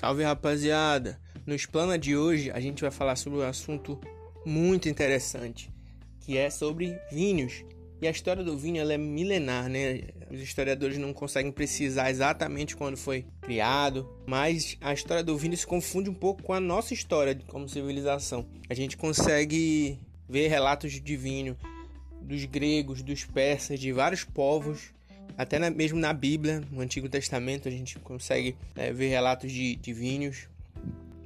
Salve 0.00 0.22
rapaziada! 0.22 1.20
No 1.44 1.54
Explana 1.54 1.98
de 1.98 2.16
hoje 2.16 2.50
a 2.50 2.58
gente 2.58 2.80
vai 2.80 2.90
falar 2.90 3.16
sobre 3.16 3.40
um 3.40 3.42
assunto 3.42 4.00
muito 4.46 4.88
interessante, 4.88 5.70
que 6.20 6.38
é 6.38 6.48
sobre 6.48 6.98
vinhos. 7.12 7.62
E 8.00 8.08
a 8.08 8.10
história 8.10 8.42
do 8.42 8.56
vinho 8.56 8.80
é 8.80 8.96
milenar, 8.96 9.68
né? 9.68 10.04
Os 10.30 10.40
historiadores 10.40 10.96
não 10.96 11.12
conseguem 11.12 11.52
precisar 11.52 12.10
exatamente 12.10 12.74
quando 12.74 12.96
foi 12.96 13.26
criado, 13.42 14.08
mas 14.26 14.78
a 14.80 14.94
história 14.94 15.22
do 15.22 15.36
vinho 15.36 15.54
se 15.54 15.66
confunde 15.66 16.08
um 16.08 16.14
pouco 16.14 16.42
com 16.42 16.54
a 16.54 16.60
nossa 16.60 16.94
história 16.94 17.38
como 17.46 17.68
civilização. 17.68 18.46
A 18.70 18.74
gente 18.74 18.96
consegue 18.96 20.00
ver 20.26 20.48
relatos 20.48 20.92
de 20.92 21.14
vinho 21.14 21.58
dos 22.22 22.46
gregos, 22.46 23.02
dos 23.02 23.26
persas, 23.26 23.78
de 23.78 23.92
vários 23.92 24.24
povos 24.24 24.94
até 25.36 25.58
na, 25.58 25.70
mesmo 25.70 25.98
na 25.98 26.12
Bíblia, 26.12 26.62
no 26.70 26.80
Antigo 26.80 27.08
Testamento, 27.08 27.68
a 27.68 27.70
gente 27.70 27.98
consegue 27.98 28.56
é, 28.74 28.92
ver 28.92 29.08
relatos 29.08 29.50
de, 29.50 29.76
de 29.76 29.92
vinhos. 29.92 30.48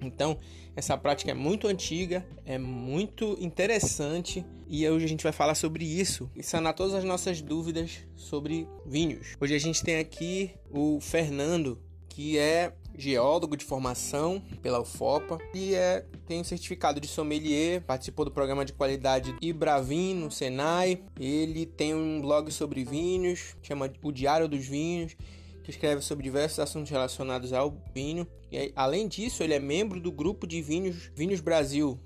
Então, 0.00 0.38
essa 0.76 0.96
prática 0.96 1.30
é 1.30 1.34
muito 1.34 1.68
antiga, 1.68 2.26
é 2.44 2.58
muito 2.58 3.36
interessante 3.40 4.44
e 4.68 4.88
hoje 4.88 5.04
a 5.04 5.08
gente 5.08 5.22
vai 5.22 5.32
falar 5.32 5.54
sobre 5.54 5.84
isso 5.84 6.30
e 6.34 6.42
sanar 6.42 6.74
todas 6.74 6.94
as 6.94 7.04
nossas 7.04 7.40
dúvidas 7.40 8.00
sobre 8.16 8.66
vinhos. 8.84 9.36
Hoje 9.40 9.54
a 9.54 9.58
gente 9.58 9.84
tem 9.84 9.98
aqui 9.98 10.50
o 10.70 11.00
Fernando, 11.00 11.78
que 12.14 12.38
é 12.38 12.72
geólogo 12.96 13.56
de 13.56 13.64
formação 13.64 14.40
pela 14.62 14.80
UFOPA 14.80 15.36
e 15.52 15.74
é, 15.74 16.06
tem 16.28 16.40
um 16.40 16.44
certificado 16.44 17.00
de 17.00 17.08
sommelier, 17.08 17.80
participou 17.82 18.24
do 18.24 18.30
programa 18.30 18.64
de 18.64 18.72
qualidade 18.72 19.36
Ibravin 19.42 20.14
no 20.14 20.30
Senai. 20.30 21.02
Ele 21.18 21.66
tem 21.66 21.92
um 21.92 22.20
blog 22.20 22.52
sobre 22.52 22.84
vinhos, 22.84 23.56
chama 23.60 23.92
O 24.00 24.12
Diário 24.12 24.46
dos 24.46 24.64
Vinhos, 24.64 25.16
que 25.64 25.70
escreve 25.70 26.02
sobre 26.02 26.22
diversos 26.22 26.60
assuntos 26.60 26.88
relacionados 26.88 27.52
ao 27.52 27.76
vinho. 27.92 28.28
E 28.52 28.72
além 28.76 29.08
disso, 29.08 29.42
ele 29.42 29.54
é 29.54 29.58
membro 29.58 30.00
do 30.00 30.12
grupo 30.12 30.46
de 30.46 30.62
vinhos 30.62 31.10
Vinhos 31.16 31.40
Brasil, 31.40 31.98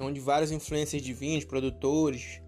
onde 0.00 0.18
vários 0.18 0.50
influencers 0.50 1.00
de 1.00 1.12
vinhos, 1.14 1.44
produtores, 1.44 2.40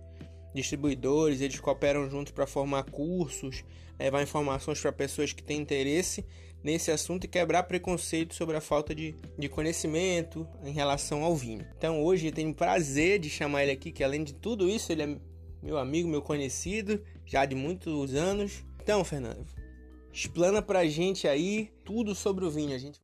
distribuidores, 0.57 1.41
eles 1.41 1.61
cooperam 1.61 2.11
juntos 2.11 2.33
para 2.33 2.47
formar 2.47 2.85
cursos, 2.85 3.63
levar 3.99 4.23
informações 4.23 4.81
para 4.81 4.91
pessoas 4.91 5.33
que 5.33 5.43
têm 5.43 5.61
interesse 5.61 6.25
nesse 6.65 6.91
assunto 6.91 7.25
e 7.25 7.29
quebrar 7.29 7.63
preconceito 7.63 8.35
sobre 8.35 8.57
a 8.57 8.61
falta 8.61 8.93
de, 8.95 9.15
de 9.39 9.49
conhecimento 9.49 10.49
em 10.65 10.73
relação 10.73 11.23
ao 11.23 11.37
vinho. 11.37 11.65
Então 11.79 12.03
hoje 12.03 12.27
eu 12.27 12.33
tenho 12.33 12.51
o 12.51 12.55
prazer 12.55 13.21
de 13.21 13.31
chamar 13.31 13.63
ele 13.63 13.73
aqui, 13.73 13.93
que 13.93 14.03
além 14.03 14.25
de 14.25 14.35
tudo 14.35 14.69
isso, 14.69 14.91
ele 14.91 15.03
é 15.03 15.17
meu 15.63 15.79
amigo, 15.79 16.09
meu 16.09 16.23
conhecido, 16.23 17.03
já 17.25 17.45
de 17.45 17.55
muitos 17.55 18.15
anos. 18.15 18.65
Então, 18.83 19.05
Fernando, 19.05 19.47
explana 20.13 20.63
pra 20.63 20.87
gente 20.87 21.29
aí 21.29 21.71
tudo 21.85 22.15
sobre 22.15 22.45
o 22.45 22.51
vinho, 22.51 22.75
a 22.75 22.79
gente. 22.79 23.01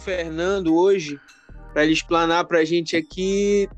Fernando 0.00 0.74
hoje 0.74 1.18
para 1.72 1.84
ele 1.84 1.92
explanar 1.92 2.44
para 2.44 2.58
a 2.58 2.64
gente 2.64 2.96
aqui 2.96 3.68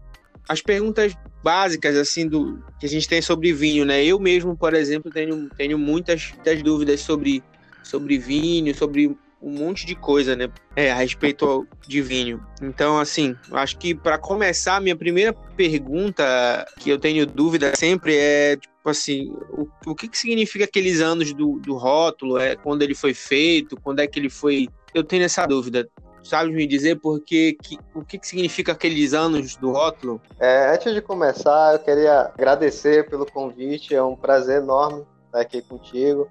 as 0.48 0.60
perguntas 0.60 1.14
básicas 1.42 1.96
assim 1.96 2.26
do 2.26 2.62
que 2.78 2.86
a 2.86 2.88
gente 2.88 3.08
tem 3.08 3.20
sobre 3.20 3.52
vinho, 3.52 3.84
né? 3.84 4.04
Eu 4.04 4.18
mesmo, 4.18 4.56
por 4.56 4.74
exemplo, 4.74 5.10
tenho, 5.10 5.48
tenho 5.50 5.78
muitas, 5.78 6.32
muitas 6.32 6.62
dúvidas 6.62 7.00
sobre, 7.00 7.42
sobre 7.82 8.18
vinho, 8.18 8.74
sobre 8.74 9.16
um 9.40 9.50
monte 9.50 9.84
de 9.84 9.96
coisa, 9.96 10.36
né? 10.36 10.48
É, 10.76 10.92
a 10.92 10.96
respeito 10.96 11.66
de 11.86 12.00
vinho. 12.00 12.40
Então, 12.62 12.98
assim, 12.98 13.36
acho 13.52 13.76
que 13.76 13.94
para 13.94 14.16
começar, 14.16 14.80
minha 14.80 14.96
primeira 14.96 15.32
pergunta 15.32 16.64
que 16.78 16.88
eu 16.90 16.98
tenho 16.98 17.26
dúvida 17.26 17.72
sempre 17.76 18.16
é 18.16 18.56
tipo 18.56 18.88
assim, 18.88 19.32
o, 19.50 19.68
o 19.86 19.94
que, 19.94 20.08
que 20.08 20.18
significa 20.18 20.64
aqueles 20.64 21.00
anos 21.00 21.32
do, 21.32 21.58
do 21.58 21.74
rótulo? 21.74 22.38
É 22.38 22.54
quando 22.54 22.82
ele 22.82 22.94
foi 22.94 23.14
feito? 23.14 23.76
Quando 23.80 24.00
é 24.00 24.06
que 24.06 24.18
ele 24.18 24.30
foi? 24.30 24.68
Eu 24.94 25.02
tenho 25.02 25.24
essa 25.24 25.44
dúvida 25.46 25.88
sabe 26.22 26.50
me 26.50 26.66
dizer 26.66 26.96
porque 27.00 27.56
que, 27.62 27.78
o 27.94 28.04
que, 28.04 28.18
que 28.18 28.26
significa 28.26 28.72
aqueles 28.72 29.12
anos 29.12 29.56
do 29.56 29.72
rótulo? 29.72 30.20
É, 30.38 30.72
antes 30.74 30.94
de 30.94 31.00
começar, 31.00 31.74
eu 31.74 31.78
queria 31.78 32.30
agradecer 32.36 33.08
pelo 33.08 33.26
convite, 33.26 33.94
é 33.94 34.02
um 34.02 34.16
prazer 34.16 34.62
enorme 34.62 35.04
estar 35.26 35.40
aqui 35.40 35.62
contigo. 35.62 36.28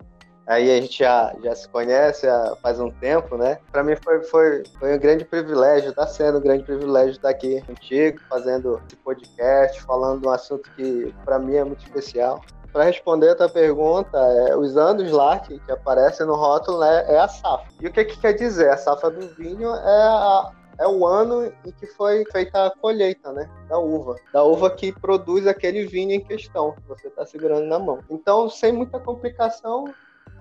Aí 0.48 0.70
a 0.70 0.82
gente 0.82 1.00
já, 1.00 1.34
já 1.44 1.56
se 1.56 1.70
conhece 1.70 2.28
há, 2.28 2.56
faz 2.62 2.80
um 2.80 2.90
tempo, 2.90 3.38
né? 3.38 3.60
Para 3.72 3.84
mim 3.84 3.96
foi, 3.96 4.22
foi, 4.24 4.64
foi 4.80 4.96
um 4.96 5.00
grande 5.00 5.24
privilégio, 5.24 5.92
está 5.92 6.08
sendo 6.08 6.40
um 6.40 6.42
grande 6.42 6.64
privilégio 6.64 7.12
estar 7.12 7.30
aqui 7.30 7.62
contigo, 7.62 8.20
fazendo 8.28 8.82
esse 8.88 8.96
podcast, 8.98 9.82
falando 9.84 10.28
um 10.28 10.32
assunto 10.32 10.70
que 10.76 11.14
para 11.24 11.40
mim 11.40 11.56
é 11.56 11.64
muito 11.64 11.84
especial 11.84 12.42
para 12.72 12.84
responder 12.86 13.30
a 13.30 13.36
tua 13.36 13.50
pergunta, 13.50 14.18
é, 14.18 14.52
anos 14.52 15.12
lá 15.12 15.40
que, 15.40 15.60
que 15.60 15.72
aparecem 15.72 16.26
no 16.26 16.36
rótulo 16.36 16.80
né, 16.80 17.06
é 17.08 17.20
a 17.20 17.28
safra. 17.28 17.68
E 17.80 17.88
o 17.88 17.92
que, 17.92 18.06
que 18.06 18.20
quer 18.20 18.34
dizer? 18.34 18.70
A 18.70 18.78
safra 18.78 19.10
do 19.10 19.28
vinho 19.36 19.70
é, 19.70 20.02
a, 20.04 20.52
é 20.80 20.88
o 20.88 21.06
ano 21.06 21.52
em 21.66 21.72
que 21.72 21.86
foi 21.86 22.24
feita 22.32 22.66
a 22.66 22.72
colheita 22.72 23.32
né, 23.32 23.50
da 23.68 23.78
uva. 23.78 24.16
Da 24.34 24.44
uva 24.44 24.70
que 24.70 24.92
produz 24.92 25.46
aquele 25.48 25.86
vinho 25.86 26.12
em 26.12 26.24
questão 26.24 26.72
que 26.72 26.82
você 26.88 27.08
está 27.08 27.26
segurando 27.26 27.66
na 27.66 27.78
mão. 27.78 28.00
Então, 28.10 28.50
sem 28.50 28.72
muita 28.72 29.00
complicação, 29.00 29.86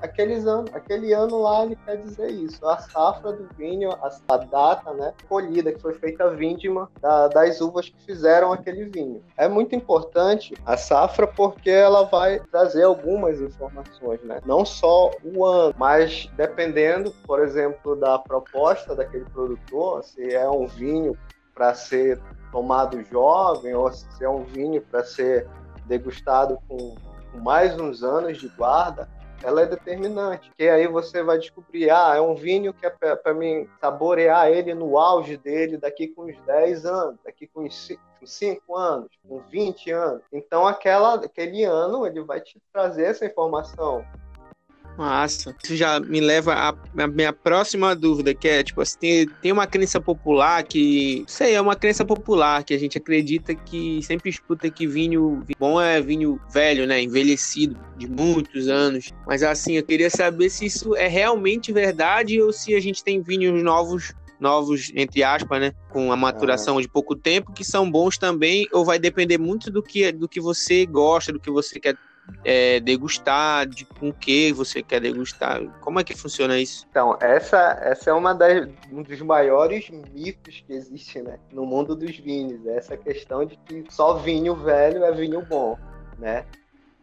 aqueles 0.03 0.47
anos, 0.47 0.71
aquele 0.75 1.13
ano 1.13 1.43
lá 1.43 1.65
ele 1.65 1.77
quer 1.85 1.97
dizer 1.97 2.31
isso, 2.31 2.67
a 2.67 2.79
safra 2.79 3.33
do 3.33 3.49
vinho, 3.57 3.91
a, 3.93 4.11
a 4.29 4.37
data, 4.37 4.93
né, 4.93 5.13
colhida 5.29 5.73
que 5.73 5.81
foi 5.81 5.95
feita 5.95 6.25
a 6.25 6.31
vindima 6.31 6.91
da, 7.01 7.29
das 7.29 7.61
uvas 7.61 7.89
que 7.89 8.05
fizeram 8.05 8.53
aquele 8.53 8.85
vinho. 8.85 9.23
É 9.37 9.49
muito 9.49 9.75
importante 9.75 10.55
a 10.65 10.77
safra 10.77 11.27
porque 11.27 11.71
ela 11.71 12.05
vai 12.05 12.41
trazer 12.51 12.85
algumas 12.85 13.41
informações, 13.41 14.23
né? 14.23 14.41
Não 14.45 14.65
só 14.65 15.11
o 15.23 15.45
ano, 15.45 15.75
mas 15.77 16.29
dependendo, 16.37 17.15
por 17.27 17.41
exemplo, 17.41 17.97
da 17.97 18.19
proposta 18.19 18.95
daquele 18.95 19.25
produtor, 19.27 20.03
se 20.05 20.35
é 20.35 20.49
um 20.49 20.67
vinho 20.67 21.17
para 21.55 21.75
ser 21.75 22.21
tomado 22.51 23.03
jovem 23.05 23.75
ou 23.75 23.93
se 23.93 24.25
é 24.25 24.29
um 24.29 24.45
vinho 24.45 24.81
para 24.81 25.05
ser 25.05 25.47
degustado 25.87 26.59
com, 26.69 26.95
mais 27.43 27.79
uns 27.79 28.03
anos 28.03 28.39
de 28.39 28.49
guarda, 28.49 29.09
ela 29.43 29.63
é 29.63 29.67
determinante. 29.67 30.51
Que 30.57 30.69
aí 30.69 30.87
você 30.87 31.23
vai 31.23 31.39
descobrir, 31.39 31.91
ah, 31.91 32.15
é 32.17 32.21
um 32.21 32.35
vinho 32.35 32.73
que 32.73 32.87
é 32.87 32.91
para 32.91 33.35
mim 33.35 33.69
saborear 33.81 34.49
ele 34.49 34.75
no 34.75 34.99
auge 34.99 35.37
dele 35.37 35.77
daqui 35.77 36.09
com 36.09 36.25
uns 36.25 36.39
10 36.43 36.87
anos, 36.87 37.17
daqui 37.25 37.47
com 37.47 37.63
uns 37.63 37.91
5 38.25 38.77
anos, 38.77 39.09
com 39.27 39.39
20 39.39 39.91
anos. 39.91 40.23
Então 40.33 40.67
aquela, 40.67 41.15
aquele 41.15 41.65
ano 41.65 42.07
ele 42.07 42.23
vai 42.23 42.41
te 42.41 42.61
trazer 42.73 43.05
essa 43.05 43.27
informação. 43.27 44.05
Massa. 44.97 45.55
Isso 45.65 45.77
já 45.77 45.99
me 45.99 46.21
leva 46.21 46.55
à 46.55 47.07
minha 47.07 47.33
próxima 47.33 47.95
dúvida, 47.95 48.35
que 48.35 48.49
é, 48.49 48.63
tipo, 48.63 48.81
assim, 48.81 48.99
tem, 48.99 49.27
tem 49.43 49.53
uma 49.53 49.67
crença 49.67 50.01
popular 50.01 50.63
que, 50.63 51.25
sei, 51.27 51.55
é 51.55 51.61
uma 51.61 51.75
crença 51.75 52.05
popular 52.05 52.63
que 52.65 52.75
a 52.75 52.79
gente 52.79 52.99
acredita 52.99 53.55
que 53.55 54.03
sempre 54.03 54.31
escuta 54.31 54.71
que 54.71 54.87
vinho 54.87 55.43
bom 55.59 55.81
é 55.81 56.01
vinho 56.01 56.41
velho, 56.53 56.87
né, 56.87 57.03
envelhecido, 57.03 57.79
de 57.97 58.09
muitos 58.09 58.69
anos. 58.69 59.11
Mas 59.27 59.43
assim, 59.43 59.75
eu 59.75 59.83
queria 59.83 60.11
saber 60.11 60.51
se 60.51 60.67
isso 60.67 60.95
é 60.97 61.07
realmente 61.07 61.73
verdade 61.73 62.41
ou 62.41 62.53
se 62.53 62.75
a 62.75 62.81
gente 62.81 63.03
tem 63.03 63.23
vinhos 63.23 63.63
novos 63.63 64.13
novos, 64.41 64.91
entre 64.97 65.23
aspas, 65.23 65.61
né? 65.61 65.73
Com 65.91 66.11
a 66.11 66.17
maturação 66.17 66.79
ah. 66.79 66.81
de 66.83 66.89
pouco 66.89 67.15
tempo, 67.15 67.53
que 67.53 67.63
são 67.63 67.89
bons 67.89 68.17
também, 68.17 68.67
ou 68.73 68.85
vai 68.85 68.99
depender 68.99 69.39
muito 69.39 69.71
do 69.71 69.83
que, 69.83 70.11
do 70.11 70.27
que 70.27 70.41
você 70.41 70.87
gosta, 70.87 71.33
do 71.33 71.39
que 71.39 71.51
você 71.51 71.79
quer 71.79 71.97
é, 72.45 72.81
degustar, 72.81 73.67
de 73.67 73.85
com 73.85 74.13
que 74.13 74.53
você 74.53 74.83
quer 74.83 75.01
degustar? 75.01 75.63
Como 75.81 76.01
é 76.01 76.05
que 76.05 76.17
funciona 76.17 76.59
isso? 76.59 76.87
Então, 76.91 77.17
essa, 77.21 77.79
essa 77.83 78.11
é 78.11 78.13
uma 78.13 78.35
das, 78.35 78.69
um 78.91 79.03
dos 79.03 79.21
maiores 79.21 79.91
mitos 79.91 80.63
que 80.67 80.73
existe 80.73 81.21
né, 81.21 81.39
no 81.53 81.67
mundo 81.67 81.95
dos 81.95 82.17
vinhos. 82.17 82.65
É 82.67 82.77
essa 82.77 82.97
questão 82.97 83.45
de 83.45 83.57
que 83.57 83.85
só 83.91 84.15
vinho 84.15 84.55
velho 84.55 85.05
é 85.05 85.13
vinho 85.13 85.43
bom, 85.43 85.79
né? 86.19 86.45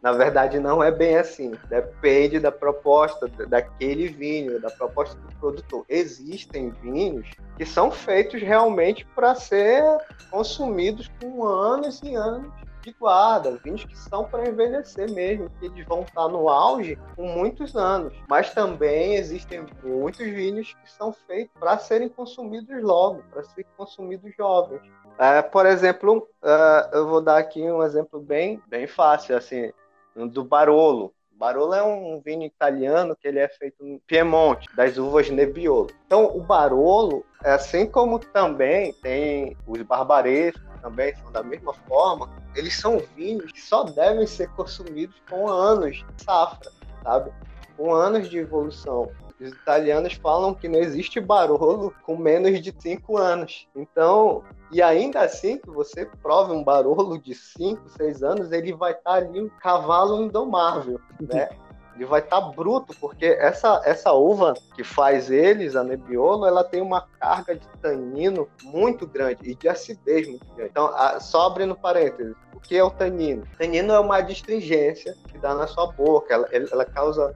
Na 0.01 0.11
verdade, 0.11 0.59
não 0.59 0.81
é 0.83 0.91
bem 0.91 1.17
assim. 1.17 1.53
Depende 1.69 2.39
da 2.39 2.51
proposta 2.51 3.27
daquele 3.47 4.07
vinho, 4.07 4.59
da 4.59 4.69
proposta 4.69 5.19
do 5.19 5.35
produtor. 5.37 5.85
Existem 5.89 6.69
vinhos 6.81 7.27
que 7.57 7.65
são 7.65 7.89
feitos 7.89 8.41
realmente 8.41 9.05
para 9.15 9.33
ser 9.33 9.83
consumidos 10.29 11.09
com 11.19 11.43
anos 11.43 11.99
e 12.03 12.13
anos 12.13 12.53
de 12.87 12.93
guarda, 12.93 13.59
vinhos 13.63 13.83
que 13.83 13.97
são 13.97 14.23
para 14.23 14.47
envelhecer 14.47 15.11
mesmo, 15.11 15.49
que 15.59 15.65
eles 15.65 15.85
vão 15.85 16.01
estar 16.01 16.27
no 16.29 16.49
auge 16.49 16.97
com 17.15 17.27
muitos 17.27 17.75
anos. 17.75 18.13
Mas 18.29 18.53
também 18.53 19.15
existem 19.15 19.65
muitos 19.83 20.25
vinhos 20.25 20.73
que 20.73 20.91
são 20.91 21.11
feitos 21.11 21.53
para 21.59 21.77
serem 21.77 22.07
consumidos 22.07 22.81
logo, 22.81 23.23
para 23.29 23.43
serem 23.43 23.69
consumidos 23.75 24.33
jovens. 24.35 24.81
É, 25.19 25.41
por 25.41 25.65
exemplo, 25.65 26.27
uh, 26.41 26.95
eu 26.95 27.07
vou 27.07 27.21
dar 27.21 27.37
aqui 27.37 27.61
um 27.61 27.83
exemplo 27.83 28.19
bem, 28.19 28.61
bem 28.67 28.87
fácil, 28.87 29.35
assim, 29.35 29.71
do 30.15 30.43
Barolo. 30.43 31.13
Barolo 31.31 31.73
é 31.73 31.83
um 31.83 32.19
vinho 32.23 32.43
italiano 32.43 33.15
que 33.15 33.27
ele 33.27 33.39
é 33.39 33.47
feito 33.47 33.83
no 33.83 33.99
Piemonte, 33.99 34.67
das 34.75 34.97
uvas 34.97 35.29
Nebbiolo. 35.29 35.89
Então, 36.05 36.25
o 36.35 36.41
Barolo, 36.41 37.23
assim 37.43 37.85
como 37.85 38.17
também 38.17 38.93
tem 38.93 39.55
os 39.67 39.81
Barbarescos, 39.83 40.67
também 40.81 41.13
são 41.15 41.31
da 41.31 41.43
mesma 41.43 41.73
forma, 41.73 42.29
eles 42.57 42.75
são 42.75 43.00
vinhos 43.15 43.51
que 43.51 43.62
só 43.62 43.83
devem 43.83 44.25
ser 44.25 44.50
consumidos 44.50 45.15
com 45.30 45.48
anos 45.48 45.98
de 45.98 46.24
safra, 46.24 46.71
sabe? 47.04 47.31
Com 47.77 47.94
anos 47.94 48.30
de 48.30 48.39
evolução. 48.39 49.12
Os 49.39 49.50
italianos 49.50 50.13
falam 50.13 50.56
que 50.56 50.68
não 50.68 50.80
existe 50.80 51.19
Barolo 51.19 51.94
com 52.01 52.18
menos 52.18 52.59
de 52.59 52.74
5 52.75 53.15
anos. 53.18 53.68
Então, 53.75 54.44
e 54.71 54.81
ainda 54.81 55.21
assim 55.21 55.59
que 55.59 55.69
você 55.69 56.06
prove 56.24 56.51
um 56.51 56.63
Barolo 56.63 57.21
de 57.21 57.36
5, 57.36 57.88
6 57.89 58.24
anos, 58.24 58.51
ele 58.51 58.74
vai 58.74 58.94
estar 58.94 59.04
tá 59.04 59.13
ali 59.18 59.39
um 59.39 59.50
cavalo 59.62 60.24
indomável, 60.24 61.00
né? 61.21 61.50
ele 61.97 62.05
vai 62.05 62.19
estar 62.19 62.39
tá 62.39 62.47
bruto, 62.47 62.95
porque 62.99 63.25
essa, 63.25 63.81
essa 63.83 64.13
uva 64.13 64.53
que 64.75 64.83
faz 64.83 65.31
eles, 65.31 65.75
a 65.75 65.83
Nebbiolo, 65.83 66.45
ela 66.45 66.63
tem 66.63 66.79
uma 66.81 67.07
carga 67.19 67.55
de 67.55 67.67
tanino 67.81 68.47
muito 68.63 69.07
grande 69.07 69.39
e 69.44 69.55
de 69.55 69.67
acidez 69.67 70.27
muito 70.27 70.45
grande. 70.55 70.69
Então, 70.69 70.85
a, 70.95 71.19
só 71.19 71.47
abrindo 71.47 71.75
parênteses, 71.75 72.35
o 72.53 72.59
que 72.59 72.77
é 72.77 72.83
o 72.83 72.91
tanino? 72.91 73.44
Tanino 73.57 73.94
é 73.94 73.99
uma 73.99 74.17
astringência 74.19 75.15
que 75.27 75.39
dá 75.39 75.55
na 75.55 75.65
sua 75.65 75.91
boca, 75.91 76.33
ela, 76.33 76.47
ela 76.51 76.85
causa 76.85 77.35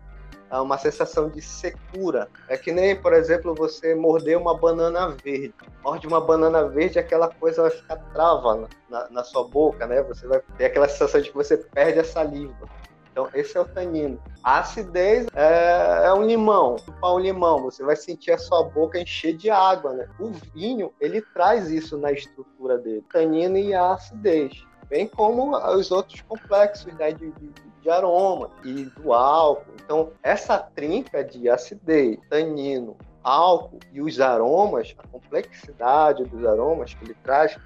ah, 0.52 0.62
uma 0.62 0.78
sensação 0.78 1.28
de 1.28 1.42
secura. 1.42 2.28
É 2.48 2.56
que 2.56 2.72
nem, 2.72 2.96
por 2.96 3.13
exemplo, 3.13 3.56
você 3.56 3.96
morder 3.96 4.38
uma 4.38 4.56
banana 4.56 5.08
verde. 5.08 5.56
Morde 5.84 6.06
uma 6.06 6.22
banana 6.22 6.68
verde, 6.68 7.00
aquela 7.00 7.30
coisa 7.30 7.63
vai 7.63 7.72
ficar 7.72 7.96
trava 8.13 8.68
na, 8.90 9.10
na 9.10 9.24
sua 9.24 9.48
boca, 9.48 9.88
né? 9.88 10.04
Você 10.04 10.28
vai 10.28 10.42
ter 10.58 10.66
aquela 10.66 10.88
sensação 10.88 11.22
de 11.22 11.30
que 11.30 11.36
você 11.36 11.58
perde 11.58 12.00
a 12.00 12.04
saliva. 12.04 12.69
Então, 13.12 13.28
esse 13.34 13.58
é 13.58 13.62
o 13.62 13.66
tanino. 13.66 14.19
A 14.44 14.60
acidez 14.60 15.28
é, 15.36 16.06
é 16.06 16.13
um 16.13 16.24
limão. 16.24 16.78
Chupar 16.78 17.13
um 17.13 17.19
limão, 17.19 17.63
você 17.63 17.84
vai 17.84 17.96
sentir 17.96 18.31
a 18.31 18.38
sua 18.38 18.63
boca 18.63 19.00
encher 19.00 19.36
de 19.36 19.50
água, 19.50 19.94
né? 19.94 20.10
O 20.19 20.30
vinho, 20.54 20.94
ele 21.00 21.22
traz 21.22 21.69
isso 21.69 21.98
na 21.98 22.12
estrutura 22.12 22.78
dele. 22.78 23.04
Tanino 23.12 23.58
e 23.58 23.74
a 23.74 23.92
acidez. 23.92 24.66
Bem 24.88 25.08
como 25.08 25.56
os 25.75 25.92
outros 25.92 26.22
complexos 26.22 26.94
né, 26.96 27.12
de, 27.12 27.31
de, 27.31 27.50
de 27.81 27.90
aroma 27.90 28.50
e 28.63 28.86
do 28.86 29.13
álcool. 29.13 29.74
Então, 29.84 30.12
essa 30.24 30.58
trinca 30.58 31.24
de 31.24 31.50
acidez, 31.50 32.18
tanino, 32.30 32.98
álcool 33.24 33.80
e 33.92 34.02
os 34.02 34.19
aromas, 34.19 34.96
a 34.98 35.08
complexidade 35.08 36.24
dos 36.25 36.46
aromas 36.46 36.94
que 36.94 37.06
ele 37.06 37.16
traz, 37.24 37.58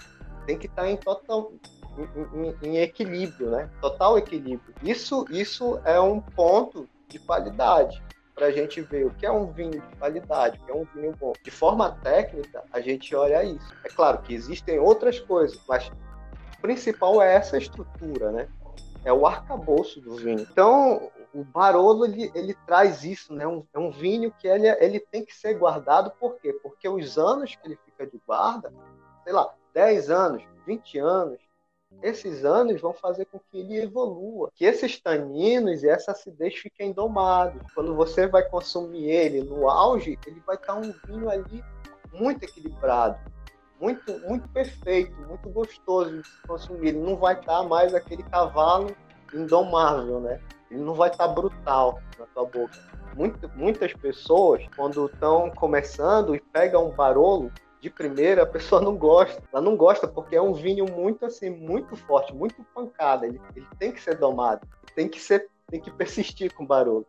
tem 0.46 0.58
que 0.58 0.68
estar 0.68 0.88
em 0.88 0.98
total, 0.98 1.52
em, 2.34 2.68
em, 2.68 2.78
equilíbrio, 2.78 3.50
né? 3.52 3.70
Total 3.82 4.18
equilíbrio. 4.18 4.74
Isso, 4.84 5.26
isso 5.30 5.80
é 5.86 6.00
um 6.00 6.20
ponto 6.20 6.88
de 7.08 7.20
qualidade 7.20 8.02
para 8.34 8.48
a 8.48 8.52
gente 8.52 8.82
ver 8.82 9.06
o 9.06 9.12
que 9.12 9.26
é 9.26 9.32
um 9.32 9.48
vinho 9.48 9.72
de 9.72 9.96
qualidade, 9.98 10.60
o 10.60 10.66
que 10.66 10.72
é 10.72 10.76
um 10.76 10.86
vinho 10.94 11.16
bom. 11.18 11.32
De 11.42 11.50
forma 11.50 11.92
técnica, 12.04 12.64
a 12.72 12.82
gente 12.82 13.16
olha 13.16 13.44
isso. 13.44 13.74
É 13.84 13.90
claro 13.90 14.18
que 14.20 14.34
existem 14.34 14.78
outras 14.78 15.20
coisas, 15.20 15.60
mas 15.68 15.88
o 16.58 16.62
principal 16.62 17.22
é 17.22 17.36
essa 17.36 17.58
estrutura, 17.58 18.32
né? 18.32 18.48
É 19.06 19.14
o 19.14 19.26
arcabouço 19.26 20.02
do 20.02 20.16
vinho. 20.16 20.42
Então, 20.42 21.10
o 21.34 21.44
Barolo 21.44 22.06
ele, 22.06 22.32
ele 22.34 22.54
traz 22.66 23.04
isso, 23.04 23.34
né? 23.34 23.48
Um, 23.48 23.64
é 23.74 23.80
um 23.80 23.92
vinho 23.92 24.32
que 24.32 24.48
ele, 24.48 24.68
ele 24.68 25.00
tem 25.00 25.24
que 25.24 25.34
ser 25.34 25.54
guardado, 25.54 26.12
por 26.20 26.36
quê? 26.38 26.52
Porque 26.62 26.90
os 26.90 27.18
anos 27.18 27.56
que 27.56 27.68
ele 27.68 27.80
fica 27.86 28.06
de 28.06 28.20
guarda, 28.26 28.74
sei 29.24 29.32
lá, 29.32 29.54
10 29.74 30.10
anos, 30.10 30.44
20 30.66 30.98
anos, 30.98 31.40
esses 32.02 32.46
anos 32.46 32.82
vão 32.82 32.94
fazer 32.94 33.26
com 33.26 33.40
que 33.40 33.60
ele 33.60 33.82
evolua, 33.82 34.52
que 34.56 34.66
esses 34.66 35.00
taninos 35.00 35.84
e 35.84 35.90
essa 35.90 36.12
acidez 36.12 36.56
fiquem 36.56 36.92
domados. 36.92 37.62
Quando 37.74 37.96
você 37.96 38.28
vai 38.28 38.44
consumir 38.44 39.10
ele 39.10 39.42
no 39.42 39.70
auge, 39.70 40.18
ele 40.26 40.42
vai 40.46 40.56
estar 40.56 40.76
um 40.76 40.94
vinho 41.08 41.30
ali 41.30 41.64
muito 42.14 42.44
equilibrado, 42.44 43.20
muito, 43.80 44.20
muito 44.20 44.48
perfeito, 44.50 45.16
muito 45.28 45.50
gostoso 45.50 46.22
de 46.22 46.28
se 46.28 46.42
consumir. 46.48 46.90
Ele 46.90 47.00
não 47.00 47.16
vai 47.16 47.40
estar 47.40 47.64
mais 47.64 47.94
aquele 47.94 48.24
cavalo 48.24 48.96
indomável, 49.34 50.20
né? 50.20 50.40
Ele 50.72 50.82
não 50.82 50.94
vai 50.94 51.10
estar 51.10 51.28
brutal 51.28 52.00
na 52.18 52.26
tua 52.28 52.46
boca. 52.46 52.74
Muito, 53.16 53.50
muitas 53.56 53.94
pessoas, 53.94 54.66
quando 54.76 55.06
estão 55.06 55.50
começando 55.52 56.36
e 56.36 56.40
pegam 56.40 56.90
um 56.90 56.92
barolo, 56.92 57.52
de 57.86 57.90
primeira, 57.92 58.42
a 58.42 58.48
pessoa 58.48 58.82
não 58.82 58.98
gosta. 58.98 59.44
Ela 59.54 59.62
não 59.62 59.78
gosta 59.78 60.08
porque 60.08 60.36
é 60.36 60.42
um 60.42 60.54
vinho 60.54 60.86
muito 60.92 61.24
assim, 61.24 61.52
muito 61.52 61.96
forte, 61.96 62.34
muito 62.34 62.64
pancada. 62.74 63.28
Ele, 63.28 63.40
ele 63.56 63.68
tem 63.78 63.92
que 63.92 64.02
ser 64.02 64.18
domado, 64.18 64.68
tem 64.96 65.08
que 65.08 65.20
ser, 65.20 65.48
tem 65.68 65.80
que 65.80 65.92
persistir 65.92 66.52
com 66.52 66.64
o 66.64 66.68
barulho, 66.68 67.06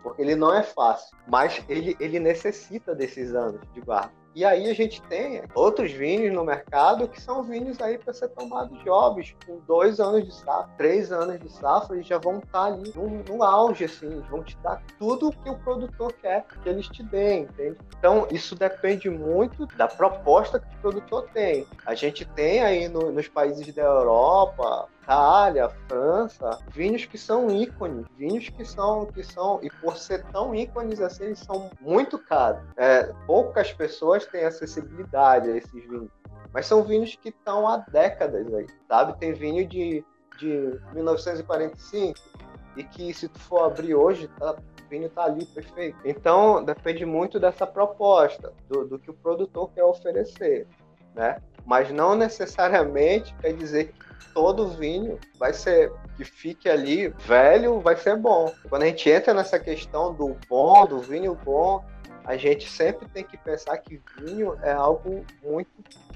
porque 0.00 0.22
ele 0.22 0.36
não 0.36 0.54
é 0.54 0.62
fácil. 0.62 1.16
Mas 1.26 1.64
ele, 1.68 1.96
ele 1.98 2.20
necessita 2.20 2.94
desses 2.94 3.34
anos 3.34 3.60
de 3.74 3.80
guarda. 3.80 4.21
E 4.34 4.44
aí 4.44 4.70
a 4.70 4.74
gente 4.74 5.02
tem 5.02 5.42
outros 5.54 5.92
vinhos 5.92 6.34
no 6.34 6.44
mercado 6.44 7.06
que 7.06 7.20
são 7.20 7.42
vinhos 7.42 7.80
aí 7.80 7.98
para 7.98 8.14
ser 8.14 8.28
tomados 8.28 8.82
jovens, 8.82 9.36
com 9.46 9.60
dois 9.66 10.00
anos 10.00 10.24
de 10.24 10.34
safra, 10.34 10.70
três 10.78 11.12
anos 11.12 11.38
de 11.38 11.50
safra, 11.50 11.98
e 11.98 12.02
já 12.02 12.18
vão 12.18 12.38
estar 12.38 12.50
tá 12.50 12.64
ali 12.64 12.92
no, 12.94 13.22
no 13.22 13.42
auge, 13.42 13.84
assim, 13.84 14.22
vão 14.30 14.42
te 14.42 14.56
dar 14.58 14.82
tudo 14.98 15.28
o 15.28 15.32
que 15.32 15.50
o 15.50 15.58
produtor 15.58 16.12
quer 16.14 16.46
que 16.62 16.68
eles 16.68 16.88
te 16.88 17.02
deem, 17.02 17.42
entende? 17.42 17.76
Então, 17.98 18.26
isso 18.30 18.54
depende 18.54 19.10
muito 19.10 19.66
da 19.76 19.86
proposta 19.86 20.58
que 20.58 20.76
o 20.76 20.80
produtor 20.80 21.28
tem. 21.32 21.66
A 21.84 21.94
gente 21.94 22.24
tem 22.24 22.62
aí 22.62 22.88
no, 22.88 23.12
nos 23.12 23.28
países 23.28 23.72
da 23.74 23.82
Europa, 23.82 24.88
Itália, 25.02 25.68
França, 25.88 26.58
vinhos 26.68 27.04
que 27.04 27.18
são 27.18 27.50
ícones, 27.50 28.06
vinhos 28.16 28.48
que 28.48 28.64
são, 28.64 29.06
que 29.06 29.22
são, 29.24 29.58
e 29.62 29.68
por 29.68 29.96
ser 29.96 30.24
tão 30.26 30.54
ícones 30.54 31.00
assim, 31.00 31.24
eles 31.24 31.40
são 31.40 31.70
muito 31.80 32.18
caros. 32.18 32.62
É, 32.76 33.12
poucas 33.26 33.72
pessoas 33.72 34.24
têm 34.26 34.44
acessibilidade 34.44 35.50
a 35.50 35.56
esses 35.56 35.72
vinhos, 35.72 36.08
mas 36.52 36.66
são 36.66 36.84
vinhos 36.84 37.16
que 37.16 37.30
estão 37.30 37.66
há 37.66 37.78
décadas 37.78 38.52
aí, 38.54 38.66
sabe? 38.88 39.18
Tem 39.18 39.32
vinho 39.32 39.66
de, 39.66 40.04
de 40.38 40.80
1945 40.94 42.18
e 42.76 42.84
que 42.84 43.12
se 43.12 43.28
tu 43.28 43.40
for 43.40 43.64
abrir 43.64 43.94
hoje, 43.94 44.28
tá, 44.38 44.52
o 44.52 44.88
vinho 44.88 45.10
tá 45.10 45.24
ali 45.24 45.44
perfeito. 45.46 45.98
Então, 46.04 46.64
depende 46.64 47.04
muito 47.04 47.40
dessa 47.40 47.66
proposta, 47.66 48.52
do, 48.68 48.86
do 48.86 48.98
que 49.00 49.10
o 49.10 49.14
produtor 49.14 49.70
quer 49.74 49.82
oferecer, 49.82 50.68
né? 51.12 51.38
Mas 51.64 51.90
não 51.90 52.14
necessariamente 52.14 53.34
quer 53.40 53.52
dizer 53.52 53.92
que 53.92 54.11
todo 54.34 54.68
vinho 54.68 55.18
vai 55.38 55.52
ser 55.52 55.92
que 56.16 56.24
fique 56.24 56.68
ali 56.68 57.08
velho, 57.08 57.80
vai 57.80 57.96
ser 57.96 58.16
bom. 58.16 58.52
Quando 58.68 58.82
a 58.82 58.86
gente 58.86 59.08
entra 59.10 59.34
nessa 59.34 59.58
questão 59.58 60.12
do 60.14 60.36
bom, 60.48 60.86
do 60.86 61.00
vinho 61.00 61.34
bom, 61.34 61.84
a 62.24 62.36
gente 62.36 62.68
sempre 62.68 63.08
tem 63.08 63.24
que 63.24 63.36
pensar 63.36 63.76
que 63.78 64.00
vinho 64.18 64.56
é 64.62 64.72
algo 64.72 65.24
muito 65.42 65.70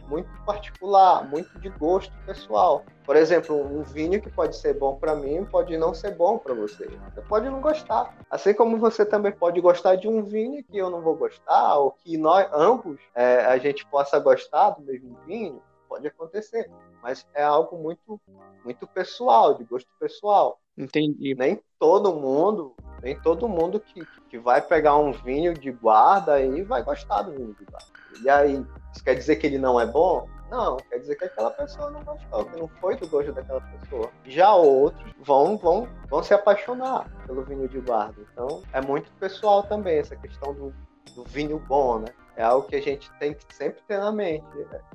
muito 0.09 0.29
particular, 0.45 1.29
muito 1.29 1.59
de 1.59 1.69
gosto 1.69 2.13
pessoal. 2.25 2.85
Por 3.05 3.17
exemplo, 3.17 3.57
um 3.57 3.83
vinho 3.83 4.21
que 4.21 4.31
pode 4.31 4.57
ser 4.57 4.75
bom 4.75 4.97
para 4.97 5.15
mim 5.15 5.45
pode 5.45 5.77
não 5.77 5.95
ser 5.95 6.15
bom 6.15 6.39
para 6.39 6.55
você. 6.55 6.89
Você 7.13 7.21
pode 7.23 7.49
não 7.49 7.61
gostar. 7.61 8.17
Assim 8.31 8.55
como 8.55 8.79
você 8.79 9.05
também 9.05 9.33
pode 9.33 9.61
gostar 9.61 9.97
de 9.97 10.09
um 10.09 10.23
vinho 10.23 10.63
que 10.65 10.77
eu 10.79 10.91
não 10.91 11.01
vou 11.01 11.15
gostar, 11.15 11.77
ou 11.77 11.91
que 11.91 12.17
nós 12.17 12.49
ambos 12.53 12.99
é, 13.15 13.45
a 13.47 13.59
gente 13.59 13.87
possa 13.87 14.19
gostar 14.19 14.71
do 14.71 14.83
mesmo 14.83 15.19
vinho 15.27 15.61
pode 15.89 16.07
acontecer, 16.07 16.71
mas 17.03 17.27
é 17.35 17.43
algo 17.43 17.79
muito, 17.79 18.21
muito 18.65 18.87
pessoal, 18.87 19.55
de 19.55 19.65
gosto 19.65 19.89
pessoal. 19.99 20.61
Entendi. 20.77 21.35
Nem 21.35 21.61
todo 21.79 22.15
mundo, 22.15 22.75
nem 23.03 23.19
todo 23.21 23.49
mundo 23.49 23.81
que, 23.81 24.05
que 24.29 24.39
vai 24.39 24.61
pegar 24.61 24.97
um 24.97 25.13
vinho 25.13 25.55
de 25.55 25.71
guarda 25.73 26.41
e 26.41 26.63
vai 26.63 26.83
gostar 26.83 27.23
do 27.23 27.33
vinho 27.33 27.55
de 27.55 27.65
guarda. 27.65 27.87
E 28.23 28.29
aí, 28.29 28.67
isso 28.93 29.05
quer 29.05 29.15
dizer 29.15 29.37
que 29.37 29.47
ele 29.47 29.59
não 29.59 29.81
é 29.81 29.87
bom? 29.87 30.29
Não, 30.51 30.77
quer 30.77 30.99
dizer 30.99 31.17
que 31.17 31.25
aquela 31.25 31.51
pessoa 31.51 31.91
não 31.91 32.05
gostou, 32.05 32.45
que 32.45 32.57
não 32.57 32.69
foi 32.81 32.97
do 32.97 33.09
gosto 33.09 33.33
daquela 33.33 33.61
pessoa. 33.61 34.11
Já 34.25 34.55
outros 34.55 35.13
vão, 35.19 35.57
vão, 35.57 35.89
vão 36.09 36.23
se 36.23 36.33
apaixonar 36.33 37.11
pelo 37.27 37.43
vinho 37.43 37.69
de 37.69 37.81
guarda. 37.81 38.21
Então, 38.33 38.63
é 38.73 38.81
muito 38.81 39.11
pessoal 39.19 39.65
também 39.65 39.99
essa 39.99 40.15
questão 40.15 40.55
do, 40.55 40.73
do 41.15 41.25
vinho 41.25 41.59
bom, 41.59 41.99
né? 41.99 42.09
É 42.37 42.43
algo 42.43 42.69
que 42.69 42.77
a 42.77 42.83
gente 42.83 43.11
tem 43.19 43.33
que 43.33 43.55
sempre 43.55 43.81
ter 43.89 43.99
na 43.99 44.13
mente. 44.13 44.45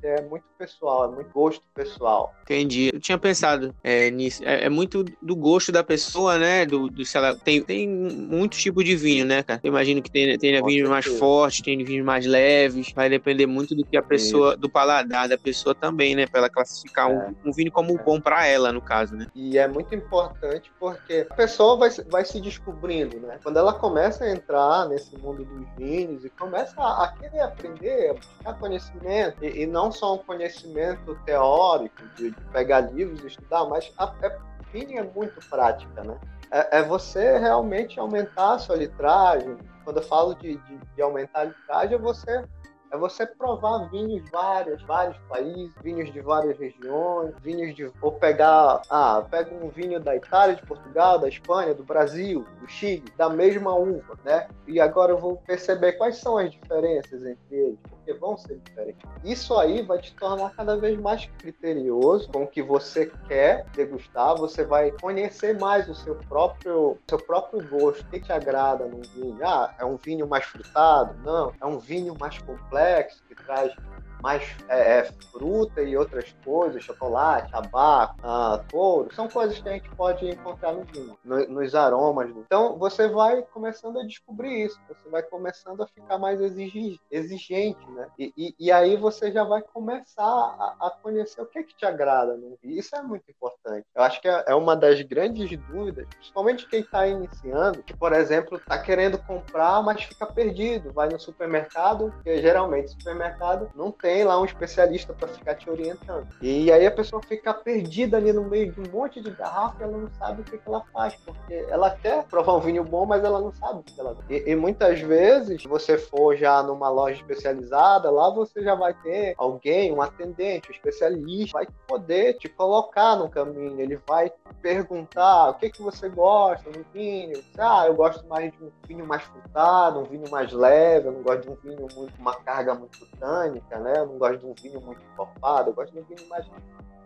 É, 0.04 0.20
é 0.20 0.22
muito 0.22 0.46
pessoal, 0.58 1.06
é 1.06 1.16
muito 1.16 1.32
gosto 1.32 1.64
pessoal. 1.74 2.34
Entendi. 2.44 2.92
Eu 2.94 3.00
tinha 3.00 3.18
pensado 3.18 3.74
é, 3.84 4.12
nisso. 4.12 4.44
É, 4.46 4.66
é, 4.66 4.70
muito 4.70 5.04
do 5.22 5.36
gosto 5.36 5.72
da 5.72 5.84
pessoa, 5.84 6.38
né? 6.38 6.66
Do, 6.66 6.88
do 6.88 7.04
se 7.04 7.18
ela 7.18 7.36
tem, 7.36 7.62
tem 7.64 7.90
muitos 7.90 8.62
tipos 8.62 8.86
de 8.86 8.96
vinho, 8.96 9.26
né, 9.26 9.42
cara? 9.42 9.60
Eu 9.64 9.70
imagino 9.70 10.02
que 10.02 10.12
tem, 10.12 10.38
tem 10.38 10.64
vinhos 10.64 10.88
mais 10.88 11.06
fortes, 11.06 11.62
tem 11.62 11.84
vinhos 11.84 12.06
mais 12.06 12.26
leves. 12.28 12.92
Vai 12.94 13.10
depender 13.10 13.48
muito 13.48 13.76
do 13.76 13.84
que 13.84 13.98
a 13.98 14.04
pessoa, 14.04 14.52
Isso. 14.52 14.60
do 14.60 14.70
paladar 14.70 15.28
da 15.28 15.38
pessoa 15.38 15.74
também, 15.74 16.16
né? 16.16 16.28
Pra 16.28 16.42
ela 16.42 16.50
classificar 16.50 17.10
um, 17.10 17.22
é. 17.22 17.34
um, 17.44 17.52
vinho 17.52 17.72
como 17.72 17.98
bom 17.98 18.22
para 18.22 18.46
ela, 18.46 18.72
no 18.72 18.82
caso, 18.82 19.16
né? 19.16 19.28
E 19.34 19.58
é 19.58 19.68
muito 19.68 19.96
importante 19.96 20.72
porque 20.80 21.26
a 21.30 21.34
pessoa 21.34 21.76
vai, 21.76 21.90
vai 22.08 22.24
se 22.24 22.40
descobrindo, 22.40 23.20
né? 23.20 23.40
Quando 23.42 23.58
ela 23.58 23.74
começa 23.74 24.26
a 24.26 24.32
entrar 24.32 24.88
nesse 24.88 25.18
mundo 25.18 25.44
dos 25.44 25.68
vinhos 25.76 26.24
e 26.24 26.30
começa 26.30 26.80
a, 26.80 27.06
a 27.06 27.08
querer 27.32 27.44
aprender, 27.44 28.14
buscar 28.14 28.60
conhecimento, 28.60 29.44
e, 29.44 29.64
e, 29.64 29.66
não 29.66 29.92
só 29.92 30.16
um 30.16 30.18
conhecimento 30.20 31.18
teórico, 31.26 32.04
de, 32.16 32.32
de 32.32 32.42
pegar 32.52 32.82
livros 32.82 33.24
e 33.24 33.28
estudar, 33.28 33.66
mas 33.66 33.92
a, 33.98 34.04
a 34.06 34.40
feeling 34.72 34.98
é 34.98 35.04
muito 35.04 35.40
prática, 35.50 36.04
né? 36.04 36.20
É, 36.52 36.80
é, 36.80 36.84
você 36.84 37.38
realmente 37.38 37.98
aumentar 38.00 38.56
a 38.56 38.60
sua 38.60 38.76
litragem. 38.76 39.58
Quando 39.86 39.98
eu 39.98 40.04
falo 40.04 40.36
de, 40.36 40.58
de, 40.58 40.78
de 40.96 41.02
aumentar 41.02 41.40
a 41.40 41.44
litragem, 41.46 41.96
é 41.96 41.98
você 41.98 42.44
é 42.92 42.98
você 42.98 43.26
provar 43.26 43.90
vinhos 43.90 44.30
vários, 44.30 44.82
vários 44.84 45.18
países, 45.30 45.74
vinhos 45.82 46.12
de 46.12 46.20
várias 46.20 46.58
regiões, 46.60 47.34
vinhos 47.42 47.74
de. 47.74 47.90
Ou 48.02 48.12
pegar. 48.12 48.82
Ah, 48.90 49.26
pega 49.30 49.54
um 49.56 49.70
vinho 49.70 50.00
da 50.00 50.16
Itália, 50.16 50.56
de 50.56 50.66
Portugal, 50.66 51.18
da 51.18 51.30
Espanha, 51.30 51.74
do 51.74 51.84
Brasil, 51.84 52.46
do 52.60 52.68
Chile, 52.68 53.06
da 53.18 53.30
mesma 53.30 53.74
uva, 53.74 54.18
né? 54.26 54.48
E 54.68 54.80
agora 54.80 55.14
eu 55.14 55.18
vou 55.18 55.38
perceber 55.38 55.94
quais 55.94 56.18
são 56.18 56.38
as 56.38 56.52
diferenças 56.52 57.24
entre 57.24 57.56
eles, 57.56 57.80
porque 58.02 58.14
vão 58.14 58.38
ser 58.38 58.58
diferentes. 58.58 59.02
Isso 59.24 59.58
aí 59.58 59.82
vai 59.82 60.00
te 60.00 60.14
tornar 60.16 60.54
cada 60.56 60.76
vez 60.76 61.00
mais 61.00 61.26
criterioso 61.40 62.28
com 62.30 62.44
o 62.44 62.48
que 62.48 62.62
você 62.62 63.12
quer 63.28 63.66
degustar, 63.76 64.36
você 64.36 64.64
vai 64.64 64.92
conhecer 64.92 65.58
mais 65.60 65.88
o 65.88 65.96
seu 65.96 66.16
próprio, 66.16 66.98
seu 67.08 67.20
próprio 67.20 67.68
gosto, 67.70 68.02
o 68.02 68.10
que 68.10 68.20
te 68.20 68.32
agrada 68.32 68.86
num 68.86 69.02
vinho. 69.02 69.38
Ah, 69.44 69.74
é 69.80 69.86
um 69.86 69.96
vinho 69.96 70.28
mais 70.28 70.46
frutado? 70.46 71.16
Não, 71.24 71.54
é 71.62 71.66
um 71.66 71.78
vinho 71.78 72.16
mais 72.20 72.38
complexo, 72.40 73.24
que 73.28 73.36
traz 73.36 73.74
mais 74.22 74.56
é, 74.70 75.00
é, 75.00 75.04
fruta 75.32 75.82
e 75.82 75.98
outras 75.98 76.36
coisas, 76.44 76.84
chocolate, 76.84 77.52
tabaco, 77.52 78.16
ah, 78.24 78.64
couro, 78.72 79.14
são 79.14 79.28
coisas 79.28 79.60
que 79.60 79.68
a 79.68 79.74
gente 79.74 79.90
pode 79.96 80.30
encontrar 80.30 80.74
no 80.74 80.84
vinho, 80.86 81.18
no, 81.24 81.48
nos 81.48 81.76
aromas. 81.76 82.30
Então 82.30 82.78
você 82.78 83.08
vai 83.08 83.42
começando 83.42 84.00
a 84.00 84.06
descobrir 84.06 84.66
isso, 84.66 84.80
você 84.88 85.10
vai 85.10 85.24
começando 85.24 85.82
a 85.82 85.88
ficar 85.88 86.18
mais 86.18 86.40
exigente, 86.40 87.90
né? 87.92 88.08
E, 88.18 88.34
e, 88.38 88.56
e 88.60 88.72
aí 88.72 88.96
você 88.96 89.32
já 89.32 89.44
vai 89.44 89.62
começar 89.62 90.24
a, 90.24 90.76
a, 90.80 90.92
conhecer 91.02 91.42
o 91.42 91.46
que, 91.46 91.64
que 91.64 91.76
te 91.76 91.86
agrada 91.86 92.36
no 92.38 92.58
vinho. 92.62 92.80
Isso 92.80 92.96
é 92.96 93.02
muito 93.02 93.30
importante. 93.30 93.86
Eu 93.96 94.04
acho 94.04 94.22
que 94.22 94.28
é, 94.28 94.44
é 94.48 94.56
uma 94.56 94.76
das 94.76 95.02
grandes 95.02 95.50
dúvidas, 95.68 96.08
principalmente 96.16 96.68
quem 96.68 96.82
está 96.82 97.08
iniciando, 97.08 97.84
que, 97.84 97.96
por 97.96 98.14
exemplo, 98.14 98.58
está 98.58 98.78
querendo 98.78 99.18
comprar, 99.18 99.82
mas 99.82 100.04
fica 100.04 100.26
perdido, 100.26 100.94
vai 100.94 101.10
no 101.10 101.20
supermercado, 101.20 102.12
porque 102.12 102.42
geralmente 102.42 102.92
supermercado 102.92 103.70
não 103.76 103.92
tem 103.92 104.11
lá 104.24 104.40
um 104.40 104.46
especialista 104.46 105.14
para 105.14 105.28
ficar 105.28 105.56
te 105.56 105.70
orientando. 105.70 106.28
E 106.42 106.72
aí 106.72 106.86
a 106.86 106.92
pessoa 106.92 107.22
fica 107.22 107.54
perdida 107.54 108.18
ali 108.18 108.32
no 108.32 108.44
meio 108.44 108.72
de 108.72 108.80
um 108.82 108.92
monte 108.92 109.22
de 109.22 109.32
garrafa 109.32 109.84
ela 109.84 109.98
não 109.98 110.10
sabe 110.18 110.42
o 110.42 110.44
que, 110.44 110.58
que 110.58 110.68
ela 110.68 110.84
faz, 110.94 111.16
porque 111.26 111.66
ela 111.70 111.90
quer 111.90 112.24
provar 112.26 112.56
um 112.56 112.60
vinho 112.60 112.84
bom, 112.84 113.06
mas 113.06 113.24
ela 113.24 113.40
não 113.40 113.54
sabe 113.54 113.80
o 113.80 113.84
que 113.84 114.00
ela 114.00 114.12
e, 114.30 114.52
e 114.52 114.56
muitas 114.56 115.00
vezes, 115.02 115.62
se 115.62 115.68
você 115.68 115.98
for 115.98 116.36
já 116.36 116.62
numa 116.64 116.90
loja 116.90 117.16
especializada, 117.16 118.10
lá 118.10 118.30
você 118.30 118.62
já 118.64 118.76
vai 118.76 118.94
ter 118.94 119.34
alguém, 119.38 119.92
um 119.92 120.02
atendente, 120.02 120.70
um 120.70 120.74
especialista, 120.74 121.58
vai 121.58 121.68
poder 121.88 122.36
te 122.36 122.48
colocar 122.50 123.16
no 123.16 123.30
caminho, 123.30 123.80
ele 123.80 124.00
vai 124.08 124.32
perguntar 124.62 125.50
o 125.50 125.54
que, 125.56 125.70
que 125.70 125.82
você 125.82 126.10
gosta 126.10 126.70
no 126.70 126.84
vinho. 126.94 127.42
Ah, 127.58 127.86
eu 127.88 127.94
gosto 127.94 128.26
mais 128.28 128.52
de 128.52 128.64
um 128.64 128.72
vinho 128.88 129.06
mais 129.06 129.24
frutado, 129.24 130.00
um 130.00 130.04
vinho 130.04 130.30
mais 130.30 130.52
leve, 130.52 131.08
eu 131.08 131.12
não 131.12 131.22
gosto 131.22 131.42
de 131.42 131.50
um 131.50 131.56
vinho 131.56 131.88
muito, 131.96 132.14
uma 132.20 132.36
carga 132.36 132.74
muito 132.74 133.06
tânica, 133.20 133.80
né? 133.80 134.01
Eu 134.02 134.08
não 134.08 134.18
gosto 134.18 134.40
de 134.40 134.46
um 134.46 134.54
vinho 134.54 134.82
muito 134.82 135.02
encorpado, 135.14 135.70
eu 135.70 135.74
gosto 135.74 135.94
de 135.94 136.00
um 136.00 136.04
vinho 136.04 136.28
mais, 136.30 136.46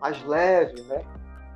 mais 0.00 0.24
leve, 0.24 0.82
né? 0.82 1.04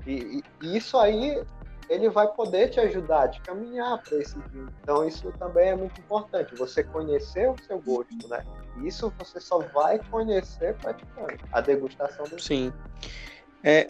E, 0.07 0.13
e, 0.13 0.45
e 0.63 0.77
isso 0.77 0.97
aí 0.97 1.43
ele 1.89 2.09
vai 2.09 2.29
poder 2.29 2.69
te 2.69 2.79
ajudar 2.79 3.25
a 3.25 3.29
te 3.29 3.41
caminhar 3.41 4.01
para 4.03 4.19
esse 4.19 4.39
vinho. 4.53 4.71
Então 4.83 5.07
isso 5.07 5.33
também 5.39 5.71
é 5.71 5.77
muito 5.77 6.01
importante, 6.01 6.55
você 6.55 6.85
conhecer 6.85 7.51
o 7.51 7.57
seu 7.67 7.81
gosto, 7.81 8.29
né? 8.29 8.45
Isso 8.85 9.13
você 9.19 9.41
só 9.41 9.59
vai 9.59 9.99
conhecer 10.11 10.77
praticando 10.77 11.37
a 11.53 11.61
degustação 11.61 12.25
do 12.27 12.41
Sim. 12.41 12.73
É, 13.65 13.89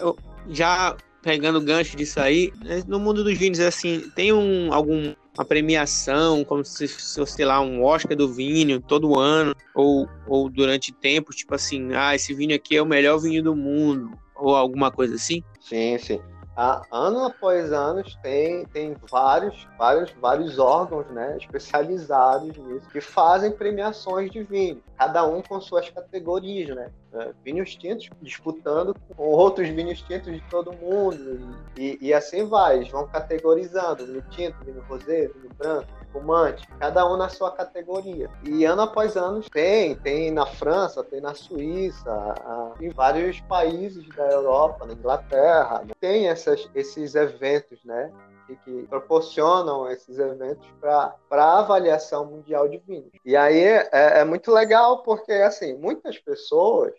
já 0.48 0.96
pegando 1.22 1.58
o 1.58 1.62
gancho 1.62 1.96
disso 1.96 2.18
aí, 2.18 2.50
né, 2.64 2.82
no 2.86 2.98
mundo 2.98 3.22
dos 3.22 3.36
vinhos, 3.36 3.60
assim, 3.60 4.10
tem 4.16 4.32
um, 4.32 4.72
algum 4.72 5.14
uma 5.36 5.44
premiação, 5.44 6.44
como 6.44 6.64
se 6.64 6.88
fosse, 6.88 7.44
lá, 7.44 7.60
um 7.60 7.84
Oscar 7.84 8.16
do 8.16 8.32
vinho 8.32 8.80
todo 8.80 9.18
ano, 9.18 9.54
ou, 9.74 10.08
ou 10.26 10.48
durante 10.48 10.92
tempos, 10.92 11.36
tipo 11.36 11.54
assim, 11.54 11.94
ah, 11.94 12.14
esse 12.14 12.34
vinho 12.34 12.54
aqui 12.54 12.76
é 12.76 12.82
o 12.82 12.86
melhor 12.86 13.18
vinho 13.18 13.42
do 13.42 13.54
mundo, 13.54 14.10
ou 14.34 14.54
alguma 14.54 14.90
coisa 14.90 15.14
assim? 15.14 15.42
Sim, 15.60 15.98
sim. 15.98 16.20
Ah, 16.56 16.82
ano 16.90 17.24
após 17.24 17.72
ano 17.72 18.02
tem, 18.22 18.66
tem 18.66 18.94
vários, 19.10 19.66
vários, 19.78 20.10
vários 20.20 20.58
órgãos 20.58 21.06
né, 21.06 21.38
especializados 21.40 22.56
nisso 22.58 22.88
que 22.90 23.00
fazem 23.00 23.52
premiações 23.52 24.30
de 24.30 24.42
vinho, 24.42 24.82
cada 24.98 25.26
um 25.26 25.40
com 25.40 25.60
suas 25.60 25.88
categorias, 25.88 26.74
né? 26.76 26.90
É, 27.12 27.32
vinhos 27.44 27.74
tintos 27.74 28.08
disputando 28.22 28.94
com 29.16 29.24
outros 29.24 29.68
vinhos 29.68 30.00
tintos 30.02 30.32
de 30.32 30.40
todo 30.42 30.72
mundo 30.72 31.56
e, 31.76 31.98
e, 32.00 32.14
assim 32.14 32.46
vai, 32.46 32.76
eles 32.76 32.88
vão 32.88 33.04
categorizando 33.08 34.06
vinho 34.06 34.24
tinto, 34.30 34.64
vinho 34.64 34.80
rosé, 34.88 35.26
vinho 35.26 35.50
branco, 35.58 35.88
espumante, 36.02 36.68
cada 36.78 37.04
um 37.10 37.16
na 37.16 37.28
sua 37.28 37.50
categoria. 37.50 38.30
E 38.44 38.64
ano 38.64 38.82
após 38.82 39.16
ano 39.16 39.42
tem, 39.50 39.96
tem 39.96 40.30
na 40.30 40.46
França, 40.46 41.02
tem 41.02 41.20
na 41.20 41.34
Suíça, 41.34 42.74
em 42.80 42.90
vários 42.90 43.40
países 43.40 44.06
da 44.14 44.28
Europa, 44.28 44.86
na 44.86 44.92
Inglaterra, 44.92 45.82
né? 45.84 45.92
tem 46.00 46.28
essas, 46.28 46.68
esses 46.74 47.16
eventos, 47.16 47.82
né? 47.84 48.12
Que, 48.50 48.56
que 48.56 48.86
proporcionam 48.88 49.88
esses 49.90 50.18
eventos 50.18 50.66
para 50.80 51.14
avaliação 51.30 52.26
mundial 52.26 52.68
de 52.68 52.78
vinhos. 52.78 53.10
E 53.24 53.36
aí 53.36 53.60
é, 53.60 53.88
é 53.92 54.24
muito 54.24 54.50
legal 54.50 55.02
porque, 55.02 55.32
assim, 55.32 55.76
muitas 55.76 56.18
pessoas 56.18 56.92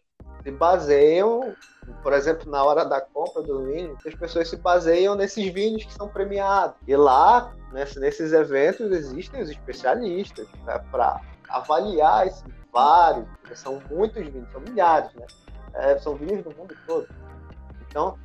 se 0.43 0.51
baseiam, 0.51 1.53
por 2.01 2.13
exemplo, 2.13 2.49
na 2.49 2.63
hora 2.63 2.85
da 2.85 3.01
compra 3.01 3.41
do 3.41 3.65
vinho, 3.65 3.97
as 4.05 4.15
pessoas 4.15 4.49
se 4.49 4.55
baseiam 4.55 5.13
nesses 5.15 5.51
vinhos 5.51 5.83
que 5.83 5.93
são 5.93 6.07
premiados. 6.07 6.75
E 6.87 6.95
lá, 6.95 7.53
nesses 7.73 8.31
eventos, 8.31 8.91
existem 8.91 9.41
os 9.41 9.49
especialistas 9.49 10.47
né, 10.65 10.79
para 10.89 11.19
avaliar 11.49 12.27
esses 12.27 12.43
vários, 12.71 13.27
são 13.55 13.81
muitos 13.89 14.25
vinhos, 14.25 14.49
são 14.51 14.61
milhares, 14.61 15.13
né? 15.13 15.25
É, 15.73 15.97
são 15.99 16.15
vinhos 16.15 16.43
do 16.43 16.55
mundo 16.55 16.73
todo. 16.87 17.07
Então, 17.87 18.17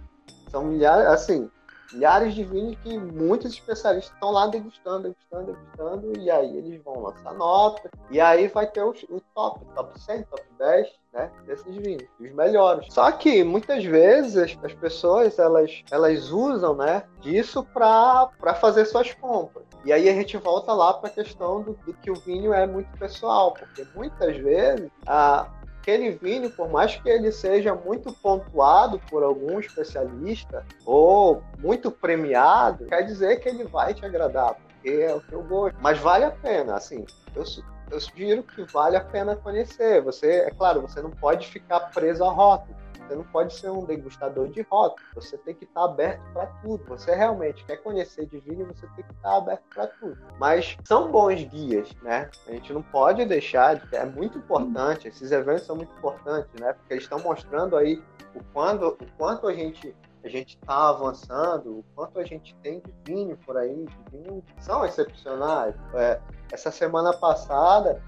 são 0.50 0.64
milhares, 0.64 1.06
assim, 1.06 1.50
milhares 1.92 2.34
de 2.34 2.44
vinhos 2.44 2.76
que 2.82 2.98
muitos 2.98 3.52
especialistas 3.52 4.12
estão 4.14 4.30
lá 4.30 4.46
degustando, 4.46 5.08
degustando, 5.08 5.52
degustando, 5.52 6.18
e 6.18 6.30
aí 6.30 6.56
eles 6.56 6.82
vão 6.82 7.00
lançar 7.00 7.34
nota, 7.34 7.90
e 8.10 8.20
aí 8.20 8.48
vai 8.48 8.66
ter 8.66 8.82
o, 8.82 8.90
o 9.10 9.20
top, 9.34 9.64
top 9.74 10.00
100, 10.00 10.22
top 10.24 10.44
10, 10.58 10.88
né, 11.12 11.30
desses 11.46 11.76
vinhos, 11.76 12.04
os 12.20 12.32
melhores. 12.32 12.92
Só 12.92 13.10
que 13.12 13.42
muitas 13.42 13.84
vezes 13.84 14.58
as 14.62 14.74
pessoas 14.74 15.38
elas, 15.38 15.82
elas 15.90 16.30
usam, 16.30 16.74
né, 16.76 17.04
disso 17.20 17.64
para 17.64 18.54
fazer 18.60 18.84
suas 18.84 19.12
compras. 19.14 19.64
E 19.84 19.92
aí 19.92 20.08
a 20.08 20.12
gente 20.12 20.36
volta 20.36 20.72
lá 20.72 20.94
para 20.94 21.08
a 21.08 21.12
questão 21.12 21.62
do, 21.62 21.72
do, 21.86 21.94
que 21.94 22.10
o 22.10 22.16
vinho 22.16 22.52
é 22.52 22.66
muito 22.66 22.90
pessoal, 22.98 23.52
porque 23.52 23.86
muitas 23.94 24.36
vezes 24.36 24.90
a, 25.06 25.48
aquele 25.86 26.10
vinho, 26.10 26.50
por 26.50 26.68
mais 26.68 26.96
que 26.96 27.08
ele 27.08 27.30
seja 27.30 27.72
muito 27.72 28.12
pontuado 28.12 29.00
por 29.08 29.22
algum 29.22 29.60
especialista 29.60 30.66
ou 30.84 31.44
muito 31.58 31.92
premiado, 31.92 32.86
quer 32.86 33.02
dizer 33.02 33.36
que 33.36 33.48
ele 33.48 33.62
vai 33.62 33.94
te 33.94 34.04
agradar, 34.04 34.56
porque 34.56 34.90
é 34.90 35.14
o 35.14 35.20
teu 35.20 35.44
gosto. 35.44 35.76
Mas 35.80 35.98
vale 35.98 36.24
a 36.24 36.32
pena, 36.32 36.74
assim, 36.74 37.06
eu, 37.36 37.44
eu 37.88 38.00
sugiro 38.00 38.42
que 38.42 38.64
vale 38.64 38.96
a 38.96 39.00
pena 39.00 39.36
conhecer. 39.36 40.02
Você, 40.02 40.40
é 40.40 40.50
claro, 40.50 40.80
você 40.80 41.00
não 41.00 41.12
pode 41.12 41.46
ficar 41.46 41.78
preso 41.92 42.24
a 42.24 42.30
rótulo 42.30 42.76
você 43.06 43.14
não 43.14 43.24
pode 43.24 43.54
ser 43.54 43.70
um 43.70 43.84
degustador 43.84 44.48
de 44.48 44.62
rótulo. 44.62 45.06
Você 45.14 45.38
tem 45.38 45.54
que 45.54 45.64
estar 45.64 45.84
aberto 45.84 46.22
para 46.32 46.46
tudo. 46.62 46.84
Você 46.86 47.14
realmente 47.14 47.64
quer 47.64 47.76
conhecer 47.78 48.26
de 48.26 48.38
vinho, 48.40 48.66
você 48.66 48.86
tem 48.88 49.04
que 49.04 49.12
estar 49.12 49.36
aberto 49.36 49.62
para 49.72 49.86
tudo. 49.86 50.18
Mas 50.38 50.76
são 50.84 51.10
bons 51.10 51.42
guias, 51.44 51.94
né? 52.02 52.30
A 52.46 52.52
gente 52.52 52.72
não 52.72 52.82
pode 52.82 53.24
deixar 53.24 53.76
de. 53.76 53.96
É 53.96 54.04
muito 54.04 54.38
importante. 54.38 55.08
Esses 55.08 55.30
eventos 55.32 55.66
são 55.66 55.76
muito 55.76 55.92
importantes, 55.96 56.50
né? 56.60 56.72
Porque 56.72 56.94
eles 56.94 57.04
estão 57.04 57.18
mostrando 57.20 57.76
aí 57.76 58.02
o 58.34 58.42
quanto, 58.52 58.88
o 58.88 59.06
quanto 59.16 59.46
a 59.46 59.54
gente 59.54 59.94
a 60.24 60.28
gente 60.28 60.56
está 60.56 60.88
avançando, 60.88 61.78
o 61.78 61.84
quanto 61.94 62.18
a 62.18 62.24
gente 62.24 62.52
tem 62.56 62.80
de 62.80 62.92
vinho 63.04 63.36
por 63.46 63.56
aí, 63.56 63.86
de 63.86 64.10
vinho 64.10 64.42
são 64.58 64.84
excepcionais. 64.84 65.72
É, 65.94 66.20
essa 66.50 66.72
semana 66.72 67.12
passada, 67.12 68.02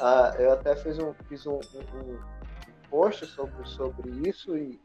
uh, 0.00 0.40
eu 0.40 0.52
até 0.52 0.74
fiz 0.76 0.98
um, 0.98 1.12
fiz 1.28 1.46
um, 1.46 1.56
um, 1.56 2.18
post 2.92 3.24
sobre, 3.24 3.66
sobre 3.66 4.28
isso 4.28 4.54
e, 4.54 4.78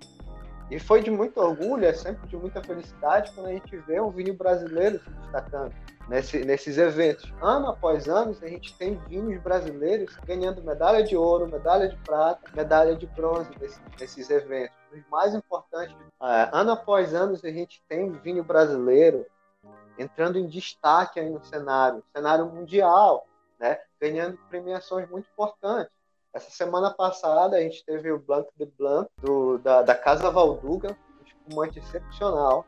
e 0.72 0.80
foi 0.80 1.04
de 1.04 1.12
muito 1.12 1.38
orgulho, 1.42 1.86
é 1.86 1.92
sempre 1.92 2.26
de 2.28 2.38
muita 2.38 2.64
felicidade 2.64 3.34
quando 3.36 3.48
a 3.48 3.52
gente 3.52 3.76
vê 3.80 4.00
um 4.00 4.10
vinho 4.10 4.34
brasileiro 4.34 5.00
se 5.04 5.10
destacando 5.10 5.76
nesse, 6.08 6.46
nesses 6.46 6.78
eventos. 6.78 7.32
Ano 7.42 7.68
após 7.68 8.08
ano, 8.08 8.36
a 8.42 8.48
gente 8.48 8.74
tem 8.78 8.96
vinhos 9.08 9.42
brasileiros 9.44 10.16
ganhando 10.26 10.64
medalha 10.64 11.04
de 11.04 11.18
ouro, 11.18 11.48
medalha 11.48 11.90
de 11.90 11.98
prata, 11.98 12.50
medalha 12.56 12.96
de 12.96 13.06
bronze 13.08 13.50
nesse, 13.60 13.82
nesses 14.00 14.30
eventos. 14.30 14.76
Os 14.94 15.06
mais 15.10 15.36
importantes, 15.36 15.96
é, 16.22 16.50
ano 16.54 16.72
após 16.72 17.14
ano, 17.14 17.38
a 17.44 17.52
gente 17.52 17.84
tem 17.90 18.12
vinho 18.12 18.44
brasileiro 18.44 19.26
entrando 19.98 20.38
em 20.38 20.48
destaque 20.48 21.20
aí 21.20 21.30
no 21.30 21.44
cenário, 21.44 22.04
cenário 22.16 22.46
mundial, 22.46 23.28
né? 23.60 23.78
ganhando 24.00 24.38
premiações 24.50 25.10
muito 25.10 25.28
importantes. 25.32 25.97
Essa 26.38 26.52
semana 26.52 26.92
passada 26.92 27.58
a 27.58 27.62
gente 27.62 27.84
teve 27.84 28.12
o 28.12 28.20
Blanc 28.20 28.48
de 28.60 28.68
Blanc 28.78 29.10
do, 29.20 29.58
da, 29.58 29.82
da 29.82 29.96
Casa 29.96 30.30
Valduga, 30.30 30.96
um 31.20 31.26
espumante 31.26 31.80
excepcional. 31.80 32.64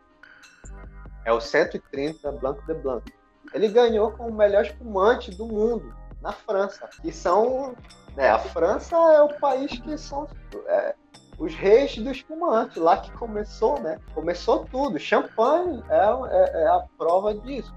É 1.24 1.32
o 1.32 1.40
130 1.40 2.32
Blanc 2.32 2.66
de 2.66 2.74
Blanc. 2.74 3.14
Ele 3.54 3.68
ganhou 3.68 4.12
como 4.12 4.30
o 4.30 4.34
melhor 4.34 4.66
espumante 4.66 5.30
do 5.30 5.46
mundo 5.46 5.96
na 6.20 6.32
França, 6.32 6.90
que 7.00 7.12
são. 7.12 7.76
Né, 8.16 8.28
a 8.28 8.40
França 8.40 8.96
é 8.96 9.22
o 9.22 9.40
país 9.40 9.80
que 9.80 9.96
são 10.00 10.28
é, 10.66 10.96
os 11.38 11.54
reis 11.54 11.96
do 11.96 12.10
espumante, 12.10 12.80
lá 12.80 12.98
que 12.98 13.12
começou, 13.12 13.80
né? 13.80 14.00
Começou 14.16 14.66
tudo. 14.66 14.98
Champanhe 14.98 15.84
é, 15.90 15.98
é, 15.98 16.64
é 16.64 16.68
a 16.70 16.84
prova 16.98 17.36
disso. 17.36 17.72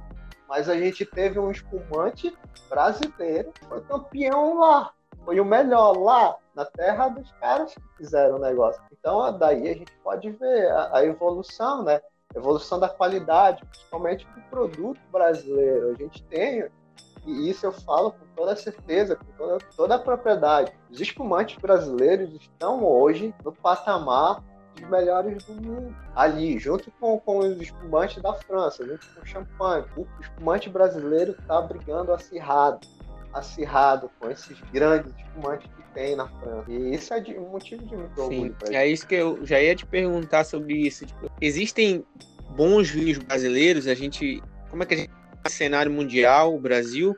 Mas 0.49 0.71
a 0.71 0.75
gente 0.75 1.05
teve 1.05 1.39
um 1.39 1.51
espumante 1.51 2.35
brasileiro 2.71 3.53
foi 3.69 3.83
campeão 3.83 4.59
lá. 4.59 4.91
Foi 5.25 5.41
o 5.41 5.45
melhor 5.45 5.97
lá, 5.97 6.37
na 6.55 6.65
terra 6.65 7.09
dos 7.09 7.31
caras 7.33 7.75
que 7.75 7.97
fizeram 7.97 8.37
o 8.37 8.41
negócio. 8.41 8.83
Então, 8.93 9.37
daí 9.39 9.69
a 9.71 9.75
gente 9.75 9.93
pode 10.03 10.31
ver 10.31 10.71
a, 10.71 10.99
a 10.99 11.05
evolução, 11.05 11.83
né? 11.83 12.01
evolução 12.35 12.79
da 12.79 12.89
qualidade, 12.89 13.65
principalmente 13.67 14.27
do 14.27 14.41
produto 14.51 15.01
brasileiro. 15.11 15.91
A 15.91 15.95
gente 15.95 16.23
tem, 16.25 16.69
e 17.27 17.51
isso 17.51 17.67
eu 17.67 17.73
falo 17.73 18.13
com 18.13 18.27
toda 18.35 18.57
certeza, 18.57 19.17
com 19.17 19.27
toda, 19.37 19.59
toda 19.77 19.95
a 19.95 19.99
propriedade. 19.99 20.73
Os 20.91 21.01
espumantes 21.01 21.57
brasileiros 21.59 22.33
estão 22.35 22.85
hoje 22.85 23.35
no 23.45 23.53
patamar 23.53 24.43
dos 24.75 24.89
melhores 24.89 25.45
do 25.45 25.55
mundo. 25.55 25.95
Ali, 26.15 26.59
junto 26.59 26.91
com, 26.93 27.19
com 27.21 27.39
os 27.39 27.61
espumantes 27.61 28.23
da 28.23 28.33
França, 28.35 28.85
junto 28.85 29.07
com 29.15 29.21
o 29.21 29.27
champanhe. 29.27 29.85
O 29.97 30.07
espumante 30.21 30.69
brasileiro 30.71 31.33
está 31.33 31.61
brigando 31.61 32.13
acirrado, 32.13 32.81
acirrado 33.33 34.11
com 34.19 34.31
esses 34.31 34.61
grandes 34.73 35.13
espumantes 35.17 35.71
que 35.75 35.83
tem 35.95 36.17
na 36.17 36.29
França. 36.29 36.65
E 36.71 36.95
isso 36.95 37.15
é 37.15 37.21
de, 37.21 37.39
um 37.39 37.51
motivo 37.51 37.85
de 37.85 37.97
muito 37.97 38.21
orgulho. 38.21 38.57
Sim, 38.65 38.75
é 38.75 38.87
isso 38.87 39.07
que 39.07 39.15
eu 39.15 39.45
já 39.45 39.61
ia 39.61 39.75
te 39.75 39.87
perguntar 39.87 40.45
sobre 40.45 40.75
isso. 40.75 41.07
Tipo, 41.07 41.31
existem 41.41 42.05
bons 42.51 42.91
vinhos 42.91 43.19
brasileiros? 43.19 43.87
A 43.87 43.95
gente, 43.95 44.43
como 44.71 44.83
é 44.83 44.87
que 44.87 44.95
a 44.95 44.97
gente 44.97 45.11
cenário 45.49 45.91
mundial, 45.91 46.55
o 46.55 46.61
Brasil, 46.61 47.17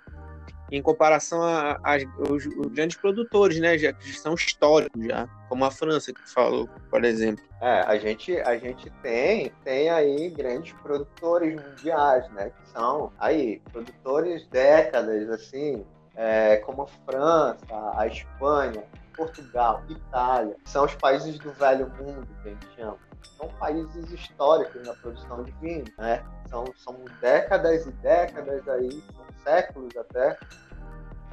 em 0.71 0.83
comparação 0.83 1.43
aos 1.83 2.47
grandes 2.71 2.97
produtores, 2.97 3.61
né, 3.61 3.77
já 3.79 3.93
que 3.93 4.13
são 4.13 4.35
históricos 4.35 5.05
já, 5.05 5.29
como 5.49 5.65
a 5.65 5.71
França 5.71 6.13
que 6.13 6.33
falou, 6.33 6.69
por 6.91 7.05
exemplo. 7.05 7.45
É, 7.61 7.81
a 7.81 7.97
gente 7.99 8.37
a 8.41 8.57
gente 8.59 8.91
tem 9.03 9.53
tem 9.63 9.89
aí 9.89 10.31
grandes 10.31 10.73
produtores 10.83 11.55
mundiais, 11.55 12.29
né, 12.33 12.51
que 12.51 12.71
são 12.71 13.13
aí 13.19 13.61
produtores 13.73 14.47
décadas 14.49 15.29
assim, 15.31 15.85
é, 16.17 16.57
como 16.59 16.83
a 16.83 16.87
França, 16.87 17.93
a 17.97 18.07
Espanha, 18.07 18.85
Portugal, 19.17 19.83
Itália, 19.89 20.57
são 20.65 20.85
os 20.85 20.95
países 20.95 21.39
do 21.39 21.53
velho 21.53 21.89
mundo 21.99 22.27
que 22.43 22.49
a 22.49 22.53
gente 22.53 22.75
chama. 22.77 22.99
São 23.37 23.49
países 23.59 24.11
históricos 24.11 24.87
na 24.87 24.95
produção 24.95 25.43
de 25.43 25.51
vinho, 25.53 25.85
né? 25.99 26.23
São, 26.49 26.65
são 26.77 26.97
décadas 27.21 27.87
e 27.87 27.91
décadas 27.93 28.69
aí, 28.69 29.03
são 29.15 29.25
séculos 29.43 29.97
até, 29.97 30.39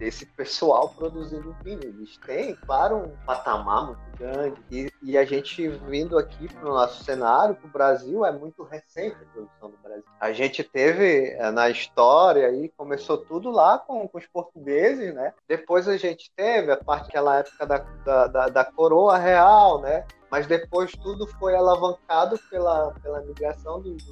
desse 0.02 0.26
pessoal 0.26 0.90
produzindo 0.90 1.56
vinho. 1.64 1.84
Eles 1.84 2.18
têm, 2.26 2.56
claro, 2.56 2.98
um 2.98 3.16
patamar 3.24 3.86
muito 3.86 4.18
grande. 4.18 4.60
E, 4.72 4.92
e 5.04 5.16
a 5.16 5.24
gente 5.24 5.68
vindo 5.68 6.18
aqui 6.18 6.52
para 6.52 6.68
o 6.68 6.74
nosso 6.74 7.04
cenário, 7.04 7.54
para 7.54 7.68
o 7.68 7.72
Brasil, 7.72 8.26
é 8.26 8.32
muito 8.32 8.64
recente 8.64 9.16
a 9.16 9.32
produção 9.32 9.70
do 9.70 9.78
Brasil. 9.78 10.04
A 10.20 10.34
gente 10.34 10.64
teve 10.64 11.28
eh, 11.28 11.52
na 11.52 11.70
história 11.70 12.48
aí, 12.48 12.68
começou 12.76 13.16
tudo 13.16 13.52
lá 13.52 13.78
com, 13.78 14.08
com 14.08 14.18
os 14.18 14.26
portugueses, 14.26 15.14
né? 15.14 15.36
Depois 15.48 15.88
a 15.88 15.96
gente 15.98 16.32
teve 16.36 16.72
a 16.72 16.78
parte 16.78 17.06
daquela 17.06 17.38
época 17.38 17.68
da, 17.68 17.78
da, 17.78 18.28
da, 18.28 18.48
da 18.48 18.66
coroa 18.66 19.20
real, 19.20 19.82
né? 19.82 20.04
Mas 20.32 20.48
depois 20.48 20.92
tudo 20.94 21.28
foi 21.28 21.56
alavancado 21.56 22.40
pela, 22.50 22.92
pela 23.04 23.22
migração 23.22 23.80
dos, 23.80 24.04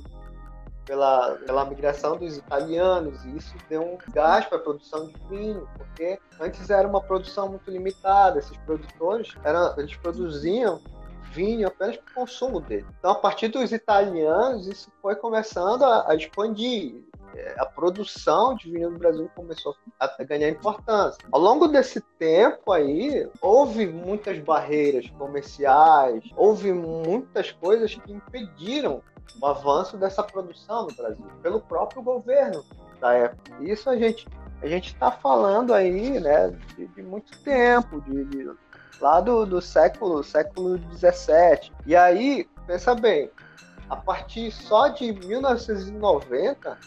pela, 0.90 1.36
pela 1.46 1.66
migração 1.66 2.18
dos 2.18 2.36
italianos, 2.36 3.24
e 3.24 3.38
isso 3.38 3.54
deu 3.70 3.84
um 3.84 3.98
gás 4.12 4.46
para 4.46 4.58
a 4.58 4.62
produção 4.62 5.06
de 5.06 5.14
vinho, 5.30 5.70
porque 5.78 6.18
antes 6.40 6.68
era 6.72 6.88
uma 6.88 7.00
produção 7.00 7.48
muito 7.48 7.70
limitada, 7.70 8.40
esses 8.40 8.58
produtores 8.58 9.36
eram, 9.44 9.78
eles 9.78 9.96
produziam 9.98 10.82
vinho 11.32 11.68
apenas 11.68 11.98
para 11.98 12.12
o 12.12 12.16
consumo 12.16 12.60
dele. 12.60 12.88
Então, 12.98 13.12
a 13.12 13.16
partir 13.16 13.50
dos 13.50 13.72
italianos, 13.72 14.66
isso 14.66 14.92
foi 15.00 15.16
começando 15.16 15.84
a, 15.84 16.10
a 16.10 16.16
expandir. 16.16 16.96
É, 17.36 17.56
a 17.60 17.66
produção 17.68 18.56
de 18.56 18.72
vinho 18.72 18.90
no 18.90 18.98
Brasil 18.98 19.30
começou 19.36 19.76
a 20.00 20.24
ganhar 20.24 20.50
importância. 20.50 21.20
Ao 21.32 21.40
longo 21.40 21.68
desse 21.68 22.02
tempo 22.18 22.72
aí, 22.72 23.30
houve 23.40 23.86
muitas 23.86 24.40
barreiras 24.40 25.08
comerciais, 25.12 26.24
houve 26.36 26.74
muitas 26.74 27.52
coisas 27.52 27.94
que 27.94 28.12
impediram 28.12 29.04
o 29.40 29.46
avanço 29.46 29.98
dessa 29.98 30.24
produção 30.24 30.88
no 30.88 30.96
Brasil, 30.96 31.26
pelo 31.42 31.60
próprio 31.60 32.02
governo 32.02 32.64
da 33.00 33.14
época. 33.14 33.64
Isso 33.64 33.90
a 33.90 33.98
gente 33.98 34.28
a 34.62 34.68
gente 34.68 34.94
está 34.94 35.10
falando 35.10 35.74
aí, 35.74 36.20
né, 36.20 36.50
de, 36.76 36.86
de 36.88 37.02
muito 37.02 37.38
tempo, 37.44 38.02
de, 38.02 38.26
de 38.26 38.52
lá 39.00 39.22
do, 39.22 39.46
do 39.46 39.62
século 39.62 40.22
século 40.22 40.78
17. 40.78 41.72
E 41.86 41.96
aí, 41.96 42.48
pensa 42.68 42.94
bem, 42.94 43.32
a 43.90 43.96
partir 43.96 44.52
só 44.52 44.90
de 44.90 45.14
1990 45.14 46.78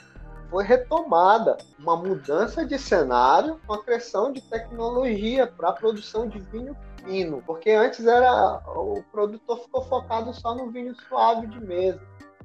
foi 0.51 0.65
retomada 0.65 1.57
uma 1.79 1.97
mudança 1.97 2.65
de 2.67 2.79
cenário 2.79 3.59
com 3.67 3.73
a 3.73 3.83
criação 3.83 4.31
de 4.31 4.43
tecnologia 4.43 5.47
para 5.47 5.71
a 5.71 5.73
produção 5.73 6.29
de 6.29 6.39
vinho 6.41 6.77
fino, 7.03 7.43
porque 7.47 7.71
antes 7.71 8.07
era 8.07 8.61
o 8.67 9.03
produtor 9.11 9.61
ficou 9.61 9.83
focado 9.87 10.33
só 10.35 10.55
no 10.55 10.71
vinho 10.71 10.95
suave 11.09 11.47
de 11.47 11.59
mesa 11.59 12.01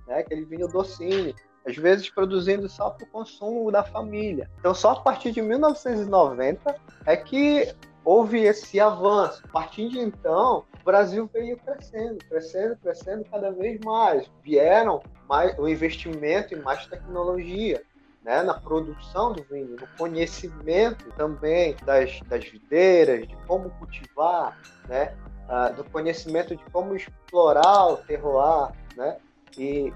né? 0.07 0.19
aquele 0.19 0.45
vinho 0.45 0.67
docinho, 0.67 1.33
às 1.67 1.75
vezes 1.75 2.09
produzindo 2.09 2.69
só 2.69 2.89
para 2.89 3.03
o 3.05 3.09
consumo 3.09 3.69
da 3.71 3.83
família. 3.83 4.49
Então, 4.59 4.73
só 4.73 4.91
a 4.91 4.99
partir 5.01 5.31
de 5.31 5.41
1990 5.41 6.75
é 7.05 7.17
que 7.17 7.75
houve 8.05 8.39
esse 8.39 8.79
avanço. 8.79 9.43
A 9.49 9.51
partir 9.51 9.89
de 9.89 9.99
então, 9.99 10.63
o 10.79 10.85
Brasil 10.85 11.29
veio 11.33 11.57
crescendo, 11.57 12.17
crescendo, 12.29 12.77
crescendo 12.77 13.25
cada 13.29 13.51
vez 13.51 13.79
mais. 13.83 14.31
Vieram 14.41 15.03
mais 15.27 15.57
o 15.59 15.67
investimento 15.67 16.55
em 16.55 16.61
mais 16.61 16.85
tecnologia. 16.87 17.83
Né, 18.23 18.43
na 18.43 18.55
produção 18.55 19.31
do 19.31 19.41
vinho, 19.43 19.77
no 19.79 19.87
conhecimento 19.97 21.09
também 21.13 21.77
das, 21.85 22.19
das 22.27 22.43
videiras, 22.43 23.25
de 23.25 23.33
como 23.47 23.69
cultivar, 23.79 24.59
né, 24.89 25.15
uh, 25.47 25.73
do 25.73 25.89
conhecimento 25.89 26.53
de 26.53 26.63
como 26.65 26.93
explorar 26.93 27.87
o 27.87 27.95
terroir, 27.95 28.73
né, 28.97 29.15
e, 29.57 29.93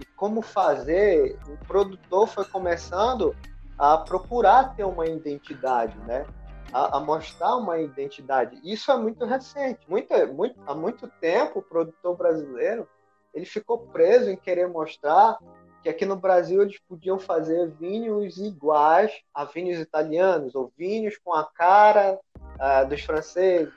e 0.00 0.04
como 0.16 0.42
fazer, 0.42 1.38
o 1.48 1.56
produtor 1.66 2.26
foi 2.26 2.44
começando 2.44 3.34
a 3.78 3.98
procurar 3.98 4.74
ter 4.74 4.84
uma 4.84 5.06
identidade, 5.06 5.96
né? 6.00 6.26
A, 6.72 6.96
a, 6.96 7.00
mostrar 7.00 7.56
uma 7.56 7.78
identidade. 7.78 8.58
Isso 8.64 8.90
é 8.90 8.98
muito 8.98 9.24
recente. 9.24 9.80
Muito, 9.88 10.12
muito, 10.34 10.60
há 10.66 10.74
muito 10.74 11.08
tempo, 11.20 11.60
o 11.60 11.62
produtor 11.62 12.16
brasileiro 12.16 12.88
ele 13.36 13.44
ficou 13.44 13.78
preso 13.78 14.30
em 14.30 14.36
querer 14.36 14.66
mostrar 14.66 15.38
que 15.82 15.90
aqui 15.90 16.06
no 16.06 16.16
Brasil 16.16 16.62
eles 16.62 16.78
podiam 16.88 17.18
fazer 17.18 17.70
vinhos 17.78 18.38
iguais 18.38 19.12
a 19.32 19.44
vinhos 19.44 19.78
italianos, 19.78 20.54
ou 20.54 20.72
vinhos 20.76 21.18
com 21.22 21.34
a 21.34 21.44
cara 21.44 22.18
uh, 22.34 22.88
dos 22.88 23.02
franceses, 23.02 23.72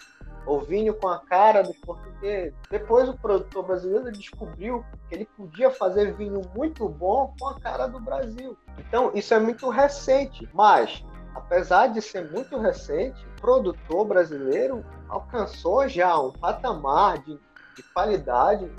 ou 0.45 0.61
vinho 0.61 0.93
com 0.93 1.07
a 1.07 1.19
cara 1.19 1.61
dos 1.61 1.77
portugueses. 1.77 2.53
Depois 2.69 3.07
o 3.07 3.17
produtor 3.17 3.63
brasileiro 3.63 4.11
descobriu 4.11 4.83
que 5.07 5.15
ele 5.15 5.25
podia 5.25 5.71
fazer 5.71 6.13
vinho 6.13 6.41
muito 6.55 6.87
bom 6.87 7.33
com 7.39 7.47
a 7.47 7.59
cara 7.59 7.87
do 7.87 7.99
Brasil. 7.99 8.57
Então 8.77 9.11
isso 9.13 9.33
é 9.33 9.39
muito 9.39 9.69
recente, 9.69 10.47
mas 10.53 11.03
apesar 11.35 11.87
de 11.87 12.01
ser 12.01 12.31
muito 12.31 12.57
recente, 12.57 13.25
o 13.25 13.41
produtor 13.41 14.05
brasileiro 14.05 14.83
alcançou 15.07 15.87
já 15.87 16.17
um 16.19 16.31
patamar 16.31 17.19
de, 17.19 17.39
de 17.75 17.83
qualidade, 17.93 18.69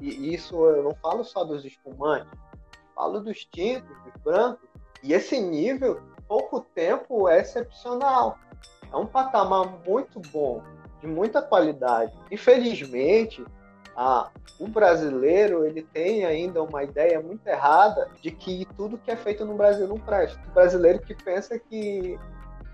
e 0.00 0.34
isso 0.34 0.56
eu 0.66 0.82
não 0.82 0.94
falo 0.96 1.24
só 1.24 1.44
dos 1.44 1.64
espumantes, 1.64 2.30
falo 2.94 3.20
dos 3.20 3.44
tintos, 3.44 3.88
dos 4.04 4.22
brancos, 4.22 4.68
e 5.02 5.12
esse 5.12 5.40
nível, 5.40 6.00
pouco 6.26 6.60
tempo, 6.60 7.28
é 7.28 7.40
excepcional. 7.40 8.38
É 8.92 8.96
um 8.96 9.06
patamar 9.06 9.66
muito 9.86 10.20
bom 10.32 10.62
de 11.00 11.06
muita 11.06 11.40
qualidade. 11.42 12.12
Infelizmente, 12.30 13.44
ah, 13.96 14.30
o 14.58 14.68
brasileiro 14.68 15.64
ele 15.64 15.82
tem 15.82 16.24
ainda 16.24 16.62
uma 16.62 16.82
ideia 16.82 17.20
muito 17.20 17.46
errada 17.46 18.08
de 18.20 18.30
que 18.30 18.66
tudo 18.76 18.98
que 18.98 19.10
é 19.10 19.16
feito 19.16 19.44
no 19.44 19.54
Brasil 19.54 19.86
não 19.88 19.98
presta. 19.98 20.40
O 20.48 20.52
brasileiro 20.52 21.00
que 21.00 21.14
pensa 21.14 21.58
que, 21.58 22.18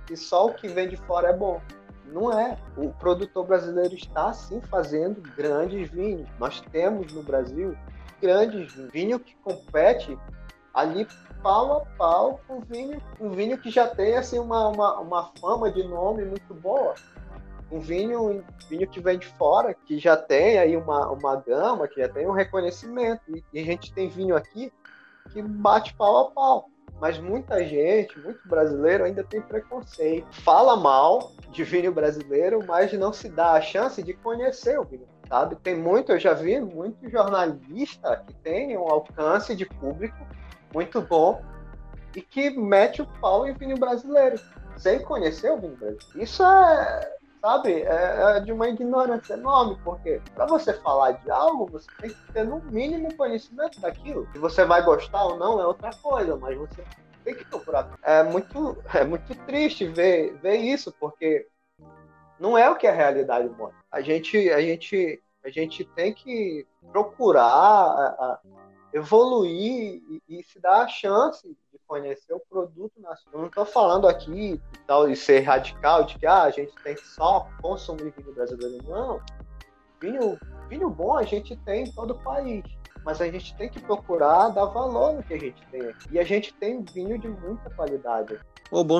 que 0.06 0.16
só 0.16 0.46
o 0.46 0.54
que 0.54 0.68
vem 0.68 0.88
de 0.88 0.96
fora 0.96 1.28
é 1.28 1.32
bom. 1.32 1.60
Não 2.06 2.38
é. 2.38 2.58
O 2.76 2.90
produtor 2.90 3.46
brasileiro 3.46 3.94
está 3.94 4.32
sim 4.32 4.60
fazendo 4.60 5.20
grandes 5.36 5.88
vinhos. 5.90 6.28
Nós 6.38 6.60
temos 6.72 7.12
no 7.12 7.22
Brasil 7.22 7.76
grandes 8.20 8.72
vinhos. 8.72 8.92
Vinho 8.92 9.20
que 9.20 9.34
compete 9.36 10.16
ali 10.72 11.06
pau 11.42 11.78
a 11.78 11.80
pau 11.96 12.40
com 12.46 12.60
vinho, 12.60 13.00
um 13.20 13.30
vinho 13.30 13.56
que 13.56 13.70
já 13.70 13.86
tem 13.86 14.16
assim 14.16 14.38
uma, 14.38 14.68
uma, 14.68 15.00
uma 15.00 15.30
fama 15.40 15.70
de 15.70 15.82
nome 15.84 16.24
muito 16.24 16.52
boa 16.54 16.94
um 17.70 17.80
vinho, 17.80 18.44
vinho 18.68 18.88
que 18.88 19.00
vem 19.00 19.18
de 19.18 19.26
fora, 19.26 19.74
que 19.74 19.98
já 19.98 20.16
tem 20.16 20.58
aí 20.58 20.76
uma, 20.76 21.10
uma 21.10 21.36
gama, 21.36 21.88
que 21.88 22.00
já 22.00 22.08
tem 22.08 22.26
um 22.26 22.32
reconhecimento. 22.32 23.22
E, 23.28 23.44
e 23.52 23.60
a 23.60 23.64
gente 23.64 23.92
tem 23.92 24.08
vinho 24.08 24.36
aqui 24.36 24.72
que 25.32 25.42
bate 25.42 25.94
pau 25.94 26.18
a 26.18 26.30
pau. 26.30 26.70
Mas 27.00 27.18
muita 27.18 27.62
gente, 27.64 28.18
muito 28.20 28.48
brasileiro, 28.48 29.04
ainda 29.04 29.22
tem 29.22 29.42
preconceito. 29.42 30.26
Fala 30.30 30.76
mal 30.76 31.32
de 31.50 31.62
vinho 31.62 31.92
brasileiro, 31.92 32.64
mas 32.66 32.92
não 32.94 33.12
se 33.12 33.28
dá 33.28 33.52
a 33.52 33.60
chance 33.60 34.02
de 34.02 34.14
conhecer 34.14 34.78
o 34.78 34.84
vinho. 34.84 35.06
Sabe? 35.28 35.56
Tem 35.56 35.76
muito, 35.76 36.12
eu 36.12 36.18
já 36.18 36.32
vi 36.32 36.60
muito 36.60 37.10
jornalista 37.10 38.22
que 38.26 38.34
tem 38.36 38.78
um 38.78 38.88
alcance 38.88 39.54
de 39.54 39.66
público 39.66 40.16
muito 40.72 41.02
bom 41.02 41.42
e 42.14 42.22
que 42.22 42.50
mete 42.50 43.02
o 43.02 43.06
pau 43.20 43.46
em 43.46 43.52
vinho 43.52 43.76
brasileiro, 43.76 44.40
sem 44.76 45.00
conhecer 45.00 45.52
o 45.52 45.58
vinho 45.60 45.76
brasileiro. 45.76 46.22
Isso 46.22 46.42
é, 46.42 47.16
sabe, 47.46 47.82
é, 47.82 48.38
é 48.38 48.40
de 48.40 48.50
uma 48.50 48.68
ignorância 48.68 49.34
enorme, 49.34 49.78
porque 49.84 50.20
para 50.34 50.46
você 50.46 50.74
falar 50.80 51.12
de 51.12 51.30
algo, 51.30 51.70
você 51.70 51.86
tem 52.00 52.10
que 52.10 52.32
ter 52.32 52.44
no 52.44 52.60
mínimo 52.64 53.14
conhecimento 53.14 53.80
daquilo. 53.80 54.28
Se 54.32 54.38
você 54.38 54.64
vai 54.64 54.82
gostar 54.82 55.24
ou 55.24 55.38
não 55.38 55.60
é 55.60 55.64
outra 55.66 55.90
coisa, 56.02 56.36
mas 56.36 56.58
você 56.58 56.84
tem 57.22 57.36
que 57.36 57.44
procurar. 57.44 57.96
É 58.02 58.24
muito, 58.24 58.76
é 58.92 59.04
muito 59.04 59.32
triste 59.46 59.86
ver, 59.86 60.36
ver 60.38 60.56
isso, 60.56 60.92
porque 60.98 61.46
não 62.40 62.58
é 62.58 62.68
o 62.68 62.74
que 62.74 62.88
a 62.88 62.92
realidade 62.92 63.48
mostra. 63.50 63.78
A 63.92 64.00
gente, 64.00 64.50
a 64.50 64.60
gente, 64.60 65.22
a 65.44 65.48
gente 65.48 65.84
tem 65.84 66.12
que 66.12 66.66
procurar 66.90 67.40
a, 67.40 68.06
a 68.08 68.40
evoluir 68.92 70.02
e, 70.10 70.22
e, 70.28 70.42
se 70.42 70.58
dar 70.58 70.82
a 70.82 70.88
chance 70.88 71.56
conhecer 71.86 72.34
o 72.34 72.40
produto 72.40 73.00
nacional. 73.00 73.32
Eu 73.34 73.40
não 73.40 73.46
estou 73.46 73.66
falando 73.66 74.08
aqui 74.08 74.60
tal 74.86 75.08
de 75.08 75.16
ser 75.16 75.40
radical, 75.40 76.04
de 76.04 76.18
que 76.18 76.26
ah, 76.26 76.42
a 76.42 76.50
gente 76.50 76.74
tem 76.82 76.96
só 76.96 77.48
consumir 77.62 78.12
vinho 78.16 78.34
brasileiro. 78.34 78.84
Não. 78.88 79.20
Vinho, 80.00 80.38
vinho 80.68 80.90
bom 80.90 81.16
a 81.16 81.22
gente 81.22 81.56
tem 81.58 81.84
em 81.84 81.92
todo 81.92 82.12
o 82.12 82.18
país 82.22 82.64
mas 83.06 83.20
a 83.20 83.30
gente 83.30 83.54
tem 83.54 83.68
que 83.68 83.80
procurar 83.80 84.48
dar 84.48 84.64
valor 84.64 85.14
no 85.14 85.22
que 85.22 85.32
a 85.32 85.38
gente 85.38 85.62
tem 85.70 85.80
aqui. 85.80 86.08
E 86.10 86.18
a 86.18 86.24
gente 86.24 86.52
tem 86.54 86.82
vinho 86.82 87.16
de 87.16 87.28
muita 87.28 87.70
qualidade. 87.70 88.36
Oh, 88.68 88.82
bom, 88.82 88.98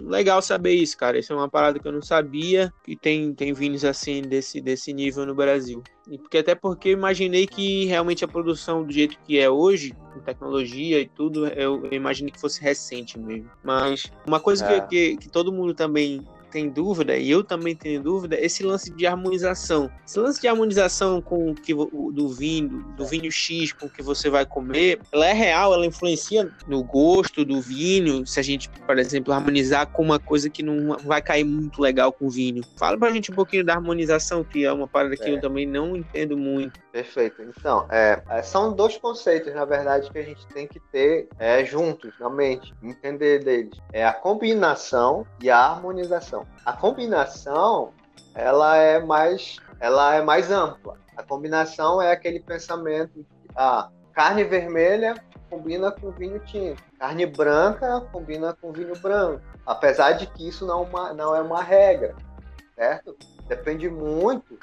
legal 0.00 0.40
saber 0.40 0.74
isso, 0.74 0.96
cara. 0.96 1.18
Isso 1.18 1.32
é 1.32 1.36
uma 1.36 1.48
parada 1.48 1.80
que 1.80 1.88
eu 1.88 1.90
não 1.90 2.00
sabia 2.00 2.72
que 2.84 2.94
tem, 2.94 3.34
tem 3.34 3.52
vinhos 3.52 3.84
assim 3.84 4.22
desse, 4.22 4.60
desse 4.60 4.92
nível 4.92 5.26
no 5.26 5.34
Brasil. 5.34 5.82
E 6.08 6.16
porque 6.16 6.38
até 6.38 6.54
porque 6.54 6.90
eu 6.90 6.92
imaginei 6.92 7.48
que 7.48 7.84
realmente 7.86 8.24
a 8.24 8.28
produção 8.28 8.84
do 8.84 8.92
jeito 8.92 9.18
que 9.24 9.40
é 9.40 9.50
hoje, 9.50 9.92
com 10.14 10.20
tecnologia 10.20 11.00
e 11.00 11.08
tudo, 11.08 11.48
eu, 11.48 11.84
eu 11.84 11.92
imaginei 11.92 12.30
que 12.30 12.40
fosse 12.40 12.62
recente 12.62 13.18
mesmo. 13.18 13.50
Mas 13.64 14.04
uma 14.24 14.38
coisa 14.38 14.64
é. 14.66 14.80
que, 14.82 14.86
que, 14.86 15.16
que 15.16 15.28
todo 15.28 15.52
mundo 15.52 15.74
também 15.74 16.24
tem 16.48 16.68
dúvida, 16.68 17.16
e 17.16 17.30
eu 17.30 17.44
também 17.44 17.74
tenho 17.74 18.02
dúvida, 18.02 18.38
esse 18.38 18.62
lance 18.62 18.90
de 18.90 19.06
harmonização. 19.06 19.90
Esse 20.06 20.18
lance 20.18 20.40
de 20.40 20.48
harmonização 20.48 21.20
com 21.20 21.54
que 21.54 21.74
do 21.74 22.28
vinho, 22.28 22.84
do 22.96 23.06
vinho 23.06 23.30
X 23.30 23.72
com 23.72 23.88
que 23.88 24.02
você 24.02 24.28
vai 24.28 24.44
comer, 24.44 25.00
ela 25.12 25.26
é 25.26 25.32
real, 25.32 25.74
ela 25.74 25.86
influencia 25.86 26.50
no 26.66 26.82
gosto 26.82 27.44
do 27.44 27.60
vinho, 27.60 28.26
se 28.26 28.40
a 28.40 28.42
gente, 28.42 28.68
por 28.68 28.98
exemplo, 28.98 29.32
harmonizar 29.32 29.86
com 29.86 30.02
uma 30.02 30.18
coisa 30.18 30.48
que 30.48 30.62
não 30.62 30.96
vai 30.98 31.22
cair 31.22 31.44
muito 31.44 31.80
legal 31.80 32.12
com 32.12 32.26
o 32.26 32.30
vinho. 32.30 32.62
Fala 32.76 32.98
pra 32.98 33.10
gente 33.10 33.30
um 33.30 33.34
pouquinho 33.34 33.64
da 33.64 33.74
harmonização, 33.74 34.42
que 34.42 34.64
é 34.64 34.72
uma 34.72 34.88
parada 34.88 35.16
que 35.16 35.24
é. 35.24 35.30
eu 35.30 35.40
também 35.40 35.66
não 35.66 35.96
entendo 35.96 36.36
muito. 36.36 36.80
Perfeito. 36.92 37.42
Então, 37.42 37.86
é, 37.90 38.22
é, 38.28 38.42
são 38.42 38.72
dois 38.72 38.96
conceitos, 38.96 39.54
na 39.54 39.64
verdade, 39.64 40.10
que 40.10 40.18
a 40.18 40.22
gente 40.22 40.46
tem 40.48 40.66
que 40.66 40.80
ter 40.80 41.28
é, 41.38 41.64
juntos 41.64 42.12
na 42.18 42.28
mente, 42.28 42.74
entender 42.82 43.44
deles. 43.44 43.78
É 43.92 44.04
a 44.04 44.12
combinação 44.12 45.26
e 45.40 45.50
a 45.50 45.58
harmonização. 45.58 46.37
A 46.64 46.72
combinação, 46.72 47.92
ela 48.34 48.76
é 48.76 48.98
mais, 48.98 49.56
ela 49.80 50.14
é 50.14 50.22
mais 50.22 50.50
ampla. 50.50 50.98
A 51.16 51.22
combinação 51.22 52.00
é 52.00 52.12
aquele 52.12 52.40
pensamento 52.40 53.12
de 53.14 53.26
ah, 53.56 53.88
carne 54.12 54.44
vermelha 54.44 55.14
combina 55.48 55.90
com 55.90 56.10
vinho 56.10 56.38
tinto, 56.40 56.82
carne 56.98 57.26
branca 57.26 58.00
combina 58.12 58.54
com 58.60 58.72
vinho 58.72 58.96
branco. 59.00 59.42
Apesar 59.64 60.12
de 60.12 60.26
que 60.26 60.48
isso 60.48 60.66
não, 60.66 60.82
é 60.82 60.86
uma, 60.86 61.12
não 61.14 61.36
é 61.36 61.40
uma 61.40 61.62
regra, 61.62 62.14
certo? 62.74 63.16
Depende 63.46 63.88
muito 63.88 64.58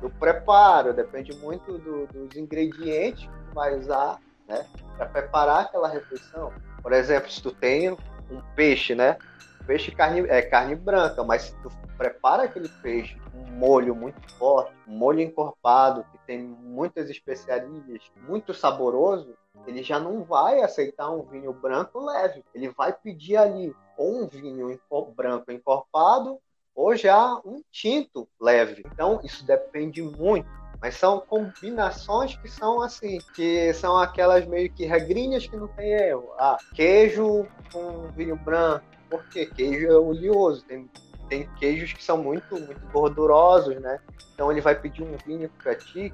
do 0.00 0.10
preparo, 0.10 0.92
depende 0.92 1.34
muito 1.36 1.78
do, 1.78 2.06
dos 2.06 2.36
ingredientes 2.36 3.26
que 3.26 3.54
vai 3.54 3.78
usar, 3.78 4.18
né, 4.46 4.66
para 4.96 5.06
preparar 5.06 5.62
aquela 5.62 5.88
refeição. 5.88 6.52
Por 6.82 6.92
exemplo, 6.92 7.30
se 7.30 7.42
tu 7.42 7.50
tem 7.52 7.90
um 7.90 8.40
peixe, 8.54 8.94
né, 8.94 9.16
peixe 9.66 9.90
carne 9.90 10.20
é 10.28 10.42
carne 10.42 10.74
branca, 10.74 11.22
mas 11.22 11.42
se 11.42 11.56
tu 11.62 11.70
prepara 11.96 12.44
aquele 12.44 12.68
peixe 12.68 13.16
com 13.30 13.38
um 13.38 13.52
molho 13.52 13.94
muito 13.94 14.20
forte, 14.34 14.72
um 14.86 14.96
molho 14.96 15.20
encorpado 15.20 16.04
que 16.12 16.18
tem 16.26 16.42
muitas 16.42 17.08
especiarias, 17.08 18.02
muito 18.28 18.52
saboroso, 18.52 19.34
ele 19.66 19.82
já 19.82 19.98
não 19.98 20.24
vai 20.24 20.60
aceitar 20.60 21.10
um 21.10 21.22
vinho 21.22 21.52
branco 21.52 22.04
leve. 22.04 22.44
Ele 22.54 22.68
vai 22.70 22.92
pedir 22.92 23.36
ali 23.36 23.74
ou 23.96 24.22
um 24.22 24.26
vinho 24.26 24.78
branco 25.14 25.52
encorpado 25.52 26.38
ou 26.74 26.96
já 26.96 27.34
um 27.44 27.62
tinto 27.70 28.28
leve. 28.40 28.82
Então, 28.92 29.20
isso 29.22 29.46
depende 29.46 30.02
muito. 30.02 30.48
Mas 30.80 30.96
são 30.96 31.20
combinações 31.20 32.36
que 32.36 32.48
são 32.48 32.82
assim, 32.82 33.18
que 33.34 33.72
são 33.72 33.96
aquelas 33.96 34.44
meio 34.44 34.70
que 34.70 34.84
regrinhas 34.84 35.46
que 35.46 35.56
não 35.56 35.68
tem 35.68 35.92
erro. 35.92 36.34
Ah, 36.38 36.58
queijo 36.74 37.46
com 37.72 38.10
vinho 38.10 38.36
branco. 38.36 38.84
Por 39.14 39.24
quê? 39.28 39.46
Queijo 39.46 39.86
é 39.86 39.96
oleoso. 39.96 40.64
Tem, 40.64 40.90
tem 41.28 41.48
queijos 41.54 41.92
que 41.92 42.02
são 42.02 42.18
muito, 42.18 42.52
muito 42.56 42.86
gordurosos, 42.92 43.80
né? 43.80 44.00
Então 44.34 44.50
ele 44.50 44.60
vai 44.60 44.74
pedir 44.74 45.04
um 45.04 45.16
vinho 45.24 45.48
para 45.62 45.76
ti, 45.76 46.12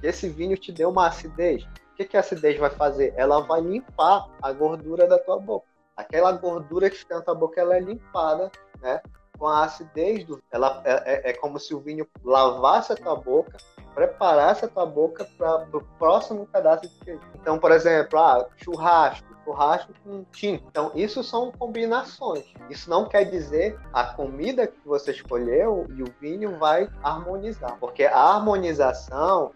que 0.00 0.06
esse 0.06 0.28
vinho 0.28 0.56
te 0.56 0.70
dê 0.70 0.84
uma 0.84 1.08
acidez. 1.08 1.64
O 1.64 1.96
que, 1.96 2.04
que 2.04 2.16
a 2.16 2.20
acidez 2.20 2.56
vai 2.56 2.70
fazer? 2.70 3.12
Ela 3.16 3.40
vai 3.40 3.60
limpar 3.60 4.28
a 4.40 4.52
gordura 4.52 5.08
da 5.08 5.18
tua 5.18 5.40
boca. 5.40 5.66
Aquela 5.96 6.30
gordura 6.30 6.88
que 6.88 6.98
fica 6.98 7.16
na 7.16 7.22
tua 7.22 7.34
boca, 7.34 7.60
ela 7.60 7.76
é 7.76 7.80
limpada, 7.80 8.52
né? 8.80 9.00
com 9.36 9.46
a 9.46 9.64
acidez 9.64 10.24
do 10.24 10.42
ela 10.50 10.80
é, 10.84 10.92
é, 10.92 11.30
é, 11.30 11.32
como 11.34 11.58
se 11.58 11.74
o 11.74 11.80
vinho 11.80 12.06
lavasse 12.24 12.92
a 12.92 12.96
tua 12.96 13.16
boca, 13.16 13.58
preparasse 13.94 14.64
a 14.64 14.68
tua 14.68 14.86
boca 14.86 15.26
para 15.36 15.66
o 15.76 15.80
próximo 15.98 16.46
pedaço 16.46 16.82
de 16.82 16.88
queijo. 17.00 17.20
Então, 17.34 17.58
por 17.58 17.72
exemplo, 17.72 18.18
ah, 18.18 18.46
churrasco, 18.56 19.35
churrasco 19.46 19.92
com 20.02 20.24
tinto. 20.32 20.64
Então, 20.68 20.90
isso 20.94 21.22
são 21.22 21.52
combinações. 21.52 22.44
Isso 22.68 22.90
não 22.90 23.08
quer 23.08 23.24
dizer 23.24 23.78
a 23.92 24.02
comida 24.02 24.66
que 24.66 24.76
você 24.84 25.12
escolheu 25.12 25.86
e 25.96 26.02
o 26.02 26.12
vinho 26.20 26.58
vai 26.58 26.90
harmonizar, 27.02 27.76
porque 27.78 28.04
a 28.04 28.18
harmonização 28.18 29.52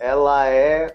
ela 0.00 0.48
é 0.48 0.94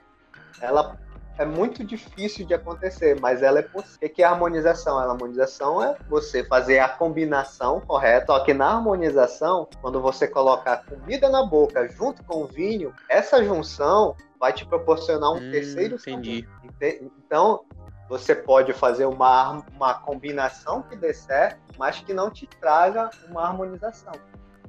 ela 0.61 0.97
é 1.37 1.45
muito 1.45 1.85
difícil 1.85 2.45
de 2.45 2.53
acontecer, 2.53 3.17
mas 3.21 3.41
ela 3.41 3.59
é 3.59 3.61
possível. 3.61 4.09
O 4.09 4.09
que 4.09 4.21
é 4.21 4.25
a 4.25 4.31
harmonização? 4.31 4.97
A 4.97 5.03
harmonização 5.03 5.81
é 5.81 5.95
você 6.09 6.43
fazer 6.43 6.79
a 6.79 6.89
combinação 6.89 7.79
correta, 7.79 8.33
só 8.33 8.41
que 8.41 8.53
na 8.53 8.73
harmonização, 8.73 9.65
quando 9.81 10.01
você 10.01 10.27
coloca 10.27 10.73
a 10.73 10.77
comida 10.77 11.29
na 11.29 11.45
boca 11.45 11.87
junto 11.87 12.21
com 12.25 12.43
o 12.43 12.45
vinho, 12.45 12.93
essa 13.07 13.41
junção 13.41 14.17
vai 14.37 14.51
te 14.51 14.65
proporcionar 14.65 15.31
um 15.31 15.37
hum, 15.37 15.51
terceiro 15.51 15.95
entendi. 15.95 16.45
sabor. 16.45 17.11
Então, 17.25 17.61
você 18.09 18.33
pode 18.33 18.73
fazer 18.73 19.05
uma, 19.05 19.63
uma 19.71 19.93
combinação 19.93 20.81
que 20.81 20.95
dê 20.95 21.13
certo, 21.13 21.59
mas 21.77 21.99
que 21.99 22.11
não 22.11 22.31
te 22.31 22.47
traga 22.47 23.11
uma 23.29 23.45
harmonização. 23.45 24.13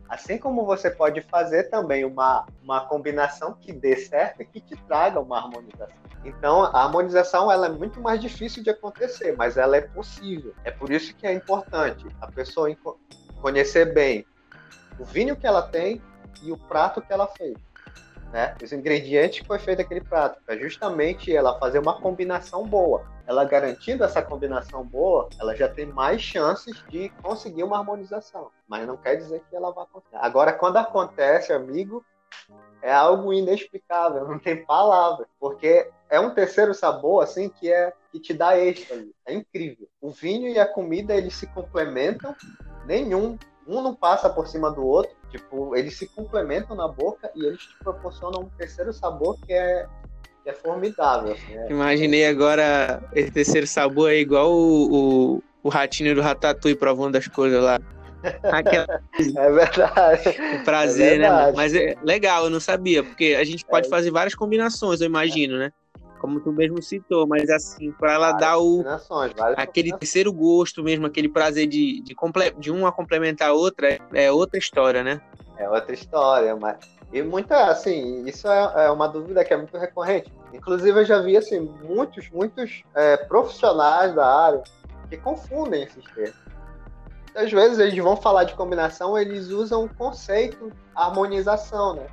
Assim 0.06 0.36
como 0.36 0.66
você 0.66 0.90
pode 0.90 1.22
fazer 1.22 1.70
também 1.70 2.04
uma, 2.04 2.44
uma 2.62 2.84
combinação 2.84 3.54
que 3.54 3.72
dê 3.72 3.96
certo 3.96 4.42
e 4.42 4.44
que 4.44 4.60
te 4.60 4.76
traga 4.84 5.18
uma 5.18 5.38
harmonização. 5.38 5.96
Então, 6.22 6.64
a 6.64 6.82
harmonização 6.82 7.50
ela 7.50 7.66
é 7.66 7.70
muito 7.70 7.98
mais 7.98 8.20
difícil 8.20 8.62
de 8.62 8.68
acontecer, 8.68 9.34
mas 9.38 9.56
ela 9.56 9.74
é 9.74 9.80
possível. 9.80 10.54
É 10.62 10.70
por 10.70 10.90
isso 10.90 11.14
que 11.14 11.26
é 11.26 11.32
importante 11.32 12.06
a 12.20 12.30
pessoa 12.30 12.68
conhecer 13.40 13.94
bem 13.94 14.26
o 14.98 15.04
vinho 15.04 15.34
que 15.34 15.46
ela 15.46 15.62
tem 15.62 16.02
e 16.42 16.52
o 16.52 16.58
prato 16.58 17.00
que 17.00 17.10
ela 17.10 17.26
fez 17.26 17.56
né? 18.32 18.56
Os 18.62 18.72
ingredientes 18.72 19.40
que 19.40 19.46
foi 19.46 19.58
feito 19.58 19.82
aquele 19.82 20.00
prato, 20.00 20.40
para 20.44 20.56
justamente 20.56 21.34
ela 21.34 21.58
fazer 21.58 21.78
uma 21.78 22.00
combinação 22.00 22.66
boa. 22.66 23.04
Ela 23.26 23.44
garantindo 23.44 24.04
essa 24.04 24.22
combinação 24.22 24.84
boa, 24.84 25.28
ela 25.38 25.54
já 25.54 25.68
tem 25.68 25.86
mais 25.86 26.20
chances 26.20 26.82
de 26.88 27.10
conseguir 27.22 27.62
uma 27.62 27.78
harmonização. 27.78 28.50
Mas 28.68 28.86
não 28.86 28.96
quer 28.96 29.16
dizer 29.16 29.42
que 29.48 29.56
ela 29.56 29.70
vai 29.70 29.84
acontecer. 29.84 30.16
Agora, 30.16 30.52
quando 30.52 30.76
acontece, 30.76 31.52
amigo, 31.52 32.04
é 32.82 32.92
algo 32.92 33.32
inexplicável, 33.32 34.26
não 34.28 34.38
tem 34.38 34.64
palavras, 34.64 35.26
porque 35.38 35.90
é 36.08 36.18
um 36.18 36.34
terceiro 36.34 36.74
sabor 36.74 37.22
assim 37.22 37.48
que 37.48 37.72
é 37.72 37.92
que 38.10 38.18
te 38.18 38.34
dá 38.34 38.58
êxtase. 38.58 39.14
É 39.24 39.32
incrível. 39.32 39.88
O 40.00 40.10
vinho 40.10 40.48
e 40.48 40.58
a 40.58 40.66
comida 40.66 41.14
eles 41.14 41.34
se 41.34 41.46
complementam, 41.48 42.34
nenhum 42.84 43.38
um 43.66 43.82
não 43.82 43.94
passa 43.94 44.28
por 44.28 44.48
cima 44.48 44.70
do 44.70 44.84
outro. 44.84 45.14
Tipo, 45.30 45.76
eles 45.76 45.96
se 45.96 46.06
complementam 46.08 46.76
na 46.76 46.88
boca 46.88 47.30
e 47.34 47.44
eles 47.44 47.60
te 47.60 47.78
proporcionam 47.78 48.42
um 48.42 48.48
terceiro 48.58 48.92
sabor 48.92 49.38
que 49.46 49.52
é, 49.52 49.86
que 50.42 50.50
é 50.50 50.52
formidável. 50.52 51.32
Assim, 51.32 51.56
é. 51.56 51.70
Imaginei 51.70 52.26
agora 52.26 53.02
esse 53.14 53.30
terceiro 53.30 53.66
sabor 53.66 54.10
é 54.10 54.16
igual 54.16 54.52
o, 54.52 55.36
o, 55.36 55.42
o 55.62 55.68
ratinho 55.68 56.14
do 56.14 56.20
Ratatouille 56.20 56.76
provando 56.76 57.16
as 57.16 57.28
coisas 57.28 57.62
lá. 57.62 57.78
Aquela... 58.42 59.00
É 59.36 59.50
verdade. 59.50 60.28
O 60.60 60.64
prazer, 60.64 61.14
é 61.14 61.18
verdade. 61.18 61.46
né? 61.46 61.52
Mas 61.56 61.74
é 61.74 61.94
legal, 62.02 62.44
eu 62.44 62.50
não 62.50 62.60
sabia, 62.60 63.02
porque 63.02 63.36
a 63.38 63.44
gente 63.44 63.64
pode 63.64 63.86
é. 63.86 63.90
fazer 63.90 64.10
várias 64.10 64.34
combinações, 64.34 65.00
eu 65.00 65.06
imagino, 65.06 65.58
né? 65.58 65.72
Como 66.20 66.40
tu 66.40 66.52
mesmo 66.52 66.82
citou, 66.82 67.26
mas 67.26 67.48
assim, 67.50 67.90
para 67.92 68.12
ela 68.12 68.32
dar 68.32 68.58
o 68.58 68.84
aquele 69.56 69.96
terceiro 69.96 70.32
gosto 70.32 70.82
mesmo, 70.82 71.06
aquele 71.06 71.28
prazer 71.28 71.66
de, 71.66 72.00
de, 72.02 72.14
comple, 72.14 72.50
de 72.58 72.70
uma 72.70 72.92
complementar 72.92 73.50
a 73.50 73.52
outra, 73.54 73.98
é 74.12 74.30
outra 74.30 74.58
história, 74.58 75.02
né? 75.02 75.20
É 75.56 75.68
outra 75.68 75.92
história, 75.92 76.54
mas 76.56 76.78
e 77.12 77.22
muita, 77.22 77.66
assim, 77.66 78.24
isso 78.24 78.46
é, 78.48 78.84
é 78.84 78.90
uma 78.90 79.08
dúvida 79.08 79.44
que 79.44 79.52
é 79.52 79.56
muito 79.56 79.76
recorrente. 79.76 80.32
Inclusive, 80.52 81.00
eu 81.00 81.04
já 81.04 81.20
vi, 81.20 81.36
assim, 81.36 81.60
muitos, 81.82 82.30
muitos 82.30 82.84
é, 82.94 83.16
profissionais 83.16 84.14
da 84.14 84.26
área 84.26 84.62
que 85.08 85.16
confundem 85.16 85.82
esses 85.82 86.04
termos. 86.14 86.36
Às 87.34 87.50
vezes, 87.50 87.78
eles 87.78 87.98
vão 88.02 88.16
falar 88.16 88.44
de 88.44 88.54
combinação, 88.54 89.18
eles 89.18 89.48
usam 89.48 89.84
o 89.84 89.94
conceito 89.94 90.70
harmonização, 90.94 91.94
né? 91.94 92.06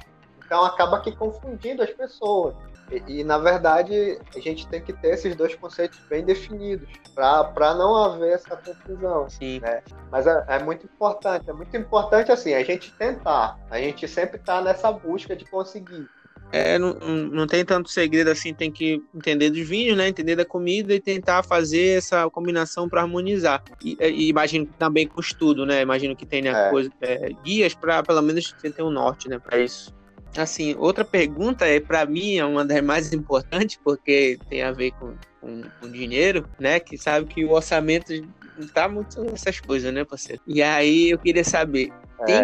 Então, 0.43 0.63
acaba 0.65 0.99
que 0.99 1.11
confundindo 1.15 1.83
as 1.83 1.91
pessoas. 1.91 2.55
E, 2.91 3.19
e, 3.19 3.23
na 3.23 3.37
verdade, 3.37 4.19
a 4.35 4.39
gente 4.39 4.67
tem 4.67 4.81
que 4.81 4.93
ter 4.93 5.09
esses 5.09 5.35
dois 5.35 5.55
conceitos 5.55 5.99
bem 6.09 6.23
definidos 6.23 6.87
para 7.13 7.75
não 7.75 7.95
haver 7.95 8.33
essa 8.33 8.55
confusão. 8.55 9.29
Sim. 9.29 9.59
Né? 9.59 9.81
Mas 10.11 10.25
é, 10.25 10.45
é, 10.47 10.63
muito 10.63 10.85
importante, 10.85 11.49
é 11.49 11.53
muito 11.53 11.75
importante 11.75 12.31
assim, 12.31 12.53
a 12.53 12.63
gente 12.63 12.91
tentar. 12.93 13.59
A 13.69 13.77
gente 13.77 14.07
sempre 14.07 14.37
está 14.37 14.61
nessa 14.61 14.91
busca 14.91 15.35
de 15.35 15.45
conseguir. 15.45 16.07
É, 16.49 16.79
não, 16.79 16.93
não 16.93 17.45
tem 17.45 17.65
tanto 17.65 17.89
segredo 17.89 18.29
assim, 18.29 18.53
tem 18.53 18.71
que 18.71 19.03
entender 19.13 19.49
dos 19.49 19.67
vinhos, 19.67 19.97
né? 19.97 20.07
Entender 20.07 20.35
da 20.35 20.45
comida 20.45 20.93
e 20.93 20.99
tentar 20.99 21.43
fazer 21.43 21.97
essa 21.97 22.29
combinação 22.29 22.87
para 22.87 23.01
harmonizar. 23.01 23.61
E, 23.83 23.97
e, 23.99 24.29
imagino 24.29 24.65
também 24.79 25.05
com 25.05 25.19
estudo, 25.19 25.65
né? 25.65 25.81
Imagino 25.81 26.15
que 26.15 26.25
tenha 26.25 26.51
é. 26.51 26.69
coisa, 26.69 26.89
é, 27.01 27.31
guias 27.43 27.73
para 27.73 28.01
pelo 28.01 28.21
menos 28.21 28.53
ter 28.53 28.81
um 28.81 28.89
norte, 28.89 29.27
né? 29.27 29.39
Para 29.39 29.59
isso. 29.59 29.96
Assim, 30.37 30.75
outra 30.77 31.03
pergunta 31.03 31.65
é 31.65 31.79
para 31.79 32.05
mim 32.05 32.37
é 32.37 32.45
uma 32.45 32.63
das 32.63 32.81
mais 32.81 33.11
importantes 33.11 33.79
porque 33.83 34.37
tem 34.49 34.61
a 34.61 34.71
ver 34.71 34.91
com, 34.91 35.15
com, 35.41 35.63
com 35.81 35.91
dinheiro, 35.91 36.47
né? 36.59 36.79
Que 36.79 36.97
sabe 36.97 37.25
que 37.25 37.43
o 37.43 37.51
orçamento 37.51 38.13
não 38.57 38.67
tá 38.67 38.87
muito 38.87 39.21
nessas 39.23 39.59
coisas, 39.59 39.91
né, 39.91 40.05
parceiro? 40.05 40.41
E 40.45 40.61
aí 40.61 41.09
eu 41.09 41.17
queria 41.17 41.43
saber, 41.43 41.91
tem 42.25 42.35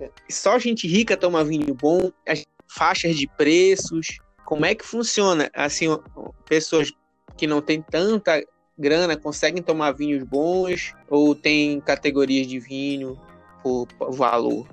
é, 0.00 0.10
só 0.30 0.58
gente 0.58 0.86
rica 0.86 1.16
toma 1.16 1.44
vinho 1.44 1.74
bom? 1.74 2.12
As 2.26 2.44
faixas 2.66 3.16
de 3.16 3.26
preços, 3.26 4.18
como 4.44 4.66
é 4.66 4.74
que 4.74 4.84
funciona? 4.84 5.50
Assim, 5.54 5.86
pessoas 6.46 6.92
que 7.36 7.46
não 7.46 7.62
têm 7.62 7.80
tanta 7.80 8.44
grana 8.78 9.16
conseguem 9.16 9.62
tomar 9.62 9.92
vinhos 9.92 10.22
bons 10.22 10.94
ou 11.08 11.34
tem 11.34 11.80
categorias 11.80 12.46
de 12.46 12.60
vinho 12.60 13.18
por 13.62 13.88
valor? 14.10 14.66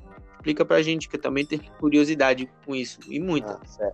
Explica 0.45 0.63
pra 0.63 0.79
gente, 0.83 1.09
que 1.09 1.15
eu 1.15 1.21
também 1.21 1.43
tenho 1.43 1.63
curiosidade 1.79 2.47
com 2.63 2.75
isso, 2.75 2.99
e 3.09 3.19
muita. 3.19 3.59
Ah, 3.79 3.91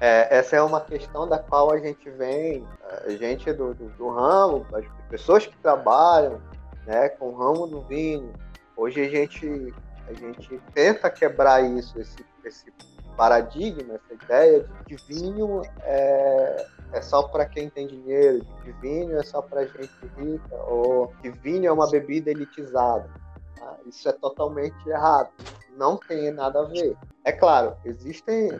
é, 0.00 0.38
essa 0.38 0.56
é 0.56 0.60
uma 0.60 0.80
questão 0.80 1.28
da 1.28 1.38
qual 1.38 1.70
a 1.70 1.78
gente 1.78 2.10
vem, 2.10 2.66
a 3.04 3.10
gente 3.10 3.52
do, 3.52 3.72
do, 3.72 3.88
do, 3.90 4.08
ramo, 4.08 4.66
as 4.74 4.84
pessoas 5.08 5.46
que 5.46 5.56
trabalham 5.58 6.42
né, 6.84 7.08
com 7.10 7.28
o 7.28 7.36
ramo 7.36 7.68
do 7.68 7.82
vinho, 7.82 8.32
hoje 8.76 9.00
a 9.00 9.08
gente, 9.08 9.72
a 10.08 10.12
gente 10.12 10.60
tenta 10.74 11.08
quebrar 11.08 11.62
isso, 11.62 11.96
esse, 12.00 12.16
esse 12.44 12.72
paradigma, 13.16 13.94
essa 13.94 14.24
ideia 14.24 14.64
de 14.64 14.96
que 14.96 15.14
vinho 15.14 15.62
é, 15.82 16.66
é 16.94 17.00
só 17.00 17.22
para 17.28 17.46
quem 17.46 17.70
tem 17.70 17.86
dinheiro, 17.86 18.44
que 18.64 18.72
vinho 18.80 19.16
é 19.16 19.22
só 19.22 19.40
para 19.40 19.64
gente 19.64 19.92
rica, 20.18 20.56
ou 20.66 21.14
que 21.22 21.30
vinho 21.30 21.68
é 21.68 21.72
uma 21.72 21.88
bebida 21.88 22.32
elitizada. 22.32 23.08
Tá? 23.56 23.76
Isso 23.86 24.08
é 24.08 24.12
totalmente 24.12 24.76
errado 24.88 25.30
não 25.76 25.96
tem 25.96 26.30
nada 26.30 26.60
a 26.60 26.64
ver. 26.64 26.96
É 27.24 27.32
claro, 27.32 27.76
existem. 27.84 28.58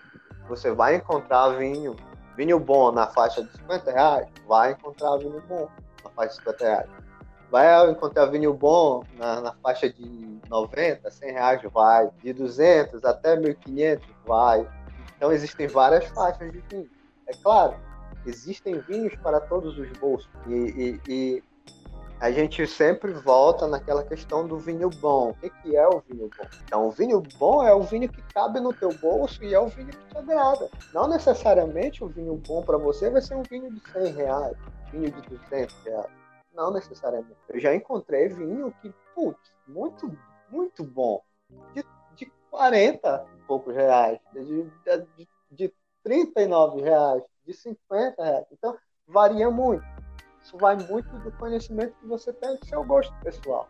Você 0.48 0.70
vai 0.70 0.96
encontrar 0.96 1.48
vinho, 1.50 1.96
vinho 2.36 2.60
bom 2.60 2.92
na 2.92 3.08
faixa 3.08 3.42
de 3.42 3.50
50 3.52 3.90
reais, 3.90 4.28
vai 4.46 4.72
encontrar 4.72 5.16
vinho 5.16 5.42
bom 5.48 5.68
na 6.04 6.10
faixa 6.10 6.30
de 6.30 6.36
50 6.36 6.64
reais. 6.64 6.90
Vai 7.50 7.90
encontrar 7.90 8.26
vinho 8.26 8.52
bom 8.54 9.02
na, 9.16 9.40
na 9.40 9.52
faixa 9.54 9.88
de 9.88 10.40
90, 10.48 11.10
100 11.10 11.32
reais, 11.32 11.62
vai. 11.72 12.10
De 12.22 12.32
200 12.32 13.04
até 13.04 13.36
1.500, 13.36 14.00
vai. 14.24 14.68
Então 15.16 15.32
existem 15.32 15.66
várias 15.66 16.06
faixas 16.06 16.52
de 16.52 16.62
vinho. 16.70 16.90
É 17.26 17.32
claro, 17.42 17.74
existem 18.24 18.78
vinhos 18.80 19.14
para 19.16 19.40
todos 19.40 19.78
os 19.78 19.90
bolsos. 19.98 20.28
E, 20.46 20.54
e, 20.54 21.00
e 21.08 21.44
a 22.18 22.30
gente 22.30 22.66
sempre 22.66 23.12
volta 23.12 23.66
naquela 23.66 24.02
questão 24.02 24.46
do 24.46 24.58
vinho 24.58 24.88
bom. 24.88 25.30
O 25.30 25.34
que, 25.34 25.76
é 25.76 25.86
o 25.86 26.00
vinho 26.00 26.30
bom? 26.36 26.44
Então, 26.64 26.86
o 26.86 26.90
vinho 26.90 27.22
bom 27.38 27.62
é 27.62 27.74
o 27.74 27.82
vinho 27.82 28.08
que 28.08 28.22
cabe 28.32 28.58
no 28.58 28.72
teu 28.72 28.92
bolso 28.94 29.44
e 29.44 29.52
é 29.52 29.60
o 29.60 29.68
vinho 29.68 29.88
que 29.88 30.06
te 30.06 30.16
agrada. 30.16 30.70
Não 30.94 31.08
necessariamente 31.08 32.02
o 32.02 32.08
vinho 32.08 32.34
bom 32.36 32.62
para 32.62 32.78
você 32.78 33.10
vai 33.10 33.20
ser 33.20 33.34
um 33.34 33.42
vinho 33.42 33.70
de 33.70 33.80
100 33.92 34.12
reais, 34.12 34.56
vinho 34.90 35.10
de 35.10 35.20
200 35.28 35.84
reais. 35.84 36.10
Não 36.54 36.72
necessariamente. 36.72 37.36
Eu 37.50 37.60
já 37.60 37.74
encontrei 37.74 38.28
vinho 38.28 38.74
que, 38.80 38.92
putz, 39.14 39.52
muito, 39.68 40.10
muito 40.50 40.82
bom. 40.82 41.22
De, 41.74 41.84
de 42.16 42.32
40 42.50 43.26
e 43.36 43.42
poucos 43.42 43.74
reais, 43.74 44.18
de, 44.32 44.64
de, 45.16 45.28
de 45.50 45.74
39 46.02 46.80
reais, 46.80 47.22
de 47.46 47.52
50 47.52 48.24
reais. 48.24 48.46
Então, 48.50 48.74
varia 49.06 49.50
muito. 49.50 49.84
Isso 50.46 50.56
vai 50.58 50.76
muito 50.76 51.08
do 51.18 51.32
conhecimento 51.32 51.92
que 52.00 52.06
você 52.06 52.32
tem 52.32 52.54
do 52.54 52.64
seu 52.66 52.84
gosto 52.84 53.12
pessoal 53.20 53.68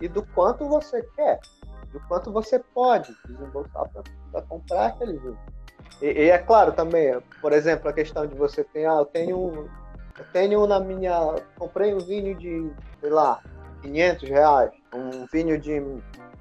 e 0.00 0.06
do 0.06 0.24
quanto 0.26 0.68
você 0.68 1.02
quer, 1.16 1.40
do 1.90 1.98
quanto 2.06 2.30
você 2.30 2.60
pode 2.60 3.12
desembolsar 3.26 3.90
para 4.30 4.42
comprar 4.42 4.86
aquele 4.86 5.18
vinho. 5.18 5.38
E, 6.00 6.06
e, 6.06 6.30
é 6.30 6.38
claro 6.38 6.72
também, 6.72 7.20
por 7.40 7.52
exemplo, 7.52 7.88
a 7.88 7.92
questão 7.92 8.24
de 8.24 8.36
você 8.36 8.62
ter, 8.62 8.86
ah, 8.86 8.98
eu 8.98 9.04
tenho, 9.04 9.68
eu 10.16 10.24
tenho 10.32 10.64
na 10.64 10.78
minha, 10.78 11.34
comprei 11.58 11.92
um 11.92 11.98
vinho 11.98 12.36
de, 12.36 12.72
sei 13.00 13.10
lá, 13.10 13.42
500 13.82 14.28
reais, 14.28 14.70
um 14.94 15.26
vinho 15.26 15.58
de 15.58 15.80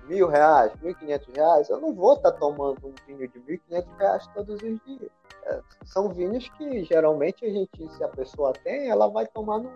mil 0.08 0.28
reais, 0.28 0.72
mil 0.80 0.94
quinhentos 0.94 1.34
reais, 1.34 1.70
eu 1.72 1.82
não 1.82 1.92
vou 1.92 2.14
estar 2.14 2.32
tá 2.32 2.38
tomando 2.38 2.78
um 2.86 2.94
vinho 3.08 3.28
de 3.28 3.40
mil 3.40 3.60
quinhentos 3.68 3.92
reais 3.98 4.28
todos 4.36 4.62
os 4.62 4.80
dias. 4.86 5.10
São 5.84 6.10
vinhos 6.10 6.50
que 6.50 6.84
geralmente 6.84 7.46
a 7.46 7.50
gente, 7.50 7.90
se 7.90 8.04
a 8.04 8.08
pessoa 8.08 8.54
tem, 8.54 8.90
ela 8.90 9.08
vai 9.08 9.26
tomar 9.26 9.60
num, 9.60 9.72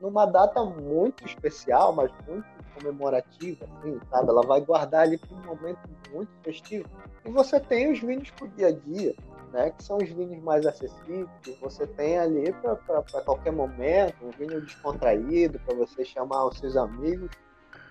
numa 0.00 0.26
data 0.26 0.64
muito 0.64 1.24
especial, 1.26 1.92
mas 1.92 2.10
muito 2.26 2.46
comemorativa, 2.78 3.64
assim, 3.64 3.98
sabe? 4.10 4.30
Ela 4.30 4.42
vai 4.42 4.60
guardar 4.60 5.02
ali 5.02 5.18
para 5.18 5.36
um 5.36 5.42
momento 5.42 5.80
muito 6.12 6.30
festivo. 6.42 6.88
E 7.24 7.30
você 7.30 7.60
tem 7.60 7.92
os 7.92 8.00
vinhos 8.00 8.30
para 8.30 8.46
o 8.46 8.48
dia 8.48 8.68
a 8.68 8.72
dia, 8.72 9.14
né? 9.52 9.70
Que 9.70 9.84
são 9.84 9.98
os 9.98 10.08
vinhos 10.08 10.42
mais 10.42 10.66
acessíveis, 10.66 11.28
que 11.42 11.52
você 11.60 11.86
tem 11.86 12.18
ali 12.18 12.52
para 12.52 13.22
qualquer 13.22 13.52
momento, 13.52 14.16
um 14.24 14.30
vinho 14.30 14.60
descontraído, 14.60 15.60
para 15.60 15.74
você 15.74 16.04
chamar 16.04 16.46
os 16.46 16.58
seus 16.58 16.76
amigos 16.76 17.30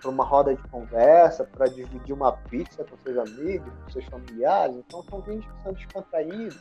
para 0.02 0.10
uma 0.10 0.24
roda 0.24 0.56
de 0.56 0.62
conversa, 0.70 1.44
para 1.44 1.68
dividir 1.68 2.14
uma 2.14 2.32
pizza 2.32 2.84
com 2.84 2.98
seus 2.98 3.18
amigos, 3.18 3.72
com 3.84 3.92
seus 3.92 4.06
familiares. 4.06 4.76
Então 4.76 5.04
são 5.04 5.22
vinhos 5.22 5.46
que 5.46 5.64
são 5.64 5.74
descontraídos, 5.74 6.60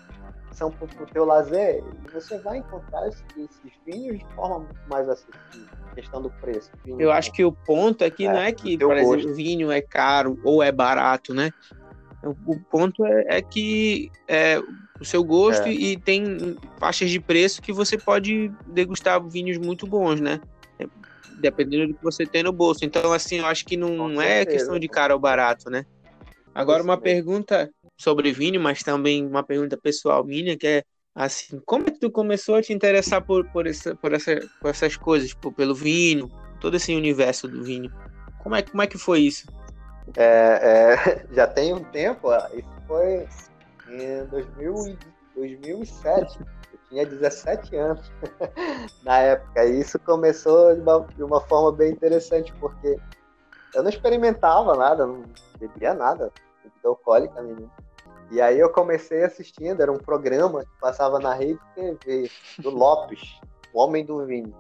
são 0.53 0.71
para 0.71 0.87
o 1.03 1.07
teu 1.07 1.25
lazer. 1.25 1.83
E 2.07 2.11
você 2.13 2.39
vai 2.39 2.59
encontrar 2.59 3.07
esses, 3.09 3.25
esses 3.37 3.73
vinhos 3.87 4.19
de 4.19 4.27
forma 4.35 4.61
muito 4.61 4.89
mais 4.89 5.09
acessível. 5.09 5.69
Questão 5.95 6.23
do 6.23 6.31
preço. 6.31 6.71
Eu 6.87 7.11
acho 7.11 7.33
que 7.33 7.45
o 7.45 7.53
ponto 7.53 8.03
é 8.05 8.11
que 8.11 8.27
é, 8.27 8.33
não 8.33 8.39
é 8.39 8.53
que, 8.53 8.77
por 8.79 8.89
gosto. 8.89 9.15
exemplo, 9.15 9.31
o 9.31 9.35
vinho 9.35 9.73
é 9.73 9.81
caro 9.81 10.39
ou 10.45 10.63
é 10.63 10.71
barato, 10.71 11.35
né? 11.35 11.51
O 12.23 12.59
ponto 12.59 13.05
é, 13.05 13.39
é 13.39 13.43
que 13.43 14.11
é 14.27 14.61
o 15.01 15.05
seu 15.05 15.23
gosto 15.23 15.67
é. 15.67 15.73
e 15.73 15.97
tem 15.97 16.57
faixas 16.79 17.11
de 17.11 17.21
preço 17.21 17.63
que 17.63 17.73
você 17.73 17.97
pode 17.97 18.51
degustar 18.67 19.23
vinhos 19.25 19.57
muito 19.59 19.87
bons, 19.87 20.21
né? 20.21 20.41
Dependendo 21.41 21.89
do 21.89 21.95
que 21.95 22.03
você 22.03 22.27
tem 22.27 22.43
no 22.43 22.53
bolso. 22.53 22.85
Então, 22.85 23.13
assim, 23.13 23.39
eu 23.39 23.47
acho 23.47 23.65
que 23.65 23.77
não 23.77 24.21
é 24.21 24.45
questão 24.45 24.79
de 24.79 24.89
caro 24.89 25.15
ou 25.15 25.21
barato, 25.21 25.71
né? 25.71 25.85
Agora, 26.55 26.83
uma 26.83 26.99
pergunta 26.99 27.71
sobre 27.97 28.33
vinho, 28.33 28.61
mas 28.61 28.83
também 28.83 29.25
uma 29.27 29.43
pergunta 29.43 29.77
pessoal 29.77 30.25
minha, 30.25 30.57
que 30.57 30.67
é 30.67 30.83
assim, 31.15 31.61
como 31.65 31.89
é 31.89 31.91
que 31.91 31.99
tu 31.99 32.11
começou 32.11 32.55
a 32.55 32.63
te 32.63 32.73
interessar 32.73 33.23
por, 33.23 33.45
por, 33.51 33.67
essa, 33.67 33.95
por, 33.95 34.13
essa, 34.13 34.41
por 34.61 34.71
essas 34.71 34.97
coisas, 34.97 35.35
por, 35.35 35.53
pelo 35.53 35.75
vinho, 35.75 36.31
todo 36.61 36.77
esse 36.77 36.95
universo 36.95 37.49
do 37.49 37.63
vinho? 37.63 37.93
Como 38.43 38.55
é, 38.55 38.63
como 38.63 38.83
é 38.83 38.87
que 38.87 38.99
foi 38.99 39.21
isso? 39.21 39.47
É, 40.17 40.95
é, 40.95 41.27
já 41.35 41.47
tem 41.47 41.75
um 41.75 41.85
tempo, 41.85 42.29
isso 42.55 42.69
foi 42.87 43.27
em 43.89 44.25
2000, 44.27 44.97
2007 45.35 46.39
tinha 46.89 47.07
17 47.07 47.77
anos 47.77 48.11
na 49.05 49.19
época. 49.19 49.65
E 49.65 49.81
isso 49.81 49.99
começou 49.99 50.75
de 50.75 50.81
uma, 50.81 51.01
de 51.01 51.23
uma, 51.23 51.41
forma 51.41 51.73
bem 51.73 51.93
interessante, 51.93 52.53
porque 52.55 52.99
eu 53.75 53.83
não 53.83 53.91
experimentava 53.91 54.75
nada, 54.77 55.07
não 55.07 55.25
bebia 55.59 55.95
nada, 55.95 56.33
bebida 56.63 56.89
alcoólica 56.89 57.43
nenhuma. 57.43 57.71
E 58.31 58.41
aí 58.41 58.59
eu 58.59 58.71
comecei 58.71 59.25
assistindo, 59.25 59.81
era 59.81 59.91
um 59.91 59.99
programa 59.99 60.63
que 60.63 60.81
passava 60.81 61.19
na 61.19 61.33
rede 61.33 61.61
TV, 61.75 62.31
do 62.59 62.71
Lopes, 62.71 63.41
o 63.73 63.81
Homem 63.81 64.05
do 64.05 64.25
Vinho. 64.27 64.55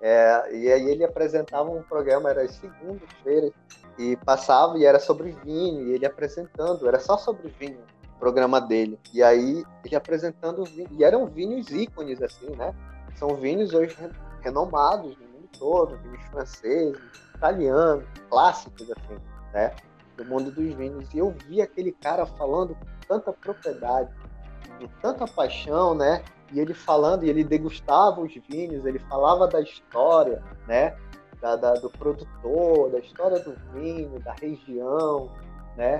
É, 0.00 0.54
e 0.54 0.72
aí 0.72 0.88
ele 0.88 1.04
apresentava 1.04 1.68
um 1.68 1.82
programa, 1.82 2.30
era 2.30 2.42
às 2.42 2.52
segundas-feiras, 2.52 3.52
e 3.98 4.16
passava 4.16 4.78
e 4.78 4.84
era 4.84 5.00
sobre 5.00 5.32
vinho, 5.44 5.88
e 5.88 5.92
ele 5.92 6.06
apresentando, 6.06 6.86
era 6.86 7.00
só 7.00 7.18
sobre 7.18 7.48
vinho 7.48 7.82
programa 8.18 8.60
dele. 8.60 8.98
E 9.12 9.22
aí, 9.22 9.64
ele 9.84 9.96
apresentando 9.96 10.64
vinhos, 10.64 10.90
e 10.98 11.04
eram 11.04 11.26
vinhos 11.26 11.70
ícones, 11.70 12.20
assim, 12.20 12.50
né? 12.56 12.74
São 13.16 13.34
vinhos 13.36 13.72
hoje 13.72 13.96
renomados 14.40 15.16
no 15.16 15.26
mundo 15.28 15.48
todo, 15.58 15.96
vinhos 15.98 16.22
franceses, 16.30 17.00
italianos, 17.34 18.04
clássicos, 18.28 18.90
assim, 18.90 19.18
né? 19.52 19.74
Do 20.16 20.24
mundo 20.24 20.50
dos 20.50 20.74
vinhos. 20.74 21.12
E 21.12 21.18
eu 21.18 21.34
vi 21.46 21.62
aquele 21.62 21.92
cara 21.92 22.26
falando 22.26 22.74
com 22.74 22.86
tanta 23.06 23.32
propriedade, 23.32 24.10
com 24.78 24.86
tanta 25.00 25.26
paixão, 25.26 25.94
né? 25.94 26.22
E 26.52 26.60
ele 26.60 26.74
falando, 26.74 27.24
e 27.24 27.30
ele 27.30 27.44
degustava 27.44 28.20
os 28.20 28.32
vinhos, 28.48 28.84
ele 28.84 28.98
falava 29.00 29.46
da 29.46 29.60
história, 29.60 30.42
né? 30.66 30.96
Da, 31.40 31.56
da, 31.56 31.74
do 31.74 31.90
produtor, 31.90 32.90
da 32.90 32.98
história 32.98 33.38
do 33.38 33.54
vinho, 33.72 34.18
da 34.20 34.32
região, 34.32 35.30
né? 35.76 35.98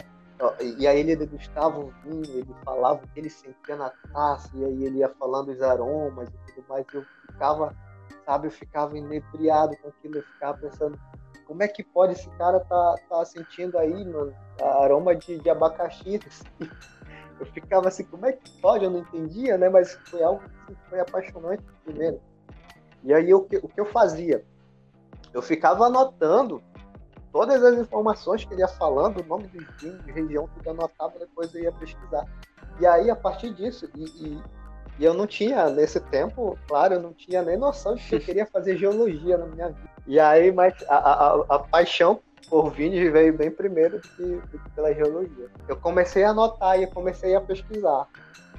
E 0.78 0.86
aí 0.86 1.00
ele 1.00 1.16
degustava 1.16 1.80
o 1.80 1.92
vinho, 2.04 2.24
ele 2.24 2.54
falava 2.64 3.00
que 3.12 3.18
ele 3.18 3.30
sentia 3.30 3.76
na 3.76 3.90
taça, 4.12 4.50
e 4.54 4.64
aí 4.64 4.84
ele 4.84 4.98
ia 4.98 5.08
falando 5.08 5.48
os 5.48 5.60
aromas 5.60 6.28
e 6.28 6.52
tudo 6.52 6.64
mais. 6.68 6.86
E 6.92 6.96
eu 6.96 7.04
ficava, 7.26 7.74
sabe, 8.24 8.46
eu 8.46 8.50
ficava 8.50 8.96
inebriado 8.96 9.76
com 9.78 9.88
aquilo, 9.88 10.18
eu 10.18 10.22
ficava 10.22 10.58
pensando, 10.58 10.98
como 11.44 11.62
é 11.62 11.68
que 11.68 11.82
pode 11.82 12.12
esse 12.12 12.28
cara 12.30 12.60
tá, 12.60 12.94
tá 13.08 13.24
sentindo 13.24 13.78
aí, 13.78 14.04
mano, 14.04 14.34
aroma 14.62 15.16
de, 15.16 15.38
de 15.38 15.50
abacaxi? 15.50 16.20
Eu 17.40 17.46
ficava 17.46 17.86
assim, 17.86 18.02
como 18.02 18.26
é 18.26 18.32
que 18.32 18.50
pode? 18.60 18.84
Eu 18.84 18.90
não 18.90 18.98
entendia, 18.98 19.56
né? 19.56 19.68
Mas 19.68 19.92
foi 20.06 20.20
algo 20.24 20.42
que 20.66 20.74
foi 20.90 20.98
apaixonante 20.98 21.62
primeiro. 21.84 22.20
E 23.04 23.14
aí 23.14 23.26
que, 23.26 23.56
o 23.58 23.68
que 23.68 23.80
eu 23.80 23.86
fazia? 23.86 24.44
Eu 25.32 25.40
ficava 25.40 25.86
anotando 25.86 26.60
todas 27.38 27.62
as 27.62 27.78
informações 27.78 28.44
que 28.44 28.52
ele 28.52 28.62
ia 28.62 28.68
falando, 28.68 29.20
o 29.20 29.24
nome 29.24 29.46
dos 29.46 29.64
de 29.78 30.10
região, 30.10 30.48
tudo 30.56 30.70
anotava, 30.70 31.20
depois 31.20 31.54
eu 31.54 31.62
ia 31.62 31.70
pesquisar. 31.70 32.26
E 32.80 32.86
aí, 32.86 33.08
a 33.08 33.14
partir 33.14 33.54
disso, 33.54 33.88
e, 33.94 34.04
e, 34.04 34.42
e, 34.98 35.04
eu 35.04 35.14
não 35.14 35.24
tinha, 35.24 35.70
nesse 35.70 36.00
tempo, 36.00 36.58
claro, 36.66 36.94
eu 36.94 37.00
não 37.00 37.12
tinha 37.12 37.40
nem 37.42 37.56
noção 37.56 37.94
de 37.94 38.02
que 38.02 38.16
eu 38.16 38.20
queria 38.20 38.44
fazer 38.44 38.76
geologia 38.76 39.38
na 39.38 39.46
minha 39.46 39.68
vida. 39.68 39.88
E 40.04 40.18
aí, 40.18 40.50
mas 40.50 40.74
a, 40.88 40.96
a, 40.96 41.44
a 41.48 41.58
paixão 41.60 42.20
por 42.50 42.72
vinhos 42.72 43.12
veio 43.12 43.32
bem 43.32 43.52
primeiro 43.52 44.00
do 44.00 44.08
que, 44.08 44.24
do 44.24 44.58
que 44.58 44.70
pela 44.70 44.92
geologia. 44.92 45.48
Eu 45.68 45.76
comecei 45.76 46.24
a 46.24 46.30
anotar 46.30 46.76
e 46.76 46.82
eu 46.82 46.90
comecei 46.90 47.36
a 47.36 47.40
pesquisar. 47.40 48.08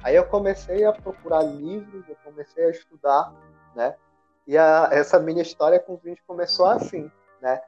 Aí 0.02 0.16
eu 0.16 0.24
comecei 0.24 0.86
a 0.86 0.92
procurar 0.94 1.42
livros, 1.42 2.02
eu 2.08 2.16
comecei 2.24 2.64
a 2.64 2.70
estudar, 2.70 3.30
né? 3.76 3.94
E 4.46 4.56
a, 4.56 4.88
essa 4.90 5.18
minha 5.18 5.42
história 5.42 5.78
com 5.78 5.98
vinhos 5.98 6.20
começou 6.26 6.64
assim, 6.64 7.10
né? 7.42 7.60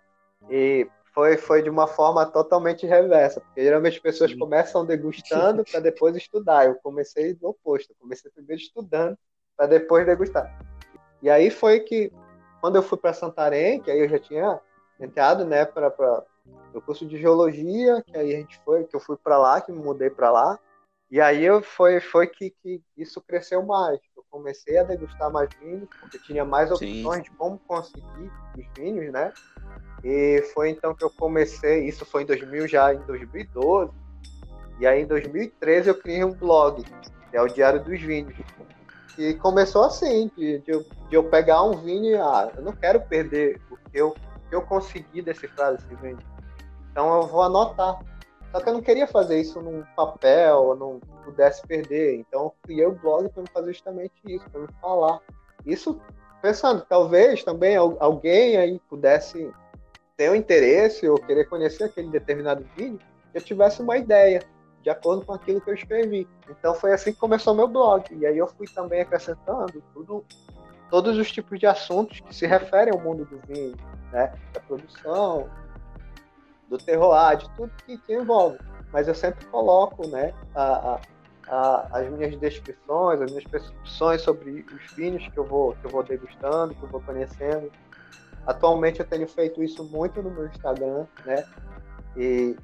E 0.51 0.89
foi, 1.13 1.37
foi 1.37 1.63
de 1.63 1.69
uma 1.69 1.87
forma 1.87 2.25
totalmente 2.25 2.87
reversa, 2.87 3.41
porque 3.41 3.63
geralmente 3.63 3.97
as 3.97 4.03
pessoas 4.03 4.35
começam 4.35 4.85
degustando 4.85 5.63
para 5.65 5.81
depois 5.81 6.17
estudar. 6.17 6.67
Eu 6.67 6.77
comecei 6.77 7.35
do 7.35 7.49
oposto, 7.49 7.93
eu 7.93 7.97
comecei 8.01 8.31
primeiro 8.31 8.63
estudando 8.63 9.17
para 9.57 9.67
depois 9.67 10.07
degustar. 10.07 10.59
E 11.21 11.29
aí 11.29 11.51
foi 11.51 11.81
que, 11.81 12.11
quando 12.61 12.77
eu 12.77 12.83
fui 12.83 12.99
para 12.99 13.13
Santarém, 13.13 13.81
que 13.81 13.91
aí 13.91 14.01
eu 14.01 14.09
já 14.09 14.19
tinha 14.19 14.61
entrado 14.99 15.45
né, 15.45 15.65
para 15.65 16.25
o 16.75 16.81
curso 16.81 17.07
de 17.07 17.19
geologia, 17.19 18.03
que 18.07 18.17
aí 18.17 18.35
a 18.35 18.39
gente 18.39 18.59
foi, 18.65 18.85
que 18.85 18.97
eu 18.97 19.01
fui 19.01 19.17
para 19.17 19.37
lá, 19.37 19.61
que 19.61 19.71
me 19.71 19.79
mudei 19.79 20.09
para 20.09 20.31
lá. 20.31 20.59
E 21.11 21.21
aí 21.21 21.45
eu, 21.45 21.63
foi, 21.63 22.01
foi 22.01 22.27
que, 22.27 22.51
que 22.63 22.83
isso 22.97 23.21
cresceu 23.21 23.63
mais. 23.63 24.01
Eu 24.17 24.25
comecei 24.31 24.79
a 24.79 24.83
degustar 24.83 25.31
mais 25.31 25.51
vinhos, 25.61 25.87
porque 26.01 26.19
tinha 26.19 26.43
mais 26.43 26.73
opções 26.73 27.19
Sim. 27.19 27.23
de 27.23 27.31
como 27.33 27.59
conseguir 27.59 28.33
os 28.57 28.67
vinhos, 28.75 29.13
né? 29.13 29.31
E 30.05 30.43
foi 30.53 30.71
então 30.71 30.95
que 30.95 31.05
eu 31.05 31.11
comecei, 31.11 31.87
isso 31.87 32.05
foi 32.05 32.23
em 32.23 32.27
2000 32.27 32.69
já, 32.69 32.93
em 32.93 32.99
2012. 33.01 33.93
E 34.81 34.87
aí 34.87 35.03
em 35.03 35.07
2013 35.07 35.89
eu 35.89 35.95
criei 35.95 36.25
um 36.25 36.33
blog, 36.33 36.83
que 37.31 37.37
é 37.37 37.41
o 37.41 37.47
Diário 37.47 37.83
dos 37.83 38.01
Vinhos. 38.01 38.35
E 39.17 39.35
começou 39.35 39.85
assim, 39.85 40.31
de, 40.37 40.59
de, 40.61 40.73
eu, 40.73 40.81
de 41.09 41.17
eu 41.17 41.25
pegar 41.25 41.63
um 41.63 41.77
vinho 41.77 42.17
e, 42.17 42.17
ah, 42.17 42.51
eu 42.57 42.63
não 42.63 42.73
quero 42.73 43.01
perder 43.03 43.61
o 43.71 43.77
que 43.77 43.99
eu, 43.99 44.09
o 44.09 44.49
que 44.49 44.55
eu 44.55 44.63
consegui 44.63 45.23
decifrar 45.23 45.73
desse 45.73 45.95
vinho. 45.97 46.19
Então 46.91 47.15
eu 47.21 47.27
vou 47.29 47.43
anotar. 47.43 48.01
Só 48.51 48.61
que 48.61 48.69
eu 48.69 48.75
não 48.75 48.83
queria 48.83 49.07
fazer 49.07 49.41
isso 49.41 49.61
num 49.61 49.83
papel, 49.95 50.75
não 50.77 51.01
pudesse 51.25 51.63
perder. 51.67 52.17
Então 52.17 52.45
eu 52.45 52.55
criei 52.63 52.87
o 52.87 52.93
blog 52.93 53.29
para 53.29 53.45
fazer 53.53 53.73
justamente 53.73 54.15
isso, 54.27 54.49
para 54.51 54.63
me 54.63 54.69
falar. 54.81 55.21
Isso 55.65 56.01
pensando, 56.41 56.85
talvez 56.89 57.45
também 57.45 57.77
alguém 57.77 58.57
aí 58.57 58.81
pudesse 58.89 59.51
ter 60.17 60.31
um 60.31 60.35
interesse 60.35 61.09
ou 61.09 61.19
querer 61.19 61.45
conhecer 61.47 61.85
aquele 61.85 62.09
determinado 62.09 62.65
vídeo, 62.77 62.99
eu 63.35 63.41
tivesse 63.41 63.81
uma 63.81 63.97
ideia 63.97 64.43
de 64.83 64.91
acordo 64.91 65.25
com 65.25 65.33
aquilo 65.33 65.61
que 65.61 65.71
eu 65.71 65.75
escrevi. 65.75 66.29
Então 66.51 66.75
foi 66.75 66.93
assim 66.93 67.13
que 67.13 67.19
começou 67.19 67.55
meu 67.55 67.69
blog. 67.69 68.05
E 68.15 68.27
aí 68.27 68.37
eu 68.37 68.47
fui 68.47 68.67
também 68.67 69.01
acrescentando 69.01 69.83
tudo, 69.95 70.25
todos 70.91 71.17
os 71.17 71.31
tipos 71.31 71.59
de 71.59 71.67
assuntos 71.67 72.21
que 72.21 72.35
se 72.35 72.47
referem 72.47 72.93
ao 72.93 73.01
mundo 73.01 73.25
do 73.25 73.39
vinho, 73.47 73.77
né? 74.13 74.35
Da 74.53 74.61
produção, 74.61 75.49
do 76.69 76.77
terroir, 76.79 77.39
de 77.39 77.51
tudo 77.57 77.73
que, 77.87 77.97
que 77.99 78.15
envolve. 78.15 78.59
Mas 78.93 79.09
eu 79.09 79.15
sempre 79.15 79.45
coloco, 79.47 80.07
né? 80.09 80.35
A, 80.55 80.95
a, 80.95 81.01
a, 81.49 81.99
as 81.99 82.11
minhas 82.11 82.37
descrições, 82.37 83.21
as 83.21 83.31
minhas 83.31 83.45
percepções 83.45 84.21
sobre 84.21 84.67
os 84.73 84.93
vinhos 84.95 85.27
que 85.29 85.39
eu 85.39 85.45
vou 85.45 85.75
que 85.75 85.87
eu 85.87 85.91
vou 85.91 86.03
degustando, 86.03 86.75
que 86.75 86.83
eu 86.83 86.89
vou 86.89 87.01
conhecendo. 87.01 87.71
Atualmente 88.47 89.01
eu 89.01 89.07
tenho 89.07 89.29
feito 89.29 89.63
isso 89.63 89.85
muito 89.85 90.23
no 90.23 90.31
meu 90.31 90.47
Instagram, 90.47 91.07
né? 91.25 91.45
E, 92.17 92.57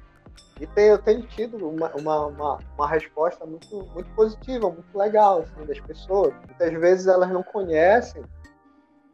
e 0.59 0.67
tenho, 0.67 0.93
eu 0.93 0.97
tenho 0.97 1.21
tido 1.23 1.69
uma, 1.69 1.89
uma, 1.95 2.27
uma, 2.27 2.59
uma, 2.75 2.87
resposta 2.87 3.45
muito, 3.45 3.87
muito 3.93 4.09
positiva, 4.11 4.69
muito 4.69 4.97
legal 4.97 5.41
assim, 5.41 5.65
das 5.65 5.79
pessoas. 5.79 6.33
Muitas 6.45 6.73
vezes 6.73 7.07
elas 7.07 7.29
não 7.29 7.41
conhecem 7.41 8.23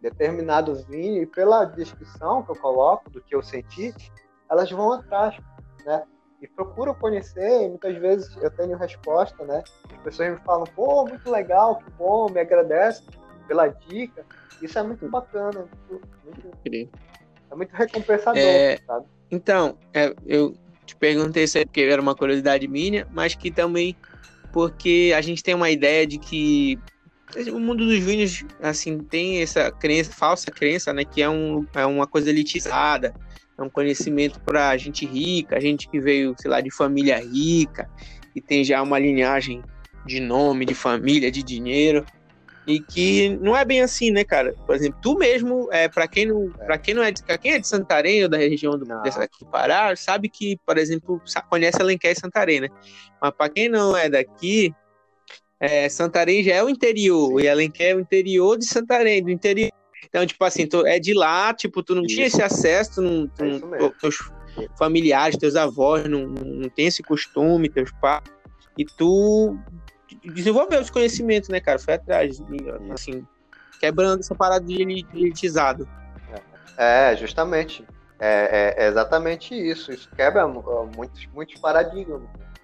determinado 0.01 0.75
vinho 0.89 1.23
e 1.23 1.25
pela 1.25 1.65
descrição 1.65 2.43
que 2.43 2.51
eu 2.51 2.55
coloco 2.55 3.09
do 3.09 3.21
que 3.21 3.35
eu 3.35 3.41
senti, 3.41 3.93
elas 4.49 4.69
vão 4.71 4.93
atrás, 4.93 5.37
né? 5.85 6.03
E 6.41 6.47
procuram 6.47 6.93
conhecer, 6.93 7.65
e 7.65 7.69
muitas 7.69 7.95
vezes 7.97 8.35
eu 8.37 8.51
tenho 8.51 8.77
resposta, 8.77 9.43
né? 9.45 9.63
As 9.91 9.97
pessoas 10.03 10.31
me 10.31 10.37
falam, 10.45 10.65
pô, 10.75 11.05
muito 11.05 11.29
legal, 11.29 11.77
que 11.77 11.89
bom, 11.91 12.29
me 12.29 12.39
agradecem 12.39 13.05
pela 13.47 13.67
dica. 13.67 14.25
Isso 14.61 14.77
é 14.79 14.83
muito 14.83 15.07
bacana, 15.09 15.65
muito, 15.89 16.07
muito 16.23 16.89
é 17.51 17.55
muito 17.55 17.73
recompensador, 17.73 18.41
é, 18.41 18.77
sabe? 18.85 19.05
Então, 19.31 19.77
é, 19.93 20.13
eu 20.25 20.55
te 20.85 20.95
perguntei 20.95 21.43
isso 21.43 21.57
aí 21.57 21.65
porque 21.65 21.81
era 21.81 22.01
uma 22.01 22.15
curiosidade 22.15 22.67
minha, 22.67 23.07
mas 23.11 23.35
que 23.35 23.51
também 23.51 23.95
porque 24.51 25.13
a 25.15 25.21
gente 25.21 25.43
tem 25.43 25.53
uma 25.53 25.69
ideia 25.69 26.07
de 26.07 26.17
que 26.17 26.79
o 27.51 27.59
mundo 27.59 27.85
dos 27.85 27.99
vinhos, 27.99 28.45
assim, 28.61 28.99
tem 28.99 29.41
essa 29.41 29.71
crença, 29.71 30.11
falsa 30.13 30.51
crença, 30.51 30.93
né, 30.93 31.03
que 31.03 31.21
é, 31.21 31.29
um, 31.29 31.65
é 31.75 31.85
uma 31.85 32.07
coisa 32.07 32.29
elitizada, 32.29 33.13
é 33.57 33.61
um 33.61 33.69
conhecimento 33.69 34.39
para 34.39 34.77
gente 34.77 35.05
rica, 35.05 35.59
gente 35.59 35.89
que 35.89 35.99
veio, 35.99 36.35
sei 36.37 36.49
lá, 36.49 36.61
de 36.61 36.71
família 36.71 37.17
rica 37.19 37.89
e 38.35 38.41
tem 38.41 38.63
já 38.63 38.81
uma 38.81 38.99
linhagem 38.99 39.63
de 40.05 40.19
nome, 40.19 40.65
de 40.65 40.75
família, 40.75 41.31
de 41.31 41.41
dinheiro. 41.41 42.05
E 42.67 42.79
que 42.79 43.29
não 43.41 43.55
é 43.55 43.63
bem 43.63 43.81
assim, 43.81 44.09
né, 44.09 44.23
cara? 44.23 44.55
Por 44.65 44.75
exemplo, 44.75 44.99
tu 45.01 45.15
mesmo, 45.17 45.69
é, 45.71 45.87
para 45.87 46.07
quem 46.07 46.25
não, 46.25 46.51
é. 46.59 46.65
para 46.65 46.77
quem 46.79 46.93
não 46.95 47.03
é 47.03 47.11
de, 47.11 47.21
quem 47.23 47.53
é 47.53 47.59
de 47.59 47.67
Santarém 47.67 48.23
ou 48.23 48.29
da 48.29 48.37
região 48.37 48.77
do, 48.77 48.85
dessa, 49.03 49.29
do 49.39 49.45
Pará, 49.45 49.95
sabe 49.95 50.29
que, 50.29 50.57
por 50.65 50.77
exemplo, 50.77 51.21
conhece 51.47 51.79
Alenquer 51.79 52.13
e 52.13 52.19
Santarém, 52.19 52.61
né? 52.61 52.69
Mas 53.21 53.31
para 53.31 53.49
quem 53.49 53.69
não 53.69 53.95
é 53.95 54.09
daqui, 54.09 54.73
é, 55.59 55.87
Santarém 55.89 56.43
já 56.43 56.55
é 56.55 56.63
o 56.63 56.69
interior 56.69 57.39
e 57.39 57.47
Alenquer 57.47 57.91
é 57.91 57.95
o 57.95 57.99
interior 57.99 58.57
de 58.57 58.65
Santarém, 58.65 59.23
do 59.23 59.29
interior. 59.29 59.71
Então, 60.07 60.25
tipo 60.25 60.43
assim, 60.43 60.65
tu 60.65 60.85
é 60.87 60.99
de 60.99 61.13
lá, 61.13 61.53
tipo, 61.53 61.83
tu 61.83 61.93
não 61.93 62.03
Isso. 62.03 62.15
tinha 62.15 62.27
esse 62.27 62.41
acesso, 62.41 62.95
tu 62.95 63.01
não, 63.01 63.27
tu, 63.27 63.43
é 63.75 63.89
teus 63.99 64.17
familiares, 64.77 65.37
teus 65.37 65.55
avós 65.55 66.07
não, 66.09 66.27
não 66.27 66.69
tem 66.69 66.87
esse 66.87 67.03
costume, 67.03 67.69
teus 67.69 67.91
pais, 68.01 68.23
e 68.77 68.85
tu 68.85 69.57
desenvolveu 70.31 70.81
os 70.81 70.89
conhecimentos, 70.89 71.49
né, 71.49 71.59
cara? 71.59 71.79
Foi 71.79 71.93
atrás, 71.95 72.41
assim, 72.93 73.25
quebrando 73.79 74.19
essa 74.19 74.35
parada 74.35 74.65
de 74.65 74.81
elitizado. 74.81 75.87
É, 76.77 77.15
justamente. 77.15 77.85
É, 78.19 78.75
é, 78.77 78.83
é, 78.83 78.87
exatamente 78.87 79.53
isso. 79.53 79.91
Isso 79.91 80.09
quebra 80.15 80.47
muitos, 80.47 81.25
muitos 81.27 81.59
paradigmas, 81.59 82.21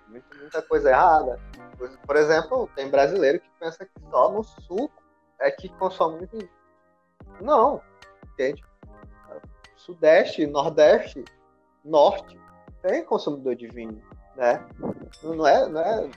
muita, 0.08 0.36
muita 0.38 0.62
coisa 0.62 0.90
errada. 0.90 1.40
Por 2.06 2.16
exemplo, 2.16 2.70
tem 2.76 2.90
brasileiro 2.90 3.40
que 3.40 3.50
pensa 3.60 3.86
que 3.86 3.92
só 4.10 4.32
no 4.32 4.44
sul 4.44 4.90
é 5.40 5.50
que 5.52 5.68
consome 5.70 6.26
vinho. 6.28 6.50
Não, 7.42 7.82
entende? 8.34 8.64
Sudeste, 9.76 10.46
Nordeste, 10.46 11.26
Norte 11.84 12.40
tem 12.82 13.04
consumidor 13.04 13.56
de 13.56 13.68
vinho, 13.68 14.02
né? 14.36 14.64
Não 15.24 15.48
é, 15.48 15.68
não 15.68 15.82
é 15.82 16.10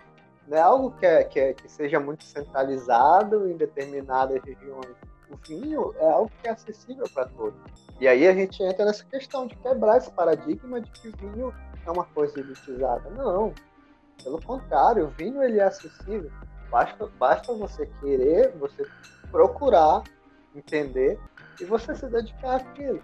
não 0.47 0.59
é 0.59 0.61
algo 0.61 0.91
que, 0.93 1.07
é, 1.07 1.25
que, 1.25 1.41
é, 1.41 1.55
que 1.55 1.71
seja 1.71 1.99
muito 1.99 2.25
centralizado 2.25 3.49
em 3.49 3.57
determinadas 3.57 4.43
regiões. 4.43 4.95
O 5.31 5.37
vinho 5.37 5.95
é 5.99 6.11
algo 6.11 6.31
que 6.43 6.49
é 6.49 6.53
acessível 6.53 7.07
para 7.13 7.27
todos. 7.27 7.59
E 8.01 8.07
aí 8.07 8.27
a 8.27 8.35
gente 8.35 8.63
entra 8.63 8.85
nessa 8.85 9.05
questão 9.05 9.47
de 9.47 9.57
quebrar 9.57 9.99
esse 9.99 10.11
paradigma 10.11 10.81
de 10.81 10.91
que 10.91 11.11
vinho 11.17 11.55
é 11.87 11.91
uma 11.91 12.05
coisa 12.05 12.39
elitizada. 12.39 13.09
Não. 13.11 13.55
Pelo 14.23 14.41
contrário, 14.43 15.07
o 15.07 15.11
vinho 15.11 15.43
ele 15.43 15.59
é 15.59 15.65
acessível. 15.65 16.31
Basta, 16.71 17.07
basta 17.19 17.53
você 17.55 17.87
querer, 18.01 18.53
você 18.59 18.85
procurar 19.31 20.03
entender 20.55 21.19
e 21.61 21.65
você 21.65 21.95
se 21.95 22.07
dedicar 22.07 22.57
àquilo. 22.57 23.03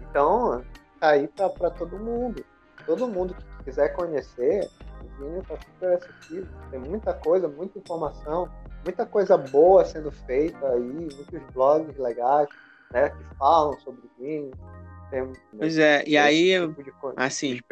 Então, 0.00 0.64
tá 0.98 1.10
aí 1.10 1.28
para 1.28 1.70
todo 1.70 1.98
mundo. 1.98 2.44
Todo 2.86 3.08
mundo 3.08 3.34
que 3.34 3.64
quiser 3.64 3.90
conhecer, 3.94 4.68
o 5.04 5.18
vinho 5.18 5.40
está 5.40 5.56
super 5.56 5.92
acessível. 5.94 6.48
Tem 6.70 6.80
muita 6.80 7.14
coisa, 7.14 7.48
muita 7.48 7.78
informação, 7.78 8.48
muita 8.84 9.06
coisa 9.06 9.36
boa 9.36 9.84
sendo 9.84 10.10
feita 10.10 10.66
aí, 10.68 10.80
muitos 10.80 11.26
blogs 11.52 11.96
legais, 11.98 12.48
né, 12.92 13.10
que 13.10 13.36
falam 13.36 13.78
sobre 13.80 14.02
vinho. 14.18 14.50
Tem, 15.10 15.32
pois 15.58 15.76
é, 15.76 16.04
e 16.06 16.16
aí, 16.16 16.52
tipo 16.68 16.82
de, 16.84 16.92
assim, 17.16 17.54
de 17.54 17.64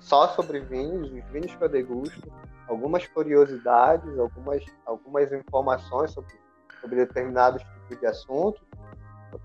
só 0.00 0.28
sobre 0.28 0.60
vinhos, 0.60 1.12
os 1.12 1.24
vinhos 1.30 1.54
que 1.54 1.62
eu 1.62 1.68
degusto, 1.68 2.32
algumas 2.66 3.06
curiosidades, 3.06 4.18
algumas, 4.18 4.64
algumas 4.86 5.30
informações 5.30 6.12
sobre, 6.12 6.34
sobre 6.80 6.96
determinados 6.96 7.62
tipos 7.62 8.00
de 8.00 8.06
assuntos. 8.06 8.62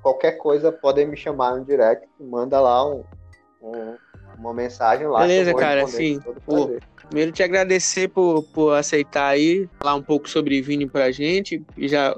Qualquer 0.01 0.38
coisa 0.38 0.72
podem 0.72 1.05
me 1.05 1.18
chamar 1.18 1.57
no 1.57 1.65
direct, 1.65 2.07
manda 2.18 2.61
lá 2.61 2.88
um, 2.88 3.03
um, 3.61 3.97
uma 4.38 4.54
mensagem 4.54 5.08
lá. 5.08 5.22
Beleza, 5.22 5.54
cara, 5.54 5.88
sim. 5.88 6.20
Primeiro 7.08 7.32
te 7.32 7.42
agradecer 7.42 8.10
por, 8.10 8.44
por 8.44 8.76
aceitar 8.76 9.28
aí, 9.28 9.68
falar 9.80 9.96
um 9.96 10.02
pouco 10.02 10.30
sobre 10.30 10.62
vinho 10.62 10.90
pra 10.90 11.12
gente. 11.12 11.64
Já 11.78 12.14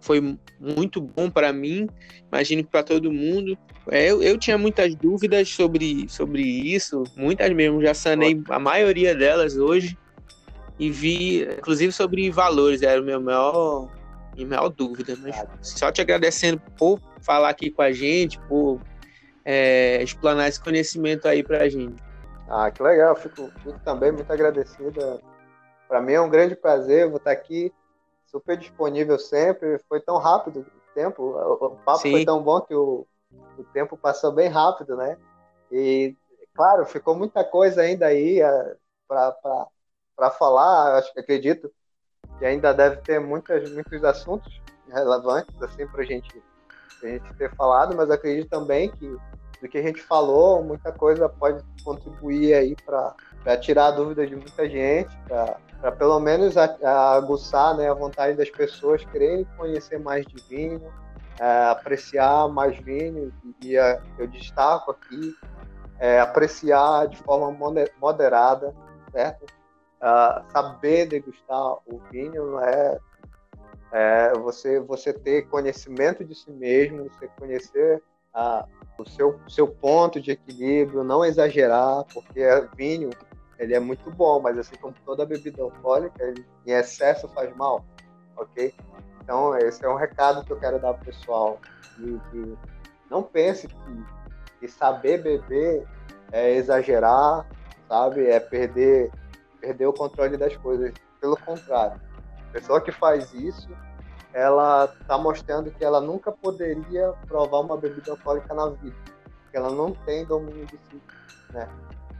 foi 0.00 0.38
muito 0.60 1.00
bom 1.00 1.28
para 1.28 1.52
mim, 1.52 1.88
imagino 2.32 2.62
que 2.62 2.70
para 2.70 2.82
todo 2.82 3.12
mundo. 3.12 3.58
É, 3.90 4.10
eu, 4.10 4.22
eu 4.22 4.38
tinha 4.38 4.56
muitas 4.58 4.94
dúvidas 4.94 5.48
sobre, 5.48 6.06
sobre 6.08 6.42
isso, 6.42 7.02
muitas 7.16 7.50
mesmo, 7.52 7.82
já 7.82 7.94
sanei 7.94 8.40
a 8.50 8.58
maioria 8.58 9.14
delas 9.14 9.56
hoje 9.56 9.96
e 10.78 10.90
vi, 10.90 11.42
inclusive 11.42 11.92
sobre 11.92 12.30
valores, 12.30 12.82
era 12.82 13.00
o 13.00 13.04
meu 13.04 13.20
maior, 13.20 13.88
minha 14.36 14.46
maior 14.46 14.68
dúvida. 14.68 15.16
Mas 15.20 15.44
só 15.62 15.90
te 15.90 16.00
agradecendo 16.00 16.60
por 16.78 17.00
falar 17.20 17.48
aqui 17.48 17.70
com 17.70 17.82
a 17.82 17.90
gente, 17.90 18.38
por 18.48 18.80
é, 19.50 20.02
explanar 20.02 20.46
esse 20.46 20.62
conhecimento 20.62 21.26
aí 21.26 21.42
para 21.42 21.62
a 21.62 21.68
gente. 21.70 22.04
Ah, 22.50 22.70
que 22.70 22.82
legal, 22.82 23.16
fico, 23.16 23.50
fico 23.62 23.80
também 23.82 24.12
muito 24.12 24.30
agradecido. 24.30 25.22
Para 25.88 26.02
mim 26.02 26.12
é 26.12 26.20
um 26.20 26.28
grande 26.28 26.54
prazer, 26.54 27.08
vou 27.08 27.16
estar 27.16 27.30
aqui 27.30 27.72
super 28.26 28.58
disponível 28.58 29.18
sempre. 29.18 29.78
Foi 29.88 30.02
tão 30.02 30.18
rápido 30.18 30.60
o 30.60 30.94
tempo, 30.94 31.22
o 31.22 31.76
papo 31.82 32.00
Sim. 32.00 32.10
foi 32.10 32.24
tão 32.26 32.42
bom 32.42 32.60
que 32.60 32.74
o, 32.74 33.06
o 33.56 33.64
tempo 33.72 33.96
passou 33.96 34.30
bem 34.32 34.48
rápido, 34.48 34.94
né? 34.96 35.16
E, 35.72 36.14
claro, 36.54 36.84
ficou 36.84 37.14
muita 37.14 37.42
coisa 37.42 37.80
ainda 37.80 38.04
aí 38.04 38.42
é, 38.42 38.76
para 39.08 40.30
falar. 40.30 40.98
Acho 40.98 41.10
que 41.14 41.20
acredito 41.20 41.72
que 42.38 42.44
ainda 42.44 42.74
deve 42.74 42.96
ter 42.98 43.18
muitas, 43.18 43.70
muitos 43.70 44.04
assuntos 44.04 44.60
relevantes 44.90 45.54
assim 45.62 45.86
para 45.86 46.04
gente, 46.04 46.42
a 47.02 47.06
gente 47.06 47.32
ter 47.34 47.54
falado, 47.54 47.96
mas 47.96 48.10
acredito 48.10 48.50
também 48.50 48.90
que 48.90 49.16
do 49.60 49.68
que 49.68 49.78
a 49.78 49.82
gente 49.82 50.00
falou, 50.00 50.62
muita 50.62 50.92
coisa 50.92 51.28
pode 51.28 51.64
contribuir 51.84 52.54
aí 52.54 52.76
para 52.84 53.56
tirar 53.60 53.86
a 53.86 53.90
dúvida 53.90 54.26
de 54.26 54.36
muita 54.36 54.68
gente, 54.68 55.16
para 55.80 55.92
pelo 55.92 56.18
menos 56.20 56.56
a, 56.56 56.76
a 56.82 57.14
aguçar 57.14 57.76
né, 57.76 57.90
a 57.90 57.94
vontade 57.94 58.36
das 58.36 58.50
pessoas 58.50 59.04
quererem 59.06 59.46
conhecer 59.56 59.98
mais 59.98 60.24
de 60.26 60.42
vinho, 60.48 60.82
é, 61.40 61.64
apreciar 61.70 62.48
mais 62.48 62.76
vinho, 62.78 63.32
e, 63.62 63.70
e 63.70 63.78
a, 63.78 64.00
eu 64.18 64.26
destaco 64.26 64.90
aqui, 64.90 65.34
é, 65.98 66.20
apreciar 66.20 67.08
de 67.08 67.16
forma 67.18 67.50
moderada, 68.00 68.74
certo? 69.12 69.46
Uh, 70.00 70.52
saber 70.52 71.06
degustar 71.06 71.72
o 71.84 72.00
vinho 72.08 72.60
é, 72.60 72.98
é, 73.90 74.32
você, 74.34 74.78
você 74.78 75.12
ter 75.12 75.48
conhecimento 75.48 76.24
de 76.24 76.36
si 76.36 76.52
mesmo, 76.52 77.08
você 77.10 77.28
conhecer 77.36 78.00
a, 78.32 78.64
o 78.98 79.08
seu, 79.08 79.40
seu 79.48 79.68
ponto 79.68 80.20
de 80.20 80.32
equilíbrio, 80.32 81.04
não 81.04 81.24
exagerar, 81.24 82.04
porque 82.12 82.42
vinho 82.76 83.10
ele 83.58 83.74
é 83.74 83.80
muito 83.80 84.10
bom, 84.10 84.40
mas 84.40 84.56
assim 84.56 84.76
como 84.76 84.94
toda 85.04 85.26
bebida 85.26 85.62
alcoólica, 85.62 86.22
ele, 86.22 86.44
em 86.66 86.72
excesso 86.72 87.28
faz 87.28 87.54
mal, 87.56 87.84
ok? 88.36 88.72
Então, 89.20 89.56
esse 89.58 89.84
é 89.84 89.88
um 89.88 89.96
recado 89.96 90.44
que 90.44 90.52
eu 90.52 90.58
quero 90.58 90.80
dar 90.80 90.94
para 90.94 91.02
o 91.02 91.04
pessoal. 91.04 91.60
Não 93.10 93.22
pense 93.22 93.66
que, 93.66 94.04
que, 94.60 94.68
saber 94.68 95.22
beber 95.22 95.86
é 96.30 96.54
exagerar, 96.54 97.46
sabe? 97.88 98.26
É 98.26 98.38
perder, 98.38 99.10
perder 99.60 99.86
o 99.86 99.92
controle 99.92 100.36
das 100.36 100.56
coisas. 100.56 100.92
Pelo 101.20 101.36
contrário, 101.36 102.00
a 102.48 102.52
pessoa 102.52 102.80
que 102.80 102.92
faz 102.92 103.34
isso, 103.34 103.68
ela 104.32 104.84
está 105.00 105.16
mostrando 105.18 105.70
que 105.70 105.84
ela 105.84 106.00
nunca 106.00 106.30
poderia 106.30 107.12
provar 107.26 107.60
uma 107.60 107.76
bebida 107.76 108.12
alcoólica 108.12 108.54
na 108.54 108.68
vida, 108.68 108.96
porque 109.42 109.56
ela 109.56 109.70
não 109.70 109.92
tem 109.92 110.24
domínio 110.24 110.66
de 110.66 110.78
si, 110.78 111.02
né? 111.52 111.68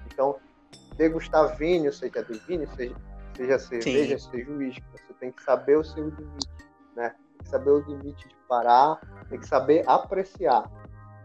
Então, 0.06 0.36
degustar 0.96 1.56
vinho, 1.56 1.92
seja 1.92 2.22
de 2.22 2.38
vinho, 2.46 2.68
seja, 2.74 2.96
seja 3.36 3.58
cerveja, 3.58 4.18
Sim. 4.18 4.30
seja 4.30 4.50
uísque, 4.50 4.84
você 4.92 5.12
tem 5.20 5.30
que 5.30 5.42
saber 5.42 5.76
o 5.76 5.84
seu 5.84 6.08
limite 6.08 6.48
né? 6.98 7.10
Tem 7.10 7.42
que 7.42 7.48
saber 7.48 7.70
o 7.70 7.78
limite 7.78 8.28
de 8.28 8.34
parar, 8.48 9.00
tem 9.28 9.38
que 9.38 9.46
saber 9.46 9.84
apreciar, 9.86 10.68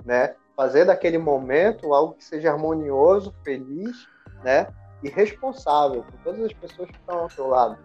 né? 0.05 0.35
Fazer 0.55 0.85
daquele 0.85 1.17
momento 1.17 1.93
algo 1.93 2.13
que 2.13 2.23
seja 2.23 2.51
harmonioso, 2.51 3.33
feliz, 3.43 4.07
né? 4.43 4.67
E 5.01 5.09
responsável 5.09 6.03
por 6.03 6.19
todas 6.23 6.45
as 6.45 6.53
pessoas 6.53 6.89
que 6.91 6.97
estão 6.97 7.19
ao 7.19 7.29
seu 7.29 7.47
lado. 7.47 7.77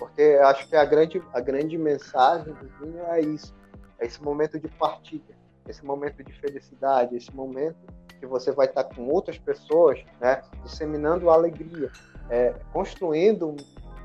Porque 0.00 0.22
acho 0.42 0.66
que 0.66 0.74
a 0.74 0.84
grande, 0.86 1.22
a 1.30 1.40
grande 1.40 1.76
mensagem 1.76 2.54
do 2.54 2.66
vinho 2.80 3.04
é 3.08 3.20
isso. 3.20 3.54
É 3.98 4.06
esse 4.06 4.20
momento 4.22 4.58
de 4.58 4.66
partilha, 4.66 5.36
esse 5.68 5.84
momento 5.84 6.24
de 6.24 6.32
felicidade, 6.40 7.14
esse 7.14 7.30
momento 7.36 7.76
que 8.18 8.24
você 8.26 8.50
vai 8.50 8.66
estar 8.66 8.84
com 8.84 9.06
outras 9.08 9.36
pessoas, 9.36 10.02
né? 10.18 10.40
Disseminando 10.64 11.28
alegria, 11.28 11.92
é, 12.30 12.54
construindo 12.72 13.54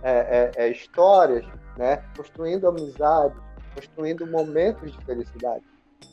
é, 0.04 0.52
é, 0.58 0.66
é 0.66 0.70
histórias, 0.70 1.46
né? 1.78 2.04
Construindo 2.18 2.68
amizades, 2.68 3.38
construindo 3.74 4.28
momentos 4.28 4.92
de 4.92 5.06
felicidade. 5.06 5.64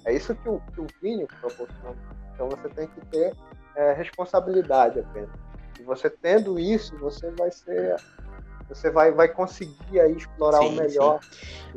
É 0.04 0.14
isso 0.14 0.32
que 0.32 0.48
o, 0.48 0.60
que 0.72 0.80
o 0.80 0.86
vinho 1.02 1.26
proporciona. 1.40 1.96
Então 2.32 2.48
você 2.48 2.68
tem 2.68 2.86
que 2.86 3.04
ter 3.06 3.34
é, 3.74 3.92
responsabilidade 3.94 5.00
apenas. 5.00 5.30
E 5.80 5.82
você 5.82 6.08
tendo 6.08 6.56
isso, 6.56 6.96
você 6.98 7.32
vai 7.32 7.50
ser 7.50 7.96
você 8.74 8.90
vai, 8.90 9.12
vai 9.12 9.28
conseguir 9.28 10.00
aí 10.00 10.12
explorar 10.12 10.58
sim, 10.58 10.68
o 10.68 10.72
melhor. 10.72 11.20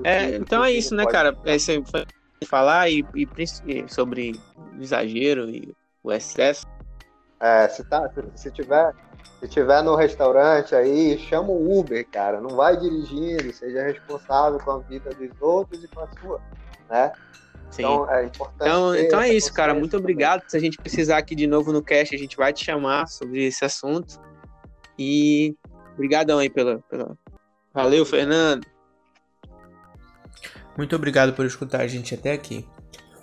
É, 0.04 0.32
que, 0.32 0.36
então 0.38 0.64
é 0.64 0.72
isso, 0.72 0.96
né, 0.96 1.06
cara? 1.06 1.38
É, 1.46 1.58
você 1.58 1.84
falar 2.48 2.90
e, 2.90 3.06
e, 3.16 3.86
sobre 3.88 4.40
o 4.78 4.82
exagero 4.82 5.50
e 5.50 5.74
o 6.04 6.12
excesso. 6.12 6.66
É, 7.40 7.68
se, 7.68 7.84
tá, 7.84 8.10
se, 8.10 8.24
se 8.36 8.52
tiver 8.52 8.94
Se 9.40 9.48
tiver 9.48 9.84
no 9.84 9.96
restaurante 9.96 10.74
aí, 10.76 11.18
chama 11.18 11.50
o 11.50 11.80
Uber, 11.80 12.08
cara. 12.10 12.40
Não 12.40 12.52
vai 12.52 12.78
dirigindo, 12.78 13.52
seja 13.54 13.84
responsável 13.84 14.60
com 14.60 14.72
a 14.72 14.80
vida 14.80 15.10
dos 15.12 15.30
outros 15.42 15.84
e 15.84 15.88
com 15.88 16.00
a 16.02 16.08
sua, 16.20 16.42
né? 16.90 17.12
Sim. 17.70 17.84
Então 17.84 18.10
é 18.10 18.26
importante. 18.26 18.70
Então, 18.70 18.96
então 18.96 19.22
é 19.22 19.30
isso, 19.30 19.54
cara. 19.54 19.74
Muito 19.74 19.98
obrigado. 19.98 20.40
Também. 20.40 20.50
Se 20.50 20.58
a 20.58 20.60
gente 20.60 20.78
precisar 20.78 21.18
aqui 21.18 21.36
de 21.36 21.48
novo 21.48 21.74
no 21.74 21.82
cast, 21.82 22.16
a 22.16 22.18
gente 22.18 22.38
vai 22.38 22.54
te 22.54 22.64
chamar 22.64 23.08
sobre 23.08 23.46
esse 23.46 23.66
assunto. 23.66 24.20
E 24.98 25.56
obrigadão 25.96 26.38
aí 26.38 26.50
pela, 26.50 26.80
pela... 26.90 27.18
Valeu, 27.74 28.06
Fernando. 28.06 28.66
Muito 30.78 30.96
obrigado 30.96 31.34
por 31.34 31.46
escutar 31.46 31.82
a 31.82 31.88
gente 31.88 32.14
até 32.14 32.34
aqui. 32.34 32.68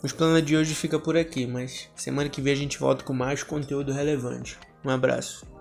Os 0.03 0.12
planos 0.12 0.45
de 0.45 0.57
hoje 0.57 0.75
fica 0.75 0.99
por 0.99 1.16
aqui, 1.16 1.47
mas 1.47 1.89
semana 1.95 2.29
que 2.29 2.41
vem 2.41 2.53
a 2.53 2.57
gente 2.57 2.79
volta 2.79 3.05
com 3.05 3.12
mais 3.12 3.43
conteúdo 3.43 3.93
relevante. 3.93 4.59
Um 4.85 4.91
abraço. 4.91 5.51